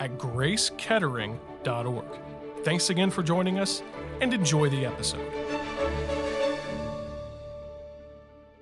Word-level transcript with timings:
at 0.00 0.18
gracekettering.org. 0.18 2.04
Thanks 2.64 2.90
again 2.90 3.10
for 3.10 3.22
joining 3.22 3.58
us 3.58 3.82
and 4.20 4.34
enjoy 4.34 4.68
the 4.68 4.84
episode. 4.86 5.30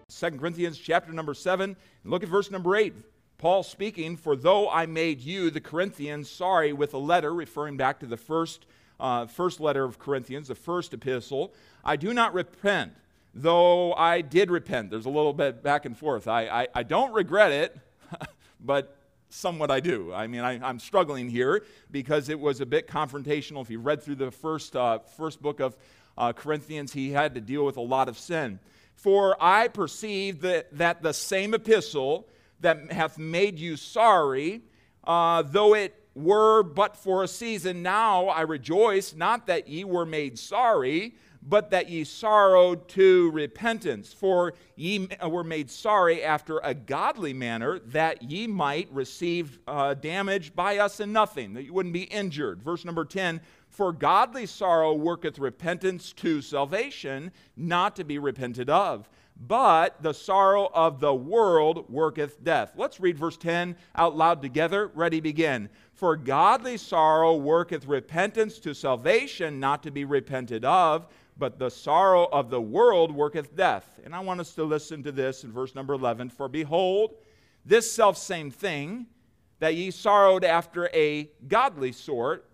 2 0.08 0.30
Corinthians 0.32 0.76
chapter 0.78 1.12
number 1.12 1.32
7, 1.32 1.70
and 2.02 2.10
look 2.10 2.24
at 2.24 2.28
verse 2.28 2.50
number 2.50 2.76
8. 2.76 2.92
Paul 3.38 3.62
speaking, 3.62 4.16
For 4.16 4.34
though 4.34 4.68
I 4.68 4.86
made 4.86 5.20
you, 5.20 5.50
the 5.50 5.60
Corinthians, 5.60 6.28
sorry 6.28 6.72
with 6.72 6.92
a 6.92 6.98
letter, 6.98 7.32
referring 7.32 7.76
back 7.76 8.00
to 8.00 8.06
the 8.06 8.16
first, 8.16 8.66
uh, 8.98 9.26
first 9.26 9.60
letter 9.60 9.84
of 9.84 10.00
Corinthians, 10.00 10.48
the 10.48 10.56
first 10.56 10.92
epistle, 10.92 11.54
I 11.84 11.94
do 11.94 12.12
not 12.12 12.34
repent, 12.34 12.94
though 13.32 13.94
I 13.94 14.22
did 14.22 14.50
repent. 14.50 14.90
There's 14.90 15.06
a 15.06 15.10
little 15.10 15.32
bit 15.32 15.62
back 15.62 15.84
and 15.84 15.96
forth. 15.96 16.26
I, 16.26 16.48
I, 16.48 16.68
I 16.74 16.82
don't 16.82 17.12
regret 17.12 17.52
it, 17.52 17.78
but 18.60 18.97
somewhat 19.30 19.70
I 19.70 19.80
do. 19.80 20.12
I 20.12 20.26
mean, 20.26 20.40
I, 20.40 20.68
am 20.68 20.78
struggling 20.78 21.28
here 21.28 21.64
because 21.90 22.28
it 22.28 22.38
was 22.38 22.60
a 22.60 22.66
bit 22.66 22.88
confrontational. 22.88 23.62
If 23.62 23.70
you 23.70 23.78
read 23.78 24.02
through 24.02 24.16
the 24.16 24.30
first, 24.30 24.74
uh, 24.74 25.00
first 25.16 25.42
book 25.42 25.60
of 25.60 25.76
uh, 26.16 26.32
Corinthians, 26.32 26.92
he 26.92 27.10
had 27.10 27.34
to 27.34 27.40
deal 27.40 27.64
with 27.64 27.76
a 27.76 27.82
lot 27.82 28.08
of 28.08 28.18
sin. 28.18 28.58
For 28.94 29.36
I 29.40 29.68
perceive 29.68 30.40
that, 30.40 30.76
that 30.76 31.02
the 31.02 31.12
same 31.12 31.54
epistle 31.54 32.26
that 32.60 32.90
hath 32.90 33.18
made 33.18 33.58
you 33.58 33.76
sorry, 33.76 34.62
uh, 35.04 35.42
though 35.42 35.74
it 35.74 35.94
were 36.14 36.64
but 36.64 36.96
for 36.96 37.22
a 37.22 37.28
season, 37.28 37.82
now 37.82 38.26
I 38.26 38.40
rejoice, 38.40 39.14
not 39.14 39.46
that 39.46 39.68
ye 39.68 39.84
were 39.84 40.04
made 40.04 40.38
sorry, 40.38 41.14
but 41.48 41.70
that 41.70 41.88
ye 41.88 42.04
sorrowed 42.04 42.86
to 42.88 43.30
repentance. 43.30 44.12
For 44.12 44.52
ye 44.76 45.08
were 45.26 45.44
made 45.44 45.70
sorry 45.70 46.22
after 46.22 46.58
a 46.58 46.74
godly 46.74 47.32
manner, 47.32 47.78
that 47.86 48.22
ye 48.22 48.46
might 48.46 48.92
receive 48.92 49.58
uh, 49.66 49.94
damage 49.94 50.54
by 50.54 50.78
us 50.78 51.00
in 51.00 51.12
nothing, 51.12 51.54
that 51.54 51.64
you 51.64 51.72
wouldn't 51.72 51.94
be 51.94 52.02
injured. 52.02 52.62
Verse 52.62 52.84
number 52.84 53.04
10 53.04 53.40
For 53.70 53.92
godly 53.92 54.44
sorrow 54.44 54.92
worketh 54.92 55.38
repentance 55.38 56.12
to 56.14 56.42
salvation, 56.42 57.32
not 57.56 57.96
to 57.96 58.04
be 58.04 58.18
repented 58.18 58.68
of. 58.68 59.08
But 59.40 60.02
the 60.02 60.14
sorrow 60.14 60.68
of 60.74 60.98
the 60.98 61.14
world 61.14 61.88
worketh 61.88 62.42
death. 62.42 62.72
Let's 62.76 62.98
read 62.98 63.16
verse 63.16 63.36
10 63.36 63.76
out 63.94 64.16
loud 64.16 64.42
together. 64.42 64.88
Ready, 64.94 65.20
begin. 65.20 65.68
For 65.92 66.16
godly 66.16 66.76
sorrow 66.76 67.36
worketh 67.36 67.86
repentance 67.86 68.58
to 68.58 68.74
salvation, 68.74 69.60
not 69.60 69.84
to 69.84 69.92
be 69.92 70.04
repented 70.04 70.64
of 70.64 71.06
but 71.38 71.58
the 71.58 71.70
sorrow 71.70 72.28
of 72.32 72.50
the 72.50 72.60
world 72.60 73.12
worketh 73.12 73.54
death. 73.54 74.00
And 74.04 74.14
I 74.14 74.20
want 74.20 74.40
us 74.40 74.54
to 74.54 74.64
listen 74.64 75.02
to 75.04 75.12
this 75.12 75.44
in 75.44 75.52
verse 75.52 75.74
number 75.74 75.94
11. 75.94 76.30
For 76.30 76.48
behold, 76.48 77.14
this 77.64 77.90
selfsame 77.90 78.50
thing 78.50 79.06
that 79.60 79.74
ye 79.74 79.90
sorrowed 79.90 80.44
after 80.44 80.88
a 80.92 81.30
godly 81.46 81.92
sort, 81.92 82.48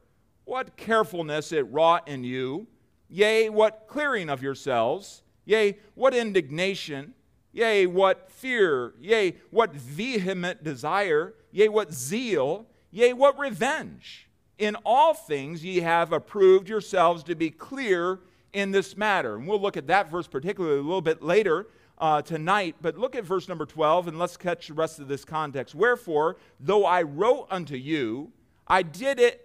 what 0.44 0.76
carefulness 0.76 1.52
it 1.52 1.62
wrought 1.70 2.08
in 2.08 2.24
you, 2.24 2.66
yea, 3.08 3.48
what 3.48 3.84
clearing 3.86 4.28
of 4.28 4.42
yourselves, 4.42 5.22
yea, 5.44 5.78
what 5.94 6.14
indignation, 6.14 7.14
yea, 7.52 7.86
what 7.86 8.30
fear, 8.30 8.94
yea, 9.00 9.34
what 9.50 9.72
vehement 9.72 10.62
desire, 10.62 11.34
yea, 11.52 11.68
what 11.68 11.92
zeal, 11.92 12.66
yea, 12.90 13.12
what 13.12 13.38
revenge. 13.38 14.28
In 14.58 14.76
all 14.84 15.14
things 15.14 15.64
ye 15.64 15.80
have 15.80 16.12
approved 16.12 16.68
yourselves 16.68 17.22
to 17.24 17.34
be 17.34 17.50
clear 17.50 18.20
in 18.54 18.70
this 18.70 18.96
matter. 18.96 19.36
And 19.36 19.46
we'll 19.46 19.60
look 19.60 19.76
at 19.76 19.86
that 19.88 20.10
verse 20.10 20.26
particularly 20.26 20.78
a 20.78 20.82
little 20.82 21.02
bit 21.02 21.22
later 21.22 21.66
uh, 21.98 22.22
tonight. 22.22 22.76
But 22.80 22.96
look 22.96 23.14
at 23.14 23.24
verse 23.24 23.48
number 23.48 23.66
12 23.66 24.08
and 24.08 24.18
let's 24.18 24.36
catch 24.36 24.68
the 24.68 24.74
rest 24.74 24.98
of 24.98 25.08
this 25.08 25.24
context. 25.24 25.74
Wherefore, 25.74 26.36
though 26.58 26.86
I 26.86 27.02
wrote 27.02 27.46
unto 27.50 27.76
you, 27.76 28.32
I 28.66 28.82
did 28.82 29.20
it 29.20 29.40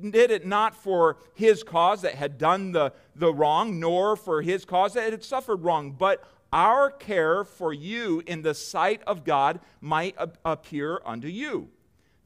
did 0.00 0.32
it 0.32 0.44
not 0.44 0.74
for 0.74 1.18
his 1.34 1.62
cause 1.62 2.02
that 2.02 2.16
had 2.16 2.36
done 2.36 2.72
the, 2.72 2.92
the 3.14 3.32
wrong, 3.32 3.78
nor 3.78 4.16
for 4.16 4.42
his 4.42 4.64
cause 4.64 4.94
that 4.94 5.12
had 5.12 5.22
suffered 5.22 5.62
wrong, 5.62 5.92
but 5.92 6.24
our 6.52 6.90
care 6.90 7.44
for 7.44 7.72
you 7.72 8.22
in 8.26 8.42
the 8.42 8.54
sight 8.54 9.02
of 9.06 9.24
God 9.24 9.60
might 9.80 10.16
appear 10.44 11.00
unto 11.04 11.28
you. 11.28 11.68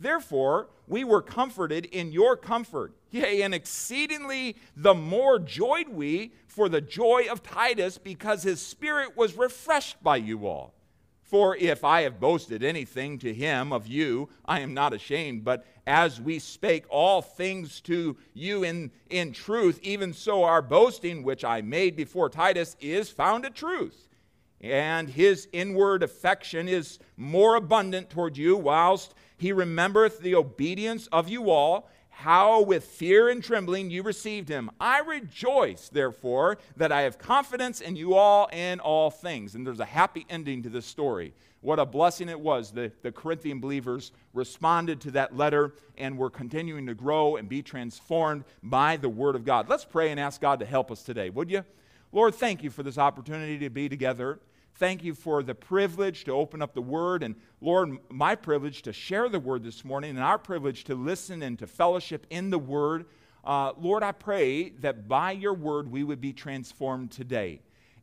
Therefore, 0.00 0.68
we 0.86 1.04
were 1.04 1.22
comforted 1.22 1.86
in 1.86 2.12
your 2.12 2.36
comfort. 2.36 2.94
Yea, 3.10 3.42
and 3.42 3.54
exceedingly 3.54 4.56
the 4.76 4.94
more 4.94 5.38
joyed 5.38 5.88
we 5.88 6.32
for 6.46 6.68
the 6.68 6.80
joy 6.80 7.26
of 7.30 7.42
Titus, 7.42 7.98
because 7.98 8.42
his 8.42 8.60
spirit 8.60 9.16
was 9.16 9.36
refreshed 9.36 10.02
by 10.02 10.16
you 10.16 10.46
all. 10.46 10.74
For 11.22 11.56
if 11.56 11.84
I 11.84 12.02
have 12.02 12.20
boasted 12.20 12.64
anything 12.64 13.18
to 13.18 13.34
him 13.34 13.70
of 13.70 13.86
you, 13.86 14.30
I 14.46 14.60
am 14.60 14.72
not 14.72 14.94
ashamed. 14.94 15.44
But 15.44 15.66
as 15.86 16.20
we 16.20 16.38
spake 16.38 16.86
all 16.88 17.20
things 17.20 17.82
to 17.82 18.16
you 18.32 18.64
in, 18.64 18.90
in 19.10 19.32
truth, 19.32 19.78
even 19.82 20.14
so 20.14 20.44
our 20.44 20.62
boasting, 20.62 21.22
which 21.22 21.44
I 21.44 21.60
made 21.60 21.96
before 21.96 22.30
Titus, 22.30 22.76
is 22.80 23.10
found 23.10 23.44
a 23.44 23.50
truth. 23.50 24.08
And 24.62 25.10
his 25.10 25.48
inward 25.52 26.02
affection 26.02 26.66
is 26.66 26.98
more 27.18 27.56
abundant 27.56 28.08
toward 28.08 28.38
you, 28.38 28.56
whilst 28.56 29.14
he 29.36 29.52
remembereth 29.52 30.20
the 30.20 30.34
obedience 30.34 31.08
of 31.08 31.28
you 31.28 31.50
all, 31.50 31.90
how 32.18 32.60
with 32.62 32.84
fear 32.84 33.28
and 33.28 33.44
trembling 33.44 33.90
you 33.90 34.02
received 34.02 34.48
him. 34.48 34.72
I 34.80 34.98
rejoice, 35.02 35.88
therefore, 35.88 36.58
that 36.76 36.90
I 36.90 37.02
have 37.02 37.16
confidence 37.16 37.80
in 37.80 37.94
you 37.94 38.14
all 38.14 38.48
in 38.52 38.80
all 38.80 39.08
things. 39.08 39.54
And 39.54 39.64
there's 39.64 39.78
a 39.78 39.84
happy 39.84 40.26
ending 40.28 40.64
to 40.64 40.68
this 40.68 40.84
story. 40.84 41.32
What 41.60 41.78
a 41.78 41.86
blessing 41.86 42.28
it 42.28 42.40
was. 42.40 42.72
The, 42.72 42.90
the 43.02 43.12
Corinthian 43.12 43.60
believers 43.60 44.10
responded 44.34 45.00
to 45.02 45.12
that 45.12 45.36
letter 45.36 45.74
and 45.96 46.18
were 46.18 46.28
continuing 46.28 46.86
to 46.88 46.94
grow 46.94 47.36
and 47.36 47.48
be 47.48 47.62
transformed 47.62 48.42
by 48.64 48.96
the 48.96 49.08
Word 49.08 49.36
of 49.36 49.44
God. 49.44 49.68
Let's 49.68 49.84
pray 49.84 50.10
and 50.10 50.18
ask 50.18 50.40
God 50.40 50.58
to 50.58 50.66
help 50.66 50.90
us 50.90 51.04
today, 51.04 51.30
would 51.30 51.48
you? 51.48 51.64
Lord, 52.10 52.34
thank 52.34 52.64
you 52.64 52.70
for 52.70 52.82
this 52.82 52.98
opportunity 52.98 53.58
to 53.60 53.70
be 53.70 53.88
together. 53.88 54.40
Thank 54.74 55.02
you 55.02 55.14
for 55.14 55.42
the 55.42 55.54
privilege 55.54 56.24
to 56.24 56.32
open 56.32 56.62
up 56.62 56.74
the 56.74 56.82
Word. 56.82 57.22
And 57.22 57.34
Lord, 57.60 57.98
my 58.10 58.34
privilege 58.34 58.82
to 58.82 58.92
share 58.92 59.28
the 59.28 59.40
Word 59.40 59.64
this 59.64 59.84
morning 59.84 60.10
and 60.10 60.20
our 60.20 60.38
privilege 60.38 60.84
to 60.84 60.94
listen 60.94 61.42
and 61.42 61.58
to 61.58 61.66
fellowship 61.66 62.26
in 62.30 62.50
the 62.50 62.58
Word. 62.58 63.06
Uh, 63.44 63.72
Lord, 63.78 64.02
I 64.02 64.12
pray 64.12 64.70
that 64.80 65.08
by 65.08 65.32
your 65.32 65.54
Word 65.54 65.90
we 65.90 66.04
would 66.04 66.20
be 66.20 66.32
transformed 66.32 67.10
today. 67.10 67.60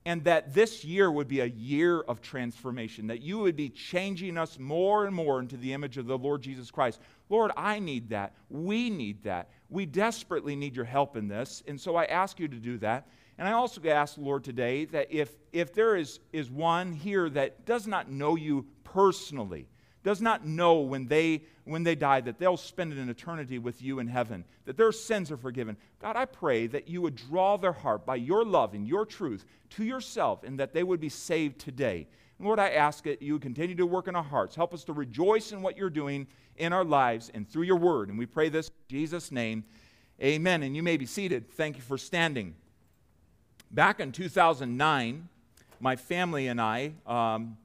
And 0.07 0.23
that 0.25 0.53
this 0.53 0.85
year 0.85 1.11
would 1.11 1.27
be 1.27 1.39
a 1.39 1.45
year 1.45 2.01
of 2.01 2.21
transformation, 2.21 3.07
that 3.07 3.23
you 3.23 3.39
would 3.39 3.55
be 3.55 3.69
changing 3.69 4.37
us 4.37 4.59
more 4.59 5.07
and 5.07 5.15
more 5.15 5.39
into 5.39 5.57
the 5.57 5.73
image 5.73 5.97
of 5.97 6.05
the 6.05 6.17
Lord 6.17 6.43
Jesus 6.43 6.69
Christ. 6.69 6.99
Lord, 7.27 7.51
I 7.57 7.79
need 7.79 8.09
that. 8.09 8.33
We 8.51 8.91
need 8.91 9.23
that. 9.23 9.49
We 9.69 9.87
desperately 9.87 10.55
need 10.55 10.75
your 10.75 10.85
help 10.85 11.17
in 11.17 11.27
this. 11.27 11.63
And 11.67 11.81
so 11.81 11.95
I 11.95 12.05
ask 12.05 12.39
you 12.39 12.47
to 12.47 12.57
do 12.57 12.77
that. 12.79 13.07
And 13.37 13.47
I 13.47 13.51
also 13.51 13.81
ask, 13.87 14.17
Lord, 14.17 14.43
today 14.43 14.85
that 14.85 15.07
if, 15.11 15.31
if 15.51 15.73
there 15.73 15.95
is, 15.95 16.19
is 16.31 16.49
one 16.49 16.93
here 16.93 17.29
that 17.29 17.65
does 17.65 17.85
not 17.85 18.09
know 18.09 18.35
you 18.35 18.65
personally, 18.83 19.67
does 20.03 20.21
not 20.21 20.45
know 20.45 20.79
when 20.81 21.07
they, 21.07 21.43
when 21.65 21.83
they 21.83 21.95
die 21.95 22.21
that 22.21 22.39
they'll 22.39 22.55
spend 22.55 22.93
an 22.93 23.09
eternity 23.09 23.57
with 23.59 23.81
you 23.81 23.99
in 23.99 24.07
heaven, 24.07 24.45
that 24.65 24.77
their 24.77 24.91
sins 24.91 25.31
are 25.31 25.37
forgiven, 25.37 25.75
God, 25.99 26.15
I 26.15 26.25
pray 26.25 26.67
that 26.67 26.87
you 26.87 27.01
would 27.01 27.15
draw 27.15 27.57
their 27.57 27.73
heart 27.73 28.05
by 28.05 28.15
your 28.15 28.45
love 28.45 28.73
and 28.73 28.87
your 28.87 29.05
truth 29.05 29.43
to 29.71 29.83
yourself 29.83 30.43
and 30.43 30.59
that 30.59 30.73
they 30.73 30.83
would 30.83 30.99
be 30.99 31.09
saved 31.09 31.59
today. 31.59 32.07
And 32.37 32.45
Lord, 32.45 32.59
I 32.59 32.69
ask 32.69 33.03
that 33.05 33.21
you 33.21 33.39
continue 33.39 33.75
to 33.75 33.85
work 33.85 34.07
in 34.07 34.15
our 34.15 34.23
hearts. 34.23 34.55
Help 34.55 34.73
us 34.73 34.83
to 34.85 34.93
rejoice 34.93 35.51
in 35.51 35.61
what 35.61 35.75
you're 35.75 35.89
doing 35.89 36.27
in 36.55 36.71
our 36.71 36.85
lives 36.85 37.31
and 37.33 37.49
through 37.49 37.63
your 37.63 37.77
word. 37.77 38.09
And 38.09 38.17
we 38.17 38.27
pray 38.27 38.49
this 38.49 38.67
in 38.67 38.73
Jesus' 38.89 39.31
name. 39.31 39.65
Amen. 40.21 40.63
And 40.63 40.75
you 40.75 40.83
may 40.83 40.97
be 40.97 41.05
seated. 41.05 41.51
Thank 41.51 41.75
you 41.75 41.81
for 41.81 41.97
standing. 41.97 42.55
Back 43.71 43.99
in 43.99 44.11
2009, 44.11 45.27
my 45.79 45.95
family 45.95 46.47
and 46.47 46.61
I 46.61 46.93
um, 47.05 47.57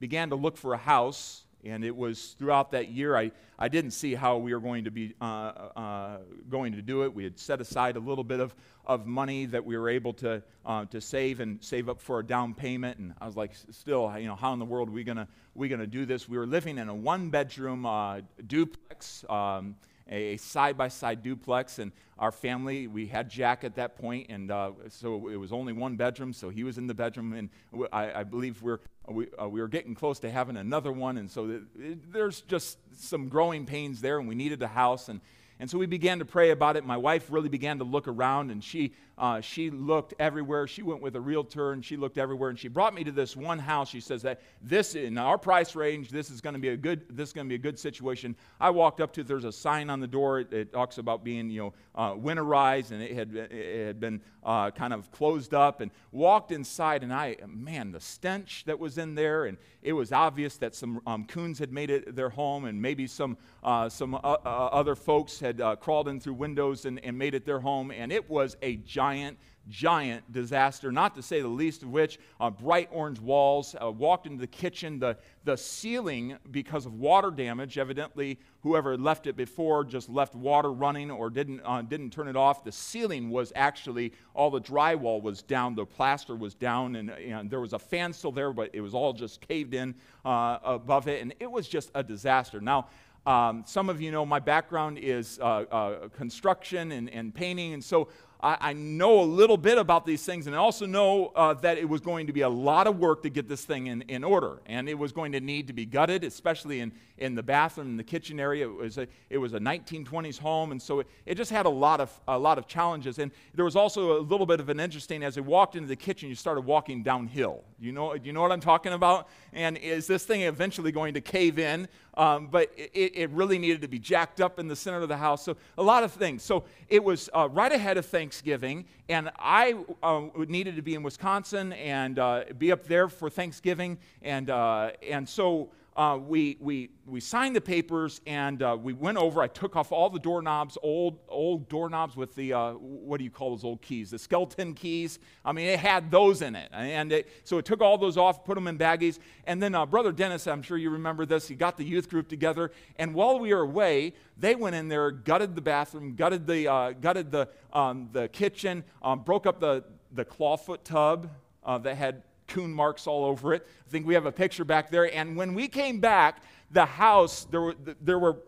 began 0.00 0.30
to 0.30 0.36
look 0.36 0.56
for 0.56 0.74
a 0.74 0.78
house, 0.78 1.44
and 1.64 1.84
it 1.84 1.94
was 1.94 2.34
throughout 2.38 2.72
that 2.72 2.88
year 2.88 3.16
I, 3.16 3.30
I 3.58 3.68
didn't 3.68 3.92
see 3.92 4.14
how 4.14 4.38
we 4.38 4.52
were 4.52 4.60
going 4.60 4.84
to 4.84 4.90
be 4.90 5.14
uh, 5.20 5.24
uh, 5.24 6.18
going 6.50 6.72
to 6.72 6.82
do 6.82 7.04
it. 7.04 7.14
We 7.14 7.22
had 7.22 7.38
set 7.38 7.60
aside 7.60 7.96
a 7.96 8.00
little 8.00 8.24
bit 8.24 8.40
of, 8.40 8.54
of 8.86 9.06
money 9.06 9.46
that 9.46 9.64
we 9.64 9.76
were 9.76 9.88
able 9.88 10.14
to, 10.14 10.42
uh, 10.66 10.86
to 10.86 11.00
save 11.00 11.40
and 11.40 11.62
save 11.62 11.88
up 11.88 12.00
for 12.00 12.18
a 12.18 12.26
down 12.26 12.54
payment, 12.54 12.98
and 12.98 13.14
I 13.20 13.26
was 13.26 13.36
like, 13.36 13.52
still, 13.70 14.12
you 14.18 14.26
know, 14.26 14.36
how 14.36 14.52
in 14.52 14.58
the 14.58 14.64
world 14.64 14.88
are 14.88 14.92
we 14.92 15.04
gonna 15.04 15.28
we 15.54 15.68
gonna 15.68 15.86
do 15.86 16.06
this? 16.06 16.28
We 16.28 16.38
were 16.38 16.46
living 16.46 16.78
in 16.78 16.88
a 16.88 16.94
one 16.94 17.30
bedroom 17.30 17.86
uh, 17.86 18.22
duplex. 18.46 19.24
Um, 19.28 19.76
a 20.08 20.36
side 20.36 20.76
by 20.76 20.88
side 20.88 21.22
duplex. 21.22 21.78
And 21.78 21.92
our 22.18 22.32
family, 22.32 22.86
we 22.86 23.06
had 23.06 23.28
Jack 23.28 23.64
at 23.64 23.76
that 23.76 23.96
point, 23.96 24.26
and 24.28 24.50
uh, 24.50 24.72
so 24.88 25.28
it 25.28 25.36
was 25.36 25.52
only 25.52 25.72
one 25.72 25.96
bedroom, 25.96 26.32
so 26.32 26.48
he 26.50 26.64
was 26.64 26.78
in 26.78 26.86
the 26.86 26.94
bedroom. 26.94 27.32
And 27.32 27.50
I, 27.92 28.20
I 28.20 28.22
believe 28.24 28.62
we're, 28.62 28.80
we, 29.08 29.26
uh, 29.40 29.48
we 29.48 29.60
were 29.60 29.68
getting 29.68 29.94
close 29.94 30.18
to 30.20 30.30
having 30.30 30.56
another 30.56 30.92
one. 30.92 31.18
And 31.18 31.30
so 31.30 31.60
it, 31.78 32.12
there's 32.12 32.42
just 32.42 32.78
some 32.96 33.28
growing 33.28 33.66
pains 33.66 34.00
there, 34.00 34.18
and 34.18 34.28
we 34.28 34.34
needed 34.34 34.62
a 34.62 34.68
house. 34.68 35.08
And 35.08 35.20
and 35.60 35.70
so 35.70 35.78
we 35.78 35.86
began 35.86 36.18
to 36.18 36.24
pray 36.24 36.50
about 36.50 36.76
it. 36.76 36.84
My 36.84 36.96
wife 36.96 37.30
really 37.30 37.48
began 37.48 37.78
to 37.78 37.84
look 37.84 38.08
around, 38.08 38.50
and 38.50 38.62
she, 38.62 38.92
uh, 39.16 39.40
she 39.40 39.70
looked 39.70 40.14
everywhere. 40.18 40.66
She 40.66 40.82
went 40.82 41.00
with 41.00 41.14
a 41.16 41.20
realtor, 41.20 41.72
and 41.72 41.84
she 41.84 41.96
looked 41.96 42.18
everywhere. 42.18 42.50
And 42.50 42.58
she 42.58 42.68
brought 42.68 42.94
me 42.94 43.04
to 43.04 43.12
this 43.12 43.36
one 43.36 43.58
house. 43.58 43.88
She 43.88 44.00
says 44.00 44.22
that 44.22 44.40
this, 44.60 44.94
in 44.94 45.16
our 45.18 45.38
price 45.38 45.76
range, 45.76 46.10
this 46.10 46.30
is 46.30 46.40
going 46.40 46.54
to 46.54 46.60
be 46.60 46.70
a 46.70 46.76
good, 46.76 47.04
this 47.10 47.28
is 47.28 47.32
going 47.32 47.46
to 47.46 47.48
be 47.48 47.54
a 47.54 47.58
good 47.58 47.78
situation. 47.78 48.34
I 48.60 48.70
walked 48.70 49.00
up 49.00 49.12
to. 49.14 49.22
There's 49.22 49.44
a 49.44 49.52
sign 49.52 49.90
on 49.90 50.00
the 50.00 50.06
door. 50.06 50.40
It, 50.40 50.52
it 50.52 50.72
talks 50.72 50.98
about 50.98 51.22
being, 51.22 51.48
you 51.48 51.60
know, 51.60 51.74
uh, 51.94 52.14
winterized, 52.14 52.90
and 52.90 53.02
it 53.02 53.12
had, 53.12 53.34
it 53.36 53.86
had 53.86 54.00
been 54.00 54.20
uh, 54.42 54.70
kind 54.72 54.92
of 54.92 55.10
closed 55.12 55.54
up. 55.54 55.80
And 55.80 55.90
walked 56.10 56.50
inside, 56.50 57.02
and 57.02 57.12
I, 57.12 57.36
man, 57.46 57.92
the 57.92 58.00
stench 58.00 58.64
that 58.66 58.78
was 58.78 58.98
in 58.98 59.14
there, 59.14 59.44
and 59.44 59.58
it 59.82 59.92
was 59.92 60.10
obvious 60.10 60.56
that 60.56 60.74
some 60.74 61.00
um, 61.06 61.24
coons 61.26 61.58
had 61.58 61.72
made 61.72 61.90
it 61.90 62.16
their 62.16 62.30
home, 62.30 62.64
and 62.64 62.80
maybe 62.80 63.06
some, 63.06 63.36
uh, 63.62 63.88
some 63.88 64.14
uh, 64.14 64.18
uh, 64.18 64.68
other 64.72 64.94
folks 64.94 65.38
had 65.38 65.60
crawled 65.80 66.08
in 66.08 66.18
through 66.18 66.34
windows 66.34 66.84
and, 66.84 66.98
and 67.04 67.16
made 67.16 67.34
it 67.34 67.44
their 67.44 67.60
home, 67.60 67.90
and 67.90 68.10
it 68.10 68.28
was 68.28 68.56
a 68.62 68.76
giant 68.76 69.03
giant 69.04 69.38
giant 69.68 70.30
disaster, 70.30 70.92
not 70.92 71.14
to 71.14 71.22
say 71.22 71.40
the 71.40 71.48
least 71.48 71.82
of 71.82 71.88
which 71.88 72.18
uh, 72.40 72.50
bright 72.50 72.88
orange 72.92 73.18
walls. 73.20 73.74
Uh, 73.80 73.90
walked 73.90 74.26
into 74.26 74.40
the 74.40 74.46
kitchen, 74.46 74.98
the, 74.98 75.16
the 75.44 75.56
ceiling, 75.56 76.36
because 76.50 76.86
of 76.86 76.94
water 76.94 77.30
damage, 77.30 77.78
evidently, 77.78 78.38
whoever 78.62 78.96
left 78.96 79.26
it 79.26 79.36
before 79.36 79.84
just 79.84 80.08
left 80.08 80.34
water 80.34 80.72
running 80.72 81.10
or 81.10 81.30
didn't, 81.30 81.60
uh, 81.64 81.82
didn't 81.82 82.10
turn 82.10 82.28
it 82.28 82.36
off. 82.36 82.64
The 82.64 82.72
ceiling 82.72 83.30
was 83.30 83.52
actually, 83.56 84.12
all 84.34 84.50
the 84.50 84.60
drywall 84.60 85.22
was 85.22 85.42
down, 85.42 85.74
the 85.74 85.86
plaster 85.86 86.36
was 86.36 86.54
down, 86.54 86.96
and, 86.96 87.10
and 87.10 87.50
there 87.50 87.60
was 87.60 87.72
a 87.72 87.78
fan 87.78 88.12
still 88.12 88.32
there, 88.32 88.52
but 88.52 88.70
it 88.74 88.80
was 88.80 88.94
all 88.94 89.12
just 89.12 89.40
caved 89.46 89.74
in 89.74 89.94
uh, 90.24 90.58
above 90.62 91.08
it, 91.08 91.22
and 91.22 91.34
it 91.40 91.50
was 91.50 91.68
just 91.68 91.90
a 91.94 92.02
disaster. 92.02 92.60
Now, 92.60 92.88
um, 93.26 93.64
some 93.66 93.88
of 93.88 94.02
you 94.02 94.12
know 94.12 94.26
my 94.26 94.38
background 94.38 94.98
is 94.98 95.38
uh, 95.40 95.44
uh, 95.44 96.08
construction 96.08 96.92
and, 96.92 97.08
and 97.08 97.34
painting, 97.34 97.72
and 97.72 97.82
so 97.82 98.08
I, 98.44 98.58
I, 98.60 98.72
know 98.74 99.20
a 99.20 99.24
little 99.24 99.56
bit 99.56 99.78
about 99.78 100.04
these 100.04 100.22
things, 100.22 100.46
and 100.46 100.54
I 100.54 100.58
also 100.58 100.84
know 100.84 101.32
uh, 101.34 101.54
that 101.54 101.78
it 101.78 101.88
was 101.88 102.02
going 102.02 102.26
to 102.26 102.32
be 102.34 102.42
a 102.42 102.48
lot 102.48 102.86
of 102.86 102.98
work 102.98 103.22
to 103.22 103.30
get 103.30 103.48
this 103.48 103.64
thing 103.64 103.86
in, 103.86 104.02
in 104.02 104.22
order. 104.22 104.60
And 104.66 104.86
it 104.86 104.98
was 104.98 105.12
going 105.12 105.32
to 105.32 105.40
need 105.40 105.66
to 105.68 105.72
be 105.72 105.86
gutted, 105.86 106.24
especially 106.24 106.80
in, 106.80 106.92
in 107.16 107.34
the 107.34 107.42
bathroom 107.42 107.88
and 107.88 107.98
the 107.98 108.04
kitchen 108.04 108.38
area. 108.38 108.68
It 108.68 108.74
was 108.74 108.98
a, 108.98 109.08
it 109.30 109.38
was 109.38 109.54
a 109.54 109.58
1920s 109.58 110.38
home, 110.38 110.72
and 110.72 110.82
so 110.82 111.00
it, 111.00 111.06
it 111.24 111.36
just 111.36 111.50
had 111.50 111.64
a 111.64 111.70
lot, 111.70 112.02
of, 112.02 112.20
a 112.28 112.38
lot 112.38 112.58
of 112.58 112.66
challenges. 112.66 113.18
And 113.18 113.32
there 113.54 113.64
was 113.64 113.76
also 113.76 114.18
a 114.18 114.20
little 114.20 114.46
bit 114.46 114.60
of 114.60 114.68
an 114.68 114.78
interesting, 114.78 115.24
as 115.24 115.36
we 115.36 115.42
walked 115.42 115.74
into 115.74 115.88
the 115.88 115.96
kitchen, 115.96 116.28
you 116.28 116.34
started 116.34 116.66
walking 116.66 117.02
downhill. 117.02 117.64
You 117.80 117.92
know, 117.92 118.12
you 118.12 118.34
know 118.34 118.42
what 118.42 118.52
I'm 118.52 118.60
talking 118.60 118.92
about? 118.92 119.26
And 119.54 119.78
is 119.78 120.08
this 120.08 120.24
thing 120.24 120.42
eventually 120.42 120.90
going 120.90 121.14
to 121.14 121.20
cave 121.20 121.58
in? 121.58 121.88
Um, 122.16 122.48
but 122.48 122.72
it, 122.76 123.12
it, 123.14 123.30
really 123.30 123.58
needed 123.58 123.82
to 123.82 123.88
be 123.88 123.98
jacked 123.98 124.40
up 124.40 124.58
in 124.58 124.68
the 124.68 124.76
center 124.76 125.00
of 125.00 125.08
the 125.08 125.16
house. 125.16 125.44
So, 125.44 125.56
a 125.78 125.82
lot 125.82 126.04
of 126.04 126.12
things. 126.12 126.42
So, 126.42 126.64
it 126.88 127.02
was 127.02 127.28
uh, 127.34 127.48
right 127.50 127.72
ahead 127.72 127.96
of 127.96 128.06
Thanksgiving, 128.06 128.84
and 129.08 129.30
I 129.36 129.74
uh, 130.02 130.22
needed 130.46 130.76
to 130.76 130.82
be 130.82 130.94
in 130.94 131.02
Wisconsin 131.02 131.72
and 131.72 132.18
uh, 132.18 132.44
be 132.58 132.70
up 132.70 132.84
there 132.84 133.08
for 133.08 133.30
Thanksgiving. 133.30 133.98
And, 134.22 134.50
uh, 134.50 134.90
and 135.08 135.28
so, 135.28 135.70
uh, 135.96 136.18
we, 136.20 136.56
we, 136.60 136.90
we 137.06 137.20
signed 137.20 137.54
the 137.54 137.60
papers 137.60 138.20
and 138.26 138.62
uh, 138.62 138.76
we 138.80 138.92
went 138.92 139.16
over. 139.16 139.40
I 139.40 139.46
took 139.46 139.76
off 139.76 139.92
all 139.92 140.10
the 140.10 140.18
doorknobs, 140.18 140.76
old, 140.82 141.20
old 141.28 141.68
doorknobs 141.68 142.16
with 142.16 142.34
the, 142.34 142.52
uh, 142.52 142.72
what 142.72 143.18
do 143.18 143.24
you 143.24 143.30
call 143.30 143.50
those 143.50 143.62
old 143.62 143.80
keys? 143.80 144.10
The 144.10 144.18
skeleton 144.18 144.74
keys. 144.74 145.20
I 145.44 145.52
mean, 145.52 145.66
it 145.66 145.78
had 145.78 146.10
those 146.10 146.42
in 146.42 146.56
it. 146.56 146.68
And 146.72 147.12
it, 147.12 147.28
so 147.44 147.58
it 147.58 147.64
took 147.64 147.80
all 147.80 147.96
those 147.96 148.16
off, 148.16 148.44
put 148.44 148.56
them 148.56 148.66
in 148.66 148.76
baggies. 148.76 149.20
And 149.46 149.62
then 149.62 149.74
uh, 149.76 149.86
Brother 149.86 150.10
Dennis, 150.10 150.48
I'm 150.48 150.62
sure 150.62 150.76
you 150.76 150.90
remember 150.90 151.24
this, 151.26 151.46
he 151.46 151.54
got 151.54 151.76
the 151.76 151.84
youth 151.84 152.10
group 152.10 152.28
together. 152.28 152.72
And 152.96 153.14
while 153.14 153.38
we 153.38 153.54
were 153.54 153.60
away, 153.62 154.14
they 154.36 154.56
went 154.56 154.74
in 154.74 154.88
there, 154.88 155.12
gutted 155.12 155.54
the 155.54 155.62
bathroom, 155.62 156.16
gutted 156.16 156.44
the, 156.46 156.66
uh, 156.66 156.92
gutted 156.92 157.30
the, 157.30 157.48
um, 157.72 158.08
the 158.12 158.26
kitchen, 158.28 158.82
um, 159.00 159.20
broke 159.20 159.46
up 159.46 159.60
the, 159.60 159.84
the 160.12 160.24
clawfoot 160.24 160.78
tub 160.82 161.30
uh, 161.62 161.78
that 161.78 161.96
had 161.96 162.22
coon 162.48 162.72
marks 162.72 163.06
all 163.06 163.24
over 163.24 163.54
it. 163.54 163.66
I 163.86 163.90
think 163.90 164.06
we 164.06 164.14
have 164.14 164.26
a 164.26 164.32
picture 164.32 164.64
back 164.64 164.90
there. 164.90 165.12
And 165.14 165.36
when 165.36 165.54
we 165.54 165.68
came 165.68 166.00
back, 166.00 166.42
the 166.70 166.84
house, 166.84 167.46
there 167.50 167.60
were, 167.60 167.74
there 168.00 168.18
were 168.18 168.38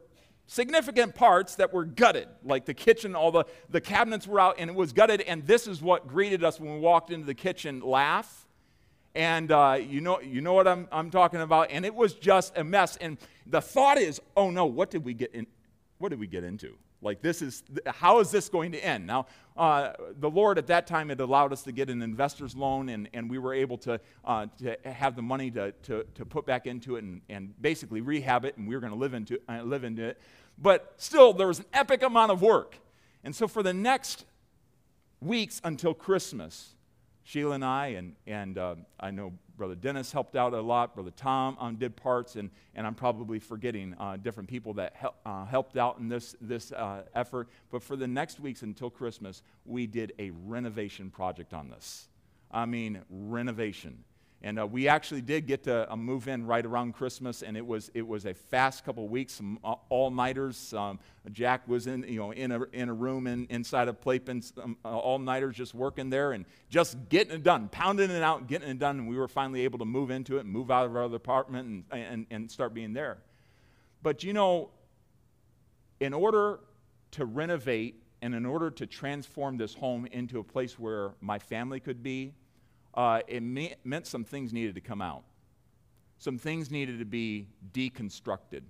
significant 0.47 1.15
parts 1.15 1.57
that 1.57 1.73
were 1.73 1.85
gutted, 1.85 2.29
like 2.45 2.65
the 2.65 2.75
kitchen, 2.75 3.15
all 3.15 3.31
the, 3.31 3.45
the 3.71 3.81
cabinets 3.81 4.27
were 4.27 4.41
out, 4.41 4.57
and 4.59 4.71
it 4.71 4.77
was 4.77 4.93
gutted. 4.93 5.21
And 5.23 5.47
this 5.47 5.67
is 5.67 5.83
what 5.83 6.07
greeted 6.07 6.45
us 6.45 6.61
when 6.61 6.75
we 6.75 6.81
walked 6.81 7.11
into 7.11 7.27
the 7.27 7.35
kitchen 7.35 7.81
laugh. 7.81 8.47
And 9.15 9.51
uh, 9.51 9.79
you, 9.81 10.01
know, 10.01 10.21
you 10.21 10.41
know 10.41 10.53
what 10.53 10.69
I'm, 10.69 10.89
I'm 10.93 11.11
talking 11.11 11.41
about. 11.41 11.71
And 11.71 11.87
it 11.87 11.95
was 11.95 12.15
just 12.15 12.57
a 12.57 12.65
mess. 12.65 12.97
And 12.99 13.17
the 13.47 13.61
thought 13.61 13.99
is, 13.99 14.21
oh 14.37 14.51
no, 14.51 14.67
what 14.67 14.91
did 14.91 15.05
we 15.05 15.15
get 15.15 15.35
in? 15.35 15.47
What 15.99 16.11
did 16.11 16.21
we 16.21 16.27
get 16.27 16.45
into? 16.45 16.77
Like, 17.03 17.21
this 17.21 17.43
is, 17.43 17.63
how 17.87 18.21
is 18.21 18.31
this 18.31 18.49
going 18.49 18.73
to 18.73 18.85
end? 18.85 19.07
Now, 19.07 19.27
uh, 19.57 19.93
the 20.19 20.31
Lord 20.31 20.59
at 20.59 20.67
that 20.69 20.87
time 20.87 21.11
had 21.11 21.21
allowed 21.21 21.53
us 21.53 21.63
to 21.65 21.73
get 21.73 21.91
an 21.91 22.03
investor's 22.03 22.57
loan, 22.57 22.89
and, 22.89 23.09
and 23.13 23.31
we 23.31 23.39
were 23.39 23.55
able 23.55 23.79
to, 23.79 24.01
uh, 24.25 24.47
to 24.59 24.77
have 24.85 25.15
the 25.15 25.23
money 25.23 25.51
to, 25.51 25.73
to, 25.73 26.05
to 26.15 26.25
put 26.25 26.47
back 26.47 26.67
into 26.67 26.97
it 26.97 27.05
and, 27.05 27.21
and 27.29 27.61
basically 27.61 28.01
rehab 28.01 28.45
it, 28.45 28.57
and 28.57 28.67
we 28.67 28.75
were 28.75 28.81
going 28.81 28.93
to 28.93 28.99
live 28.99 29.15
into, 29.15 29.39
uh, 29.49 29.63
live 29.63 29.85
into 29.85 30.05
it. 30.05 30.21
But 30.59 30.95
still, 30.97 31.33
there 31.33 31.47
was 31.47 31.59
an 31.59 31.67
epic 31.73 32.03
amount 32.03 32.33
of 32.33 32.41
work. 32.41 32.79
And 33.23 33.35
so, 33.35 33.47
for 33.47 33.63
the 33.63 33.75
next 33.75 34.25
weeks 35.21 35.61
until 35.65 35.93
Christmas, 35.93 36.76
Sheila 37.27 37.57
and 37.57 37.65
I, 37.65 37.87
and, 37.89 38.15
and 38.29 38.57
uh, 38.57 38.77
I 39.01 39.11
know 39.11 39.33
Brother 39.57 39.75
Dennis 39.75 40.13
helped 40.13 40.37
out 40.37 40.55
a 40.55 40.61
lot. 40.61 40.95
Brother 40.95 41.11
Tom 41.11 41.57
um, 41.59 41.75
did 41.75 41.97
parts, 41.97 42.37
and, 42.37 42.51
and 42.77 42.87
I'm 42.87 42.95
probably 42.95 43.41
forgetting 43.41 43.97
uh, 43.99 44.17
different 44.17 44.49
people 44.49 44.75
that 44.75 44.95
hel- 44.95 45.17
uh, 45.27 45.45
helped 45.45 45.77
out 45.77 45.99
in 45.99 46.09
this, 46.09 46.37
this 46.41 46.71
uh, 46.71 47.03
effort. 47.17 47.49
But 47.73 47.83
for 47.83 47.97
the 47.97 48.07
next 48.07 48.39
weeks 48.39 48.63
until 48.63 48.91
Christmas, 48.91 49.43
we 49.65 49.89
did 49.89 50.13
a 50.21 50.31
renovation 50.45 51.11
project 51.11 51.53
on 51.53 51.69
this. 51.69 52.07
I 52.53 52.65
mean, 52.65 53.03
renovation. 53.11 54.05
And 54.43 54.61
uh, 54.61 54.67
we 54.67 54.87
actually 54.87 55.23
did 55.23 55.47
get 55.47 55.65
to 55.65 55.91
uh, 55.91 55.97
move 55.97 56.29
in 56.29 56.47
right 56.47 56.65
around 56.65 56.93
Christmas, 56.93 57.43
and 57.43 57.57
it 57.57 57.67
was, 57.67 57.91
it 57.95 58.07
was 58.07 58.27
a 58.27 58.35
fast 58.35 58.85
couple 58.85 59.09
weeks, 59.09 59.33
some 59.33 59.59
uh, 59.65 59.75
all-nighters. 59.89 60.75
Um, 60.75 61.01
Jack 61.33 61.67
was 61.67 61.87
in, 61.87 62.05
you 62.05 62.19
know, 62.21 62.33
in, 62.33 62.53
a, 62.53 62.63
in 62.73 62.91
a 62.91 62.95
room 62.95 63.27
in, 63.27 63.47
inside 63.49 63.89
of 63.89 64.01
Playpen, 64.01 64.43
um, 64.63 64.77
all-nighters 64.85 65.57
just 65.57 65.75
working 65.75 66.11
there 66.11 66.33
and 66.33 66.45
just 66.69 67.09
getting 67.09 67.35
it 67.35 67.43
done, 67.43 67.69
pounding 67.71 68.11
it 68.11 68.23
out, 68.23 68.47
getting 68.47 68.69
it 68.69 68.79
done. 68.79 68.99
And 68.99 69.09
we 69.09 69.17
were 69.17 69.27
finally 69.27 69.63
able 69.63 69.79
to 69.79 69.87
move 69.87 70.11
into 70.11 70.37
it 70.37 70.41
and 70.41 70.51
move 70.51 70.71
out 70.71 70.85
of 70.85 70.95
our 70.95 71.05
other 71.05 71.17
apartment 71.17 71.85
and, 71.91 72.03
and, 72.03 72.27
and 72.31 72.51
start 72.51 72.75
being 72.75 72.93
there. 72.93 73.19
But, 74.03 74.23
you 74.23 74.35
know, 74.35 74.69
in 75.99 76.13
order 76.13 76.61
to 77.13 77.25
renovate 77.25 78.03
and 78.21 78.35
in 78.35 78.45
order 78.45 78.71
to 78.71 78.87
transform 78.87 79.57
this 79.57 79.75
home 79.75 80.07
into 80.13 80.39
a 80.39 80.45
place 80.45 80.79
where 80.79 81.15
my 81.21 81.39
family 81.39 81.81
could 81.81 82.03
be, 82.03 82.35
uh, 82.97 83.21
it 83.27 83.43
me- 83.43 83.75
meant 83.85 84.07
some 84.07 84.25
things 84.25 84.53
needed 84.53 84.75
to 84.75 84.81
come 84.81 85.03
out. 85.03 85.23
Some 86.19 86.39
things 86.39 86.71
needed 86.71 86.99
to 86.99 87.05
be 87.05 87.49
deconstructed 87.73 88.63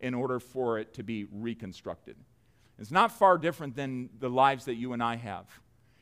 in 0.00 0.14
order 0.14 0.40
for 0.40 0.78
it 0.78 0.92
to 0.94 1.02
be 1.02 1.26
reconstructed. 1.32 2.16
It's 2.78 2.90
not 2.90 3.12
far 3.12 3.38
different 3.38 3.76
than 3.76 4.10
the 4.18 4.28
lives 4.28 4.64
that 4.64 4.74
you 4.74 4.92
and 4.92 5.02
I 5.02 5.16
have. 5.16 5.46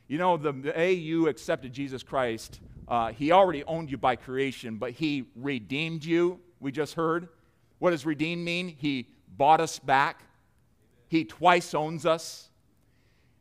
You 0.07 0.17
know, 0.17 0.37
the 0.37 0.51
day 0.51 0.93
you 0.93 1.27
accepted 1.27 1.71
Jesus 1.71 2.03
Christ, 2.03 2.59
uh, 2.87 3.11
He 3.11 3.31
already 3.31 3.63
owned 3.65 3.91
you 3.91 3.97
by 3.97 4.15
creation, 4.15 4.77
but 4.77 4.91
He 4.91 5.29
redeemed 5.35 6.03
you, 6.03 6.39
we 6.59 6.71
just 6.71 6.95
heard. 6.95 7.29
What 7.79 7.91
does 7.91 8.05
redeem 8.05 8.43
mean? 8.43 8.75
He 8.77 9.09
bought 9.37 9.61
us 9.61 9.77
back, 9.79 10.23
He 11.07 11.23
twice 11.23 11.73
owns 11.73 12.05
us. 12.05 12.49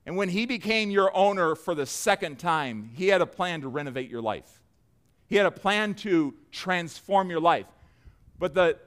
And 0.05 0.17
when 0.17 0.29
he 0.29 0.47
became 0.47 0.91
your 0.91 1.17
owner 1.17 1.55
for 1.55 1.75
the 1.75 1.87
second 1.87 2.39
time, 2.39 2.91
he 2.95 3.09
had 3.09 3.21
a 3.21 3.27
plan 3.27 3.61
to 3.61 3.69
renovate 3.69 4.11
your 4.11 4.23
life. 4.23 4.61
He 5.29 5.37
had 5.37 5.47
a 5.47 5.51
plan 5.51 5.95
to 5.97 6.35
transform 6.51 7.31
your 7.31 7.41
life. 7.41 7.67
But 8.39 8.55
the, 8.55 8.79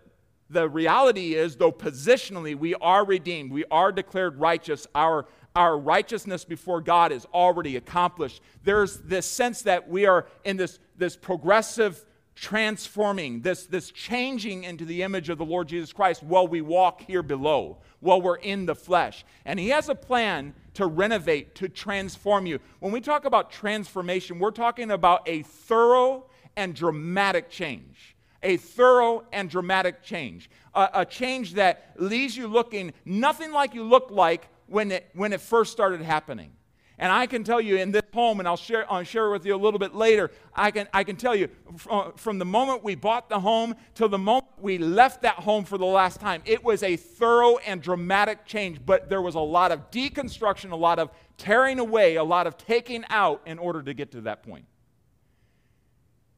the 0.49 0.67
reality 0.67 1.33
is, 1.33 1.55
though 1.55 1.71
positionally 1.71 2.55
we 2.55 2.75
are 2.75 3.05
redeemed, 3.05 3.51
we 3.51 3.63
are 3.71 3.91
declared 3.91 4.39
righteous, 4.39 4.85
our, 4.93 5.25
our 5.55 5.77
righteousness 5.77 6.43
before 6.43 6.81
God 6.81 7.11
is 7.11 7.25
already 7.33 7.77
accomplished. 7.77 8.41
There's 8.63 8.97
this 8.97 9.25
sense 9.25 9.61
that 9.61 9.89
we 9.89 10.05
are 10.05 10.27
in 10.43 10.57
this, 10.57 10.79
this 10.97 11.15
progressive 11.15 12.05
transforming, 12.35 13.41
this, 13.41 13.65
this 13.65 13.91
changing 13.91 14.65
into 14.65 14.85
the 14.85 15.03
image 15.03 15.29
of 15.29 15.37
the 15.37 15.45
Lord 15.45 15.67
Jesus 15.69 15.93
Christ 15.93 16.21
while 16.21 16.47
we 16.47 16.61
walk 16.61 17.01
here 17.01 17.23
below, 17.23 17.77
while 18.01 18.21
we're 18.21 18.35
in 18.35 18.65
the 18.65 18.75
flesh. 18.75 19.25
And 19.45 19.59
He 19.59 19.69
has 19.69 19.89
a 19.89 19.95
plan 19.95 20.53
to 20.73 20.85
renovate, 20.85 21.55
to 21.55 21.69
transform 21.69 22.45
you. 22.45 22.59
When 22.79 22.91
we 22.91 23.01
talk 23.01 23.25
about 23.25 23.51
transformation, 23.51 24.39
we're 24.39 24.51
talking 24.51 24.91
about 24.91 25.27
a 25.27 25.43
thorough 25.43 26.25
and 26.57 26.75
dramatic 26.75 27.49
change. 27.49 28.15
a 28.45 28.57
thorough 28.57 29.25
and 29.33 29.49
dramatic 29.49 30.03
change. 30.03 30.49
A, 30.73 30.89
a 30.93 31.05
change 31.05 31.55
that 31.55 31.93
leaves 31.97 32.37
you 32.37 32.47
looking 32.47 32.93
nothing 33.03 33.51
like 33.51 33.73
you 33.73 33.83
looked 33.83 34.11
like 34.11 34.47
when 34.67 34.91
it, 34.91 35.09
when 35.13 35.33
it 35.33 35.41
first 35.41 35.71
started 35.71 36.01
happening. 36.01 36.51
And 36.97 37.11
I 37.11 37.27
can 37.27 37.43
tell 37.43 37.59
you 37.59 37.75
in 37.75 37.91
this 37.91 38.03
home, 38.13 38.39
and 38.39 38.47
I'll 38.47 38.55
share, 38.55 38.89
I'll 38.91 39.03
share 39.03 39.29
with 39.29 39.45
you 39.45 39.53
a 39.53 39.57
little 39.57 39.79
bit 39.79 39.93
later, 39.93 40.31
I 40.53 40.71
can, 40.71 40.87
I 40.93 41.03
can 41.03 41.17
tell 41.17 41.35
you 41.35 41.49
from, 41.75 41.91
uh, 41.91 42.11
from 42.15 42.39
the 42.39 42.45
moment 42.45 42.83
we 42.83 42.95
bought 42.95 43.27
the 43.27 43.39
home 43.39 43.75
till 43.95 44.07
the 44.07 44.17
moment 44.17 44.45
we 44.59 44.77
left 44.77 45.23
that 45.23 45.35
home 45.35 45.65
for 45.65 45.77
the 45.77 45.85
last 45.85 46.21
time, 46.21 46.41
it 46.45 46.63
was 46.63 46.83
a 46.83 46.95
thorough 46.95 47.57
and 47.57 47.81
dramatic 47.81 48.45
change. 48.45 48.79
But 48.85 49.09
there 49.09 49.21
was 49.21 49.35
a 49.35 49.41
lot 49.41 49.73
of 49.73 49.91
deconstruction, 49.91 50.71
a 50.71 50.75
lot 50.75 50.99
of 50.99 51.11
tearing 51.37 51.79
away, 51.79 52.15
a 52.15 52.23
lot 52.23 52.47
of 52.47 52.57
taking 52.57 53.03
out 53.09 53.41
in 53.45 53.59
order 53.59 53.83
to 53.83 53.93
get 53.93 54.11
to 54.11 54.21
that 54.21 54.43
point. 54.43 54.65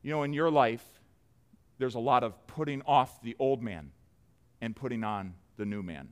You 0.01 0.11
know, 0.11 0.23
in 0.23 0.33
your 0.33 0.49
life, 0.49 0.83
there's 1.77 1.95
a 1.95 1.99
lot 1.99 2.23
of 2.23 2.47
putting 2.47 2.81
off 2.83 3.21
the 3.21 3.35
old 3.37 3.61
man 3.61 3.91
and 4.59 4.75
putting 4.75 5.03
on 5.03 5.35
the 5.57 5.65
new 5.65 5.83
man, 5.83 6.09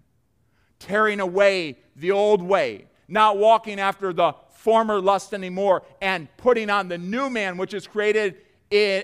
tearing 0.77 1.19
away 1.19 1.79
the 1.95 2.11
old 2.11 2.43
way 2.43 2.85
not 3.07 3.37
walking 3.37 3.79
after 3.79 4.13
the 4.13 4.33
former 4.49 4.99
lust 4.99 5.33
anymore, 5.33 5.83
and 6.01 6.27
putting 6.37 6.69
on 6.69 6.87
the 6.87 6.97
new 6.97 7.29
man, 7.29 7.57
which 7.57 7.73
is 7.73 7.85
created 7.85 8.35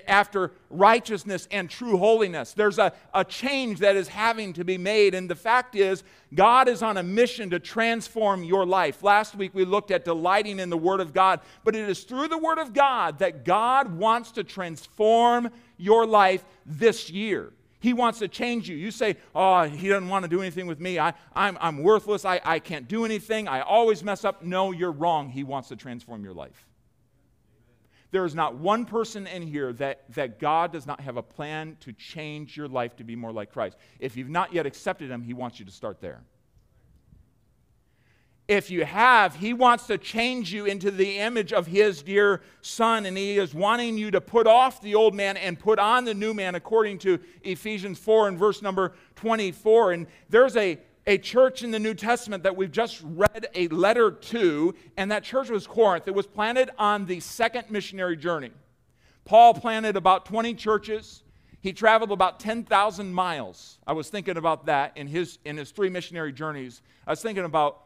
after 0.08 0.52
righteousness 0.70 1.48
and 1.52 1.70
true 1.70 1.98
holiness. 1.98 2.54
There's 2.54 2.80
a, 2.80 2.94
a 3.14 3.24
change 3.24 3.80
that 3.80 3.96
is 3.96 4.08
having 4.08 4.54
to 4.54 4.66
be 4.66 4.78
made. 4.78 5.14
And 5.14 5.30
the 5.30 5.36
fact 5.36 5.76
is, 5.76 6.04
God 6.34 6.68
is 6.68 6.82
on 6.82 6.98
a 6.98 7.04
mission 7.04 7.50
to 7.52 7.60
transform 7.60 8.44
your 8.44 8.66
life. 8.66 9.04
Last 9.04 9.36
week 9.36 9.54
we 9.54 9.64
looked 9.64 9.92
at 9.92 10.04
delighting 10.04 10.60
in 10.60 10.70
the 10.70 10.78
Word 10.78 11.00
of 11.00 11.14
God, 11.14 11.42
but 11.64 11.76
it 11.76 11.88
is 11.88 12.04
through 12.04 12.30
the 12.30 12.38
Word 12.38 12.58
of 12.58 12.74
God 12.74 13.20
that 13.20 13.46
God 13.46 13.96
wants 13.96 14.32
to 14.32 14.44
transform 14.44 15.50
your 15.78 16.06
life 16.06 16.44
this 16.66 17.10
year. 17.10 17.54
He 17.82 17.94
wants 17.94 18.20
to 18.20 18.28
change 18.28 18.70
you. 18.70 18.78
You 18.78 18.92
say, 18.92 19.18
Oh, 19.36 19.64
he 19.64 19.90
doesn't 19.90 20.08
want 20.08 20.24
to 20.24 20.30
do 20.30 20.40
anything 20.40 20.68
with 20.68 20.80
me. 20.80 21.00
I, 21.00 21.14
I'm, 21.36 21.58
I'm 21.60 21.82
worthless. 21.82 22.24
I, 22.24 22.40
I 22.46 22.60
can't 22.60 22.88
do 22.88 23.04
anything. 23.06 23.48
I 23.48 23.62
always 23.62 24.04
mess 24.04 24.24
up. 24.24 24.44
No, 24.44 24.72
you're 24.72 24.92
wrong. 24.92 25.30
He 25.30 25.44
wants 25.44 25.68
to 25.70 25.76
transform 25.76 26.24
your 26.24 26.34
life. 26.34 26.68
There 28.12 28.24
is 28.24 28.36
not 28.36 28.56
one 28.56 28.86
person 28.86 29.26
in 29.26 29.42
here 29.42 29.74
that, 29.74 30.04
that 30.14 30.38
God 30.38 30.72
does 30.72 30.86
not 30.86 31.00
have 31.02 31.18
a 31.18 31.24
plan 31.24 31.78
to 31.80 31.92
change 31.94 32.56
your 32.56 32.68
life 32.68 32.96
to 32.98 33.04
be 33.04 33.16
more 33.16 33.32
like 33.32 33.52
Christ. 33.52 33.78
If 34.00 34.16
you've 34.16 34.30
not 34.30 34.54
yet 34.54 34.66
accepted 34.68 35.10
Him, 35.10 35.24
He 35.24 35.34
wants 35.34 35.60
you 35.60 35.66
to 35.66 35.72
start 35.72 36.02
there. 36.02 36.22
If 38.52 38.70
you 38.70 38.84
have, 38.84 39.34
he 39.38 39.54
wants 39.54 39.88
to 39.88 39.98
change 39.98 40.52
you 40.52 40.66
into 40.66 40.92
the 40.92 41.20
image 41.20 41.54
of 41.54 41.68
his 41.68 42.04
dear 42.04 42.42
son, 42.60 43.06
and 43.06 43.18
he 43.18 43.38
is 43.38 43.54
wanting 43.54 43.98
you 43.98 44.12
to 44.12 44.20
put 44.20 44.46
off 44.46 44.82
the 44.82 44.94
old 44.94 45.16
man 45.16 45.38
and 45.38 45.58
put 45.58 45.80
on 45.80 46.04
the 46.04 46.14
new 46.14 46.34
man, 46.34 46.56
according 46.56 47.00
to 47.00 47.18
Ephesians 47.44 47.98
4 47.98 48.28
and 48.28 48.38
verse 48.38 48.62
number 48.62 48.92
24. 49.16 49.94
And 49.94 50.08
there's 50.28 50.58
a, 50.58 50.78
a 51.08 51.18
church 51.18 51.64
in 51.64 51.72
the 51.72 51.80
New 51.80 51.94
Testament 51.94 52.44
that 52.44 52.54
we've 52.54 52.74
just 52.74 53.02
read 53.06 53.48
a 53.56 53.70
letter 53.70 54.12
to, 54.12 54.76
and 54.98 55.10
that 55.12 55.24
church 55.24 55.50
was 55.50 55.66
Corinth. 55.66 56.10
It 56.10 56.14
was 56.14 56.28
planted 56.28 56.72
on 56.78 57.06
the 57.06 57.22
second 57.22 57.72
missionary 57.72 58.18
journey. 58.18 58.52
Paul 59.24 59.54
planted 59.54 59.96
about 59.96 60.26
20 60.26 60.56
churches. 60.56 61.24
He 61.62 61.72
traveled 61.72 62.12
about 62.12 62.42
10,000 62.42 63.14
miles. 63.14 63.80
I 63.88 63.94
was 63.94 64.10
thinking 64.10 64.36
about 64.36 64.66
that 64.66 64.98
in 64.98 65.08
his, 65.08 65.40
in 65.46 65.56
his 65.56 65.72
three 65.72 65.90
missionary 65.90 66.34
journeys. 66.34 66.82
I 67.08 67.12
was 67.12 67.22
thinking 67.22 67.46
about 67.46 67.86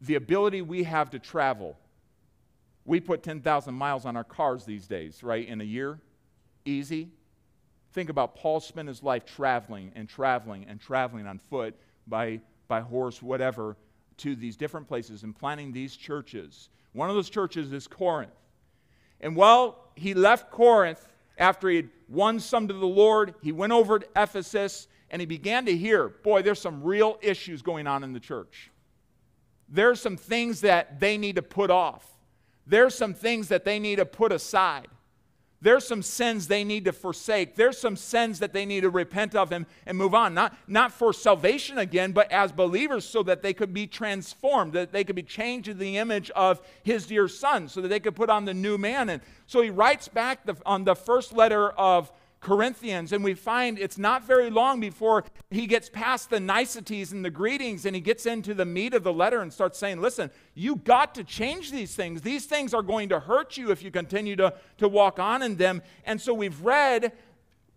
the 0.00 0.14
ability 0.14 0.62
we 0.62 0.84
have 0.84 1.10
to 1.10 1.18
travel. 1.18 1.76
We 2.84 3.00
put 3.00 3.22
10,000 3.22 3.74
miles 3.74 4.06
on 4.06 4.16
our 4.16 4.24
cars 4.24 4.64
these 4.64 4.86
days, 4.86 5.22
right, 5.22 5.46
in 5.46 5.60
a 5.60 5.64
year. 5.64 6.00
Easy. 6.64 7.10
Think 7.92 8.08
about 8.08 8.36
Paul 8.36 8.60
spent 8.60 8.88
his 8.88 9.02
life 9.02 9.24
traveling 9.24 9.92
and 9.94 10.08
traveling 10.08 10.66
and 10.68 10.80
traveling 10.80 11.26
on 11.26 11.38
foot, 11.38 11.74
by, 12.06 12.40
by 12.68 12.80
horse, 12.80 13.22
whatever, 13.22 13.76
to 14.18 14.34
these 14.34 14.56
different 14.56 14.88
places 14.88 15.22
and 15.22 15.36
planting 15.36 15.72
these 15.72 15.96
churches. 15.96 16.68
One 16.92 17.08
of 17.08 17.16
those 17.16 17.30
churches 17.30 17.72
is 17.72 17.86
Corinth. 17.86 18.32
And 19.20 19.36
while 19.36 19.90
he 19.94 20.14
left 20.14 20.50
Corinth 20.50 21.06
after 21.38 21.68
he 21.68 21.76
had 21.76 21.88
won 22.08 22.40
some 22.40 22.68
to 22.68 22.74
the 22.74 22.86
Lord, 22.86 23.34
he 23.42 23.52
went 23.52 23.72
over 23.72 23.98
to 23.98 24.06
Ephesus 24.16 24.88
and 25.10 25.20
he 25.20 25.26
began 25.26 25.66
to 25.66 25.76
hear 25.76 26.08
boy, 26.08 26.42
there's 26.42 26.60
some 26.60 26.82
real 26.82 27.18
issues 27.20 27.62
going 27.62 27.86
on 27.86 28.04
in 28.04 28.12
the 28.12 28.20
church 28.20 28.69
there's 29.70 30.00
some 30.00 30.16
things 30.16 30.60
that 30.62 31.00
they 31.00 31.16
need 31.16 31.36
to 31.36 31.42
put 31.42 31.70
off. 31.70 32.06
There's 32.66 32.94
some 32.94 33.14
things 33.14 33.48
that 33.48 33.64
they 33.64 33.78
need 33.78 33.96
to 33.96 34.04
put 34.04 34.32
aside. 34.32 34.88
There's 35.62 35.86
some 35.86 36.02
sins 36.02 36.48
they 36.48 36.64
need 36.64 36.86
to 36.86 36.92
forsake. 36.92 37.54
There's 37.54 37.76
some 37.76 37.94
sins 37.94 38.38
that 38.38 38.54
they 38.54 38.64
need 38.64 38.80
to 38.80 38.90
repent 38.90 39.34
of 39.34 39.52
and, 39.52 39.66
and 39.84 39.98
move 39.98 40.14
on. 40.14 40.32
Not, 40.32 40.56
not 40.66 40.90
for 40.90 41.12
salvation 41.12 41.76
again, 41.76 42.12
but 42.12 42.32
as 42.32 42.50
believers 42.50 43.04
so 43.04 43.22
that 43.24 43.42
they 43.42 43.52
could 43.52 43.74
be 43.74 43.86
transformed, 43.86 44.72
that 44.72 44.90
they 44.90 45.04
could 45.04 45.16
be 45.16 45.22
changed 45.22 45.66
to 45.66 45.74
the 45.74 45.98
image 45.98 46.30
of 46.30 46.62
his 46.82 47.06
dear 47.06 47.28
son, 47.28 47.68
so 47.68 47.82
that 47.82 47.88
they 47.88 48.00
could 48.00 48.16
put 48.16 48.30
on 48.30 48.46
the 48.46 48.54
new 48.54 48.78
man. 48.78 49.10
And 49.10 49.20
so 49.46 49.60
he 49.60 49.68
writes 49.68 50.08
back 50.08 50.46
the, 50.46 50.56
on 50.64 50.84
the 50.84 50.94
first 50.94 51.34
letter 51.34 51.70
of 51.72 52.10
Corinthians, 52.40 53.12
and 53.12 53.22
we 53.22 53.34
find 53.34 53.78
it's 53.78 53.98
not 53.98 54.24
very 54.24 54.48
long 54.48 54.80
before 54.80 55.24
he 55.50 55.66
gets 55.66 55.90
past 55.90 56.30
the 56.30 56.40
niceties 56.40 57.12
and 57.12 57.22
the 57.22 57.30
greetings 57.30 57.84
and 57.84 57.94
he 57.94 58.00
gets 58.00 58.24
into 58.24 58.54
the 58.54 58.64
meat 58.64 58.94
of 58.94 59.02
the 59.02 59.12
letter 59.12 59.42
and 59.42 59.52
starts 59.52 59.78
saying, 59.78 60.00
Listen, 60.00 60.30
you 60.54 60.76
got 60.76 61.14
to 61.16 61.24
change 61.24 61.70
these 61.70 61.94
things. 61.94 62.22
These 62.22 62.46
things 62.46 62.72
are 62.72 62.82
going 62.82 63.10
to 63.10 63.20
hurt 63.20 63.58
you 63.58 63.70
if 63.70 63.82
you 63.82 63.90
continue 63.90 64.36
to, 64.36 64.54
to 64.78 64.88
walk 64.88 65.18
on 65.18 65.42
in 65.42 65.56
them. 65.56 65.82
And 66.04 66.18
so 66.18 66.32
we've 66.32 66.60
read 66.62 67.12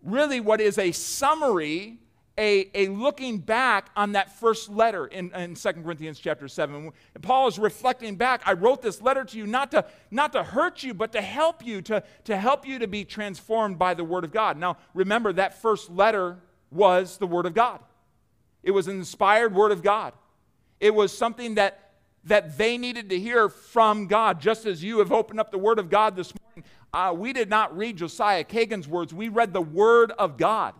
really 0.02 0.40
what 0.40 0.62
is 0.62 0.78
a 0.78 0.92
summary 0.92 1.98
a, 2.36 2.68
a 2.74 2.88
looking 2.88 3.38
back 3.38 3.90
on 3.96 4.12
that 4.12 4.38
first 4.38 4.68
letter 4.68 5.06
in, 5.06 5.32
in 5.34 5.54
2 5.54 5.72
Corinthians 5.74 6.18
chapter 6.18 6.48
7. 6.48 6.92
And 7.14 7.22
Paul 7.22 7.46
is 7.46 7.58
reflecting 7.58 8.16
back. 8.16 8.42
I 8.44 8.54
wrote 8.54 8.82
this 8.82 9.00
letter 9.00 9.24
to 9.24 9.38
you 9.38 9.46
not 9.46 9.70
to, 9.70 9.84
not 10.10 10.32
to 10.32 10.42
hurt 10.42 10.82
you, 10.82 10.94
but 10.94 11.12
to 11.12 11.20
help 11.20 11.64
you, 11.64 11.80
to, 11.82 12.02
to 12.24 12.36
help 12.36 12.66
you 12.66 12.80
to 12.80 12.88
be 12.88 13.04
transformed 13.04 13.78
by 13.78 13.94
the 13.94 14.04
Word 14.04 14.24
of 14.24 14.32
God. 14.32 14.58
Now, 14.58 14.78
remember, 14.94 15.32
that 15.34 15.60
first 15.62 15.90
letter 15.90 16.38
was 16.70 17.18
the 17.18 17.26
Word 17.26 17.46
of 17.46 17.54
God. 17.54 17.78
It 18.64 18.72
was 18.72 18.88
an 18.88 18.96
inspired 18.96 19.54
Word 19.54 19.70
of 19.70 19.82
God. 19.82 20.12
It 20.80 20.94
was 20.94 21.16
something 21.16 21.54
that, 21.54 21.92
that 22.24 22.58
they 22.58 22.78
needed 22.78 23.10
to 23.10 23.20
hear 23.20 23.48
from 23.48 24.08
God, 24.08 24.40
just 24.40 24.66
as 24.66 24.82
you 24.82 24.98
have 24.98 25.12
opened 25.12 25.38
up 25.38 25.52
the 25.52 25.58
Word 25.58 25.78
of 25.78 25.88
God 25.88 26.16
this 26.16 26.32
morning. 26.40 26.68
Uh, 26.92 27.12
we 27.16 27.32
did 27.32 27.48
not 27.48 27.76
read 27.76 27.96
Josiah 27.96 28.42
Kagin's 28.42 28.88
words, 28.88 29.14
we 29.14 29.28
read 29.28 29.52
the 29.52 29.62
Word 29.62 30.10
of 30.12 30.36
God. 30.36 30.74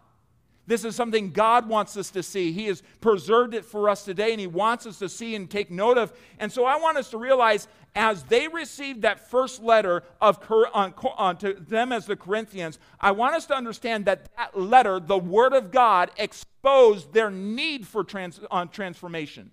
This 0.66 0.84
is 0.84 0.96
something 0.96 1.30
God 1.30 1.68
wants 1.68 1.96
us 1.96 2.10
to 2.10 2.22
see. 2.22 2.52
He 2.52 2.66
has 2.66 2.82
preserved 3.00 3.54
it 3.54 3.64
for 3.64 3.88
us 3.88 4.04
today, 4.04 4.32
and 4.32 4.40
He 4.40 4.46
wants 4.46 4.86
us 4.86 4.98
to 5.00 5.08
see 5.08 5.34
and 5.34 5.50
take 5.50 5.70
note 5.70 5.98
of. 5.98 6.12
And 6.38 6.50
so 6.50 6.64
I 6.64 6.76
want 6.76 6.96
us 6.96 7.10
to 7.10 7.18
realize 7.18 7.68
as 7.94 8.24
they 8.24 8.48
received 8.48 9.02
that 9.02 9.30
first 9.30 9.62
letter 9.62 10.02
of 10.20 10.38
on, 10.72 11.36
to 11.38 11.54
them 11.54 11.92
as 11.92 12.06
the 12.06 12.16
Corinthians, 12.16 12.78
I 13.00 13.12
want 13.12 13.34
us 13.36 13.46
to 13.46 13.54
understand 13.54 14.06
that 14.06 14.28
that 14.36 14.58
letter, 14.58 14.98
the 14.98 15.18
Word 15.18 15.52
of 15.52 15.70
God, 15.70 16.10
exposed 16.16 17.12
their 17.12 17.30
need 17.30 17.86
for 17.86 18.02
trans, 18.02 18.40
uh, 18.50 18.64
transformation. 18.64 19.50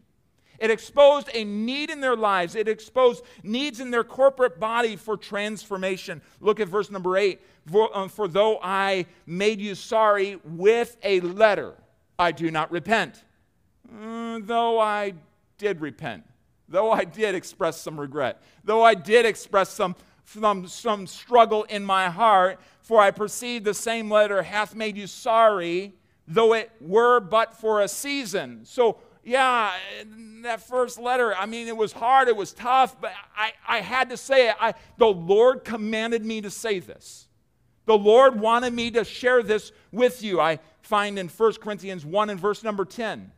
It 0.60 0.70
exposed 0.70 1.30
a 1.34 1.44
need 1.44 1.90
in 1.90 2.02
their 2.02 2.16
lives. 2.16 2.56
It 2.56 2.68
exposed 2.68 3.24
needs 3.42 3.80
in 3.80 3.90
their 3.90 4.04
corporate 4.04 4.60
body 4.60 4.96
for 4.96 5.18
transformation. 5.18 6.22
Look 6.40 6.60
at 6.60 6.68
verse 6.68 6.92
number 6.92 7.18
eight. 7.18 7.42
For, 7.68 7.96
um, 7.96 8.10
for 8.10 8.28
though 8.28 8.60
I 8.62 9.06
made 9.26 9.62
you 9.62 9.76
sorry 9.76 10.40
with 10.44 10.98
a 11.04 11.20
letter, 11.20 11.76
I 12.18 12.32
do 12.32 12.50
not 12.50 12.72
repent. 12.72 13.24
Mm, 13.94 14.48
though 14.48 14.80
I 14.80 15.14
did 15.58 15.82
repent, 15.82 16.24
though 16.68 16.92
I 16.92 17.04
did 17.04 17.36
express 17.36 17.80
some 17.80 18.00
regret, 18.00 18.42
though 18.64 18.84
I 18.84 18.96
did 18.96 19.26
express 19.26 19.70
some, 19.70 19.96
some, 20.26 20.68
some 20.68 21.06
struggle 21.06 21.64
in 21.64 21.84
my 21.84 22.10
heart, 22.10 22.60
for 22.82 23.00
I 23.00 23.12
perceive 23.12 23.64
the 23.64 23.74
same 23.74 24.10
letter 24.10 24.42
hath 24.42 24.74
made 24.74 24.98
you 24.98 25.08
sorry, 25.08 25.94
though 26.28 26.54
it 26.54 26.72
were 26.80 27.20
but 27.20 27.56
for 27.56 27.82
a 27.82 27.88
season. 27.88 28.62
So, 28.64 28.98
yeah, 29.24 29.72
that 30.42 30.62
first 30.68 31.00
letter, 31.00 31.36
I 31.36 31.46
mean, 31.46 31.68
it 31.68 31.78
was 31.78 31.92
hard, 31.92 32.28
it 32.28 32.36
was 32.36 32.54
tough, 32.54 33.00
but 33.00 33.14
I, 33.36 33.52
I 33.68 33.82
had 33.82 34.10
to 34.10 34.18
say 34.18 34.50
it. 34.50 34.56
I, 34.60 34.74
the 34.98 35.08
Lord 35.08 35.64
commanded 35.64 36.26
me 36.26 36.42
to 36.42 36.50
say 36.50 36.80
this. 36.80 37.28
The 37.92 37.98
Lord 37.98 38.40
wanted 38.40 38.72
me 38.72 38.90
to 38.92 39.04
share 39.04 39.44
this 39.44 39.74
with 39.92 40.24
you. 40.24 40.40
I 40.40 40.60
find 40.82 41.20
in 41.20 41.28
1 41.28 41.54
Corinthians 41.56 42.06
1 42.06 42.30
and 42.30 42.40
verse 42.40 42.64
number 42.64 42.86
10. 42.86 43.34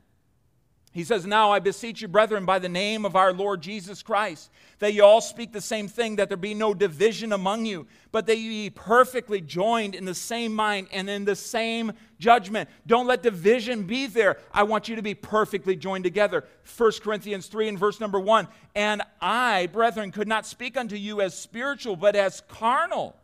He 0.92 1.04
says, 1.04 1.26
Now 1.26 1.52
I 1.52 1.58
beseech 1.58 2.04
you, 2.04 2.08
brethren, 2.08 2.46
by 2.46 2.60
the 2.60 2.70
name 2.70 3.04
of 3.04 3.16
our 3.16 3.34
Lord 3.34 3.62
Jesus 3.64 4.04
Christ, 4.04 4.52
that 4.78 4.94
you 4.94 5.04
all 5.04 5.22
speak 5.22 5.54
the 5.54 5.60
same 5.60 5.88
thing, 5.88 6.18
that 6.18 6.28
there 6.28 6.38
be 6.38 6.54
no 6.54 6.76
division 6.76 7.34
among 7.34 7.66
you, 7.66 7.88
but 8.12 8.28
that 8.28 8.38
you 8.38 8.48
be 8.52 8.70
perfectly 8.70 9.42
joined 9.42 9.96
in 9.96 10.06
the 10.06 10.14
same 10.14 10.54
mind 10.54 10.88
and 10.92 11.10
in 11.10 11.26
the 11.26 11.36
same 11.36 11.92
judgment. 12.20 12.70
Don't 12.86 13.08
let 13.08 13.24
division 13.24 13.88
be 13.88 14.06
there. 14.06 14.38
I 14.54 14.62
want 14.62 14.88
you 14.88 14.96
to 14.98 15.02
be 15.02 15.16
perfectly 15.16 15.76
joined 15.76 16.04
together. 16.04 16.46
1 16.78 16.92
Corinthians 17.02 17.48
3 17.48 17.70
and 17.70 17.80
verse 17.80 18.00
number 18.00 18.20
1. 18.20 18.48
And 18.76 19.02
I, 19.20 19.66
brethren, 19.74 20.12
could 20.12 20.28
not 20.28 20.46
speak 20.46 20.78
unto 20.78 20.96
you 20.96 21.22
as 21.22 21.36
spiritual, 21.36 21.96
but 21.96 22.16
as 22.16 22.44
carnal 22.48 23.16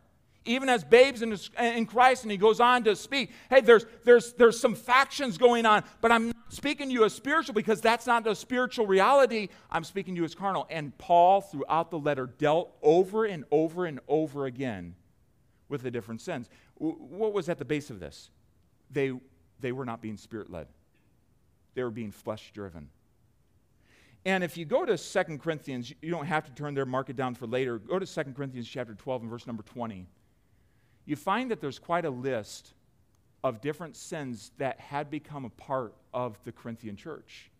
even 0.44 0.68
as 0.68 0.84
babes 0.84 1.22
in, 1.22 1.36
in 1.58 1.86
Christ. 1.86 2.22
And 2.24 2.30
he 2.30 2.38
goes 2.38 2.60
on 2.60 2.84
to 2.84 2.96
speak, 2.96 3.30
hey, 3.48 3.60
there's, 3.60 3.86
there's, 4.04 4.32
there's 4.34 4.58
some 4.58 4.74
factions 4.74 5.38
going 5.38 5.66
on, 5.66 5.84
but 6.00 6.10
I'm 6.10 6.28
not 6.28 6.52
speaking 6.52 6.88
to 6.88 6.92
you 6.92 7.04
as 7.04 7.14
spiritual 7.14 7.54
because 7.54 7.80
that's 7.80 8.06
not 8.06 8.26
a 8.26 8.34
spiritual 8.34 8.86
reality. 8.86 9.48
I'm 9.70 9.84
speaking 9.84 10.14
to 10.14 10.20
you 10.20 10.24
as 10.24 10.34
carnal. 10.34 10.66
And 10.70 10.96
Paul, 10.98 11.40
throughout 11.40 11.90
the 11.90 11.98
letter, 11.98 12.26
dealt 12.26 12.74
over 12.82 13.24
and 13.24 13.44
over 13.50 13.86
and 13.86 14.00
over 14.08 14.46
again 14.46 14.94
with 15.68 15.82
the 15.82 15.90
different 15.90 16.20
sins. 16.20 16.48
What 16.76 17.32
was 17.32 17.48
at 17.48 17.58
the 17.58 17.64
base 17.64 17.90
of 17.90 18.00
this? 18.00 18.30
They, 18.90 19.12
they 19.60 19.72
were 19.72 19.84
not 19.84 20.00
being 20.00 20.16
spirit 20.16 20.50
led, 20.50 20.66
they 21.74 21.82
were 21.82 21.90
being 21.90 22.10
flesh 22.10 22.50
driven. 22.52 22.88
And 24.26 24.44
if 24.44 24.58
you 24.58 24.66
go 24.66 24.84
to 24.84 24.98
2 24.98 25.38
Corinthians, 25.38 25.94
you 26.02 26.10
don't 26.10 26.26
have 26.26 26.44
to 26.44 26.52
turn 26.52 26.74
there, 26.74 26.84
mark 26.84 27.08
it 27.08 27.16
down 27.16 27.34
for 27.34 27.46
later. 27.46 27.78
Go 27.78 27.98
to 27.98 28.04
2 28.04 28.32
Corinthians 28.32 28.68
chapter 28.68 28.94
12 28.94 29.22
and 29.22 29.30
verse 29.30 29.46
number 29.46 29.62
20 29.62 30.06
you 31.10 31.16
find 31.16 31.50
that 31.50 31.60
there's 31.60 31.80
quite 31.80 32.04
a 32.04 32.10
list 32.10 32.72
of 33.42 33.60
different 33.60 33.96
sins 33.96 34.52
that 34.58 34.78
had 34.78 35.10
become 35.10 35.44
a 35.44 35.50
part 35.50 35.92
of 36.14 36.38
the 36.44 36.52
Corinthian 36.52 36.94
church. 36.94 37.50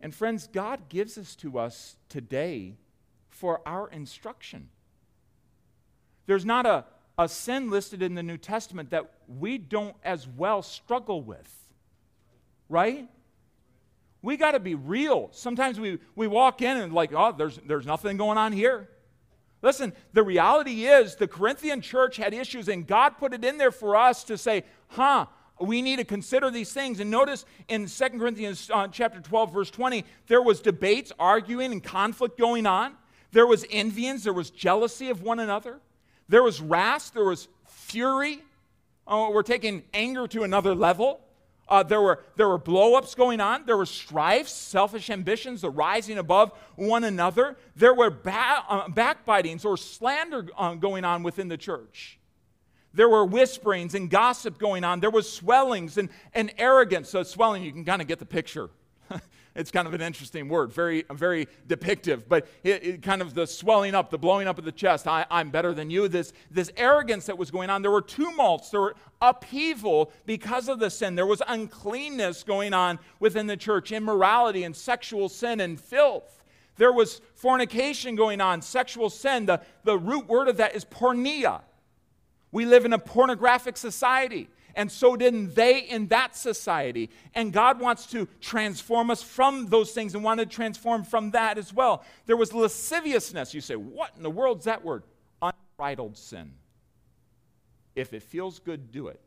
And 0.00 0.14
friends, 0.14 0.48
God 0.52 0.90
gives 0.90 1.14
this 1.14 1.34
to 1.36 1.58
us 1.58 1.96
today 2.10 2.76
for 3.30 3.62
our 3.64 3.88
instruction. 3.88 4.68
There's 6.26 6.44
not 6.44 6.66
a, 6.66 6.84
a 7.16 7.26
sin 7.26 7.70
listed 7.70 8.02
in 8.02 8.14
the 8.14 8.22
New 8.22 8.36
Testament 8.36 8.90
that 8.90 9.10
we 9.26 9.56
don't 9.56 9.96
as 10.04 10.28
well 10.28 10.60
struggle 10.60 11.22
with, 11.22 11.50
right? 12.68 13.08
We 14.20 14.36
got 14.36 14.50
to 14.50 14.60
be 14.60 14.74
real. 14.74 15.30
Sometimes 15.32 15.80
we, 15.80 16.00
we 16.14 16.26
walk 16.26 16.60
in 16.60 16.76
and, 16.76 16.92
like, 16.92 17.14
oh, 17.14 17.32
there's, 17.32 17.58
there's 17.66 17.86
nothing 17.86 18.18
going 18.18 18.36
on 18.36 18.52
here. 18.52 18.90
Listen, 19.60 19.92
the 20.12 20.22
reality 20.22 20.84
is 20.84 21.16
the 21.16 21.26
Corinthian 21.26 21.80
church 21.80 22.16
had 22.16 22.32
issues, 22.32 22.68
and 22.68 22.86
God 22.86 23.18
put 23.18 23.34
it 23.34 23.44
in 23.44 23.58
there 23.58 23.72
for 23.72 23.96
us 23.96 24.22
to 24.24 24.38
say, 24.38 24.64
huh, 24.88 25.26
we 25.60 25.82
need 25.82 25.96
to 25.96 26.04
consider 26.04 26.50
these 26.50 26.72
things. 26.72 27.00
And 27.00 27.10
notice 27.10 27.44
in 27.68 27.86
2 27.86 28.08
Corinthians 28.10 28.70
uh, 28.72 28.88
chapter 28.88 29.20
12, 29.20 29.52
verse 29.52 29.70
20, 29.70 30.04
there 30.28 30.42
was 30.42 30.60
debates, 30.60 31.12
arguing, 31.18 31.72
and 31.72 31.82
conflict 31.82 32.38
going 32.38 32.66
on. 32.66 32.94
There 33.32 33.46
was 33.46 33.64
envyings, 33.64 34.22
there 34.22 34.32
was 34.32 34.50
jealousy 34.50 35.10
of 35.10 35.22
one 35.22 35.40
another. 35.40 35.80
There 36.28 36.42
was 36.42 36.60
wrath, 36.60 37.12
there 37.12 37.24
was 37.24 37.48
fury. 37.66 38.42
Oh, 39.06 39.30
we're 39.30 39.42
taking 39.42 39.82
anger 39.92 40.28
to 40.28 40.44
another 40.44 40.74
level. 40.74 41.20
Uh, 41.68 41.82
there 41.82 42.00
were, 42.00 42.24
there 42.36 42.48
were 42.48 42.58
blowups 42.58 43.14
going 43.14 43.40
on. 43.40 43.66
There 43.66 43.76
were 43.76 43.86
strifes, 43.86 44.52
selfish 44.52 45.10
ambitions, 45.10 45.60
the 45.60 45.70
rising 45.70 46.18
above 46.18 46.52
one 46.76 47.04
another. 47.04 47.56
There 47.76 47.94
were 47.94 48.10
ba- 48.10 48.64
uh, 48.68 48.88
backbitings 48.88 49.64
or 49.64 49.76
slander 49.76 50.48
uh, 50.56 50.74
going 50.74 51.04
on 51.04 51.22
within 51.22 51.48
the 51.48 51.58
church. 51.58 52.18
There 52.94 53.08
were 53.08 53.24
whisperings 53.24 53.94
and 53.94 54.08
gossip 54.08 54.58
going 54.58 54.82
on. 54.82 55.00
There 55.00 55.10
was 55.10 55.30
swellings 55.30 55.98
and, 55.98 56.08
and 56.32 56.52
arrogance. 56.56 57.10
So, 57.10 57.22
swelling, 57.22 57.62
you 57.62 57.72
can 57.72 57.84
kind 57.84 58.00
of 58.00 58.08
get 58.08 58.18
the 58.18 58.26
picture. 58.26 58.70
It's 59.58 59.72
kind 59.72 59.88
of 59.88 59.92
an 59.92 60.00
interesting 60.00 60.48
word, 60.48 60.72
very, 60.72 61.04
very 61.10 61.48
depictive, 61.66 62.22
but 62.28 62.46
it, 62.62 62.84
it 62.84 63.02
kind 63.02 63.20
of 63.20 63.34
the 63.34 63.44
swelling 63.44 63.92
up, 63.92 64.08
the 64.08 64.16
blowing 64.16 64.46
up 64.46 64.56
of 64.56 64.64
the 64.64 64.70
chest. 64.70 65.08
I, 65.08 65.26
am 65.28 65.50
better 65.50 65.74
than 65.74 65.90
you. 65.90 66.06
This, 66.06 66.32
this 66.48 66.70
arrogance 66.76 67.26
that 67.26 67.36
was 67.36 67.50
going 67.50 67.68
on. 67.68 67.82
There 67.82 67.90
were 67.90 68.00
tumults, 68.00 68.70
there 68.70 68.80
were 68.80 68.94
upheaval 69.20 70.12
because 70.26 70.68
of 70.68 70.78
the 70.78 70.90
sin. 70.90 71.16
There 71.16 71.26
was 71.26 71.42
uncleanness 71.48 72.44
going 72.44 72.72
on 72.72 73.00
within 73.18 73.48
the 73.48 73.56
church, 73.56 73.90
immorality 73.90 74.62
and 74.62 74.76
sexual 74.76 75.28
sin 75.28 75.60
and 75.60 75.80
filth. 75.80 76.44
There 76.76 76.92
was 76.92 77.20
fornication 77.34 78.14
going 78.14 78.40
on, 78.40 78.62
sexual 78.62 79.10
sin. 79.10 79.46
The, 79.46 79.60
the 79.82 79.98
root 79.98 80.28
word 80.28 80.46
of 80.46 80.58
that 80.58 80.76
is 80.76 80.84
porneia. 80.84 81.62
We 82.52 82.64
live 82.64 82.84
in 82.84 82.92
a 82.92 82.98
pornographic 82.98 83.76
society 83.76 84.50
and 84.78 84.92
so 84.92 85.16
didn't 85.16 85.56
they 85.56 85.80
in 85.80 86.06
that 86.06 86.36
society. 86.36 87.10
And 87.34 87.52
God 87.52 87.80
wants 87.80 88.06
to 88.12 88.28
transform 88.40 89.10
us 89.10 89.24
from 89.24 89.66
those 89.66 89.90
things 89.90 90.14
and 90.14 90.22
wanted 90.22 90.48
to 90.48 90.54
transform 90.54 91.02
from 91.02 91.32
that 91.32 91.58
as 91.58 91.74
well. 91.74 92.04
There 92.26 92.36
was 92.36 92.54
lasciviousness. 92.54 93.52
You 93.52 93.60
say, 93.60 93.74
What 93.74 94.12
in 94.16 94.22
the 94.22 94.30
world's 94.30 94.66
that 94.66 94.84
word? 94.84 95.02
Unbridled 95.42 96.16
sin. 96.16 96.52
If 97.96 98.14
it 98.14 98.22
feels 98.22 98.60
good, 98.60 98.92
do 98.92 99.08
it. 99.08 99.20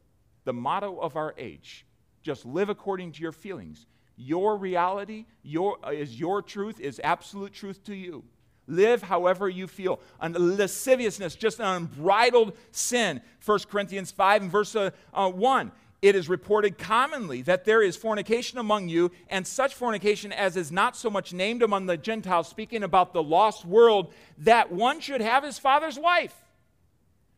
The 0.45 0.53
motto 0.53 0.97
of 0.97 1.17
our 1.17 1.35
age 1.37 1.85
just 2.23 2.45
live 2.45 2.69
according 2.69 3.11
to 3.11 3.21
your 3.21 3.33
feelings. 3.33 3.85
Your 4.15 4.55
reality 4.55 5.25
your, 5.43 5.77
uh, 5.83 5.89
is 5.89 6.17
your 6.17 6.41
truth, 6.41 6.79
is 6.79 7.01
absolute 7.03 7.51
truth 7.51 7.83
to 7.85 7.93
you. 7.93 8.23
Live 8.71 9.03
however 9.03 9.49
you 9.49 9.67
feel. 9.67 9.99
And 10.19 10.57
lasciviousness, 10.57 11.35
just 11.35 11.59
an 11.59 11.65
unbridled 11.65 12.57
sin. 12.71 13.21
1 13.45 13.59
Corinthians 13.69 14.11
5 14.11 14.43
and 14.43 14.51
verse 14.51 14.75
uh, 14.75 14.91
uh, 15.13 15.29
1. 15.29 15.71
It 16.01 16.15
is 16.15 16.27
reported 16.27 16.79
commonly 16.79 17.43
that 17.43 17.65
there 17.65 17.83
is 17.83 17.95
fornication 17.95 18.57
among 18.57 18.89
you, 18.89 19.11
and 19.29 19.45
such 19.45 19.75
fornication 19.75 20.31
as 20.31 20.57
is 20.57 20.71
not 20.71 20.95
so 20.95 21.11
much 21.11 21.31
named 21.31 21.61
among 21.61 21.85
the 21.85 21.95
Gentiles, 21.95 22.47
speaking 22.47 22.81
about 22.81 23.13
the 23.13 23.21
lost 23.21 23.65
world, 23.65 24.11
that 24.39 24.71
one 24.71 24.99
should 24.99 25.21
have 25.21 25.43
his 25.43 25.59
father's 25.59 25.99
wife. 25.99 26.33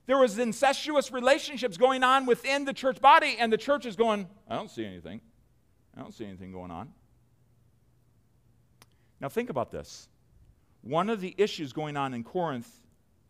There 0.05 0.17
was 0.17 0.37
incestuous 0.37 1.11
relationships 1.11 1.75
going 1.75 2.03
on 2.03 2.25
within 2.25 2.63
the 2.63 2.73
church 2.73 3.01
body, 3.01 3.35
and 3.37 3.51
the 3.51 3.57
church 3.57 3.85
is 3.85 3.97
going, 3.97 4.27
I 4.49 4.55
don't 4.55 4.71
see 4.71 4.85
anything. 4.85 5.19
I 5.97 6.01
don't 6.01 6.13
see 6.13 6.25
anything 6.25 6.53
going 6.53 6.71
on. 6.71 6.93
Now, 9.19 9.29
think 9.29 9.49
about 9.49 9.71
this. 9.71 10.07
One 10.83 11.09
of 11.09 11.21
the 11.21 11.33
issues 11.37 11.71
going 11.71 11.95
on 11.95 12.13
in 12.13 12.23
Corinth, 12.23 12.69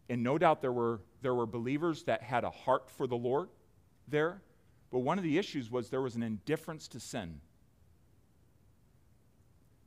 and 0.09 0.23
no 0.23 0.37
doubt 0.39 0.61
there 0.61 0.71
were, 0.71 1.01
there 1.21 1.35
were 1.35 1.45
believers 1.45 2.03
that 2.03 2.23
had 2.23 2.43
a 2.43 2.49
heart 2.49 2.89
for 2.89 3.05
the 3.05 3.15
Lord 3.15 3.47
there, 4.07 4.41
but 4.91 4.99
one 4.99 5.19
of 5.19 5.23
the 5.23 5.37
issues 5.37 5.71
was 5.71 5.89
there 5.89 6.01
was 6.01 6.15
an 6.15 6.23
indifference 6.23 6.87
to 6.89 6.99
sin. 6.99 7.39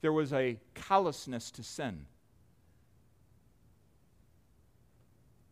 There 0.00 0.12
was 0.12 0.32
a 0.32 0.58
callousness 0.74 1.50
to 1.52 1.64
sin. 1.64 2.06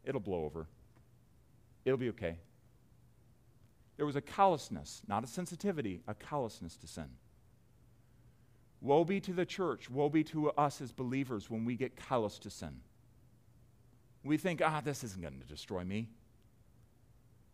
It'll 0.04 0.20
blow 0.20 0.44
over. 0.44 0.68
It'll 1.84 1.98
be 1.98 2.10
okay. 2.10 2.38
There 3.96 4.06
was 4.06 4.16
a 4.16 4.20
callousness, 4.20 5.02
not 5.08 5.24
a 5.24 5.26
sensitivity, 5.26 6.02
a 6.06 6.14
callousness 6.14 6.76
to 6.76 6.86
sin. 6.86 7.08
Woe 8.80 9.04
be 9.04 9.20
to 9.20 9.32
the 9.32 9.46
church, 9.46 9.88
woe 9.88 10.08
be 10.08 10.24
to 10.24 10.50
us 10.50 10.80
as 10.80 10.92
believers 10.92 11.48
when 11.50 11.64
we 11.64 11.76
get 11.76 11.96
callous 11.96 12.38
to 12.40 12.50
sin. 12.50 12.80
We 14.22 14.36
think, 14.36 14.62
ah, 14.64 14.80
this 14.82 15.04
isn't 15.04 15.20
going 15.20 15.40
to 15.40 15.46
destroy 15.46 15.84
me. 15.84 16.08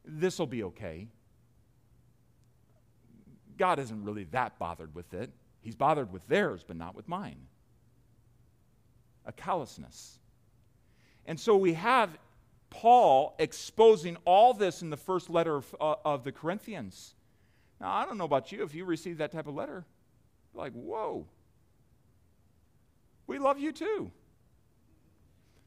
This 0.05 0.39
will 0.39 0.47
be 0.47 0.63
okay. 0.65 1.09
God 3.59 3.79
isn't 3.79 4.05
really 4.05 4.25
that 4.25 4.59
bothered 4.59 4.95
with 4.95 5.13
it. 5.13 5.31
He's 5.61 5.75
bothered 5.75 6.13
with 6.13 6.27
theirs, 6.29 6.65
but 6.67 6.77
not 6.77 6.95
with 6.95 7.09
mine. 7.09 7.47
A 9.27 9.33
callousness. 9.33 10.19
And 11.27 11.39
so 11.39 11.57
we 11.57 11.75
have 11.75 12.17
Paul 12.71 13.35
exposing 13.39 14.17
all 14.25 14.55
this 14.55 14.81
in 14.81 14.91
the 14.91 14.97
first 14.97 15.29
letter 15.29 15.57
of, 15.57 15.77
uh, 15.81 15.97
of 16.05 16.25
the 16.25 16.33
Corinthians. 16.33 17.15
Now, 17.81 17.93
I 17.93 18.07
don't 18.07 18.17
know 18.17 18.25
about 18.25 18.53
you 18.53 18.63
if 18.63 18.75
you 18.75 18.85
received 18.85 19.19
that 19.19 19.33
type 19.33 19.47
of 19.47 19.55
letter. 19.55 19.85
Like, 20.55 20.73
whoa. 20.73 21.27
We 23.27 23.39
love 23.39 23.59
you 23.59 23.73
too. 23.73 24.11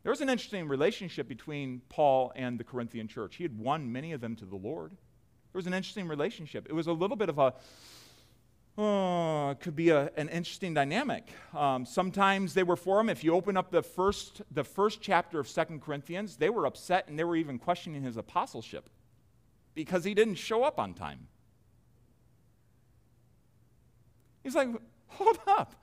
There 0.04 0.10
was 0.10 0.20
an 0.20 0.30
interesting 0.30 0.68
relationship 0.68 1.30
between 1.30 1.82
Paul 1.88 2.34
and 2.36 2.60
the 2.60 2.64
Corinthian 2.66 3.08
church. 3.08 3.38
He 3.38 3.44
had 3.44 3.58
won 3.58 3.92
many 3.92 4.12
of 4.12 4.20
them 4.20 4.36
to 4.36 4.46
the 4.46 4.58
Lord. 4.58 4.92
There 4.92 5.60
was 5.60 5.68
an 5.68 5.74
interesting 5.74 6.08
relationship. 6.08 6.68
It 6.70 6.74
was 6.74 6.88
a 6.88 6.92
little 6.92 7.16
bit 7.16 7.30
of 7.30 7.40
a, 7.40 7.54
oh, 8.78 9.52
it 9.52 9.62
could 9.62 9.78
be 9.78 9.92
a, 9.92 10.12
an 10.18 10.28
interesting 10.28 10.74
dynamic. 10.74 11.30
Um, 11.54 11.86
sometimes 11.86 12.54
they 12.54 12.64
were 12.64 12.76
for 12.76 13.00
him. 13.00 13.08
If 13.08 13.24
you 13.24 13.34
open 13.34 13.56
up 13.56 13.72
the 13.72 13.82
first, 13.82 14.42
the 14.52 14.66
first 14.66 15.00
chapter 15.00 15.40
of 15.40 15.48
Second 15.48 15.82
Corinthians, 15.82 16.36
they 16.36 16.50
were 16.50 16.66
upset 16.66 17.08
and 17.08 17.18
they 17.18 17.24
were 17.24 17.38
even 17.38 17.58
questioning 17.58 18.04
his 18.04 18.18
apostleship 18.18 18.90
because 19.74 20.04
he 20.04 20.14
didn't 20.14 20.36
show 20.36 20.64
up 20.64 20.80
on 20.80 20.94
time. 20.94 21.28
He's 24.44 24.56
like, 24.56 24.70
hold 25.08 25.40
up. 25.48 25.76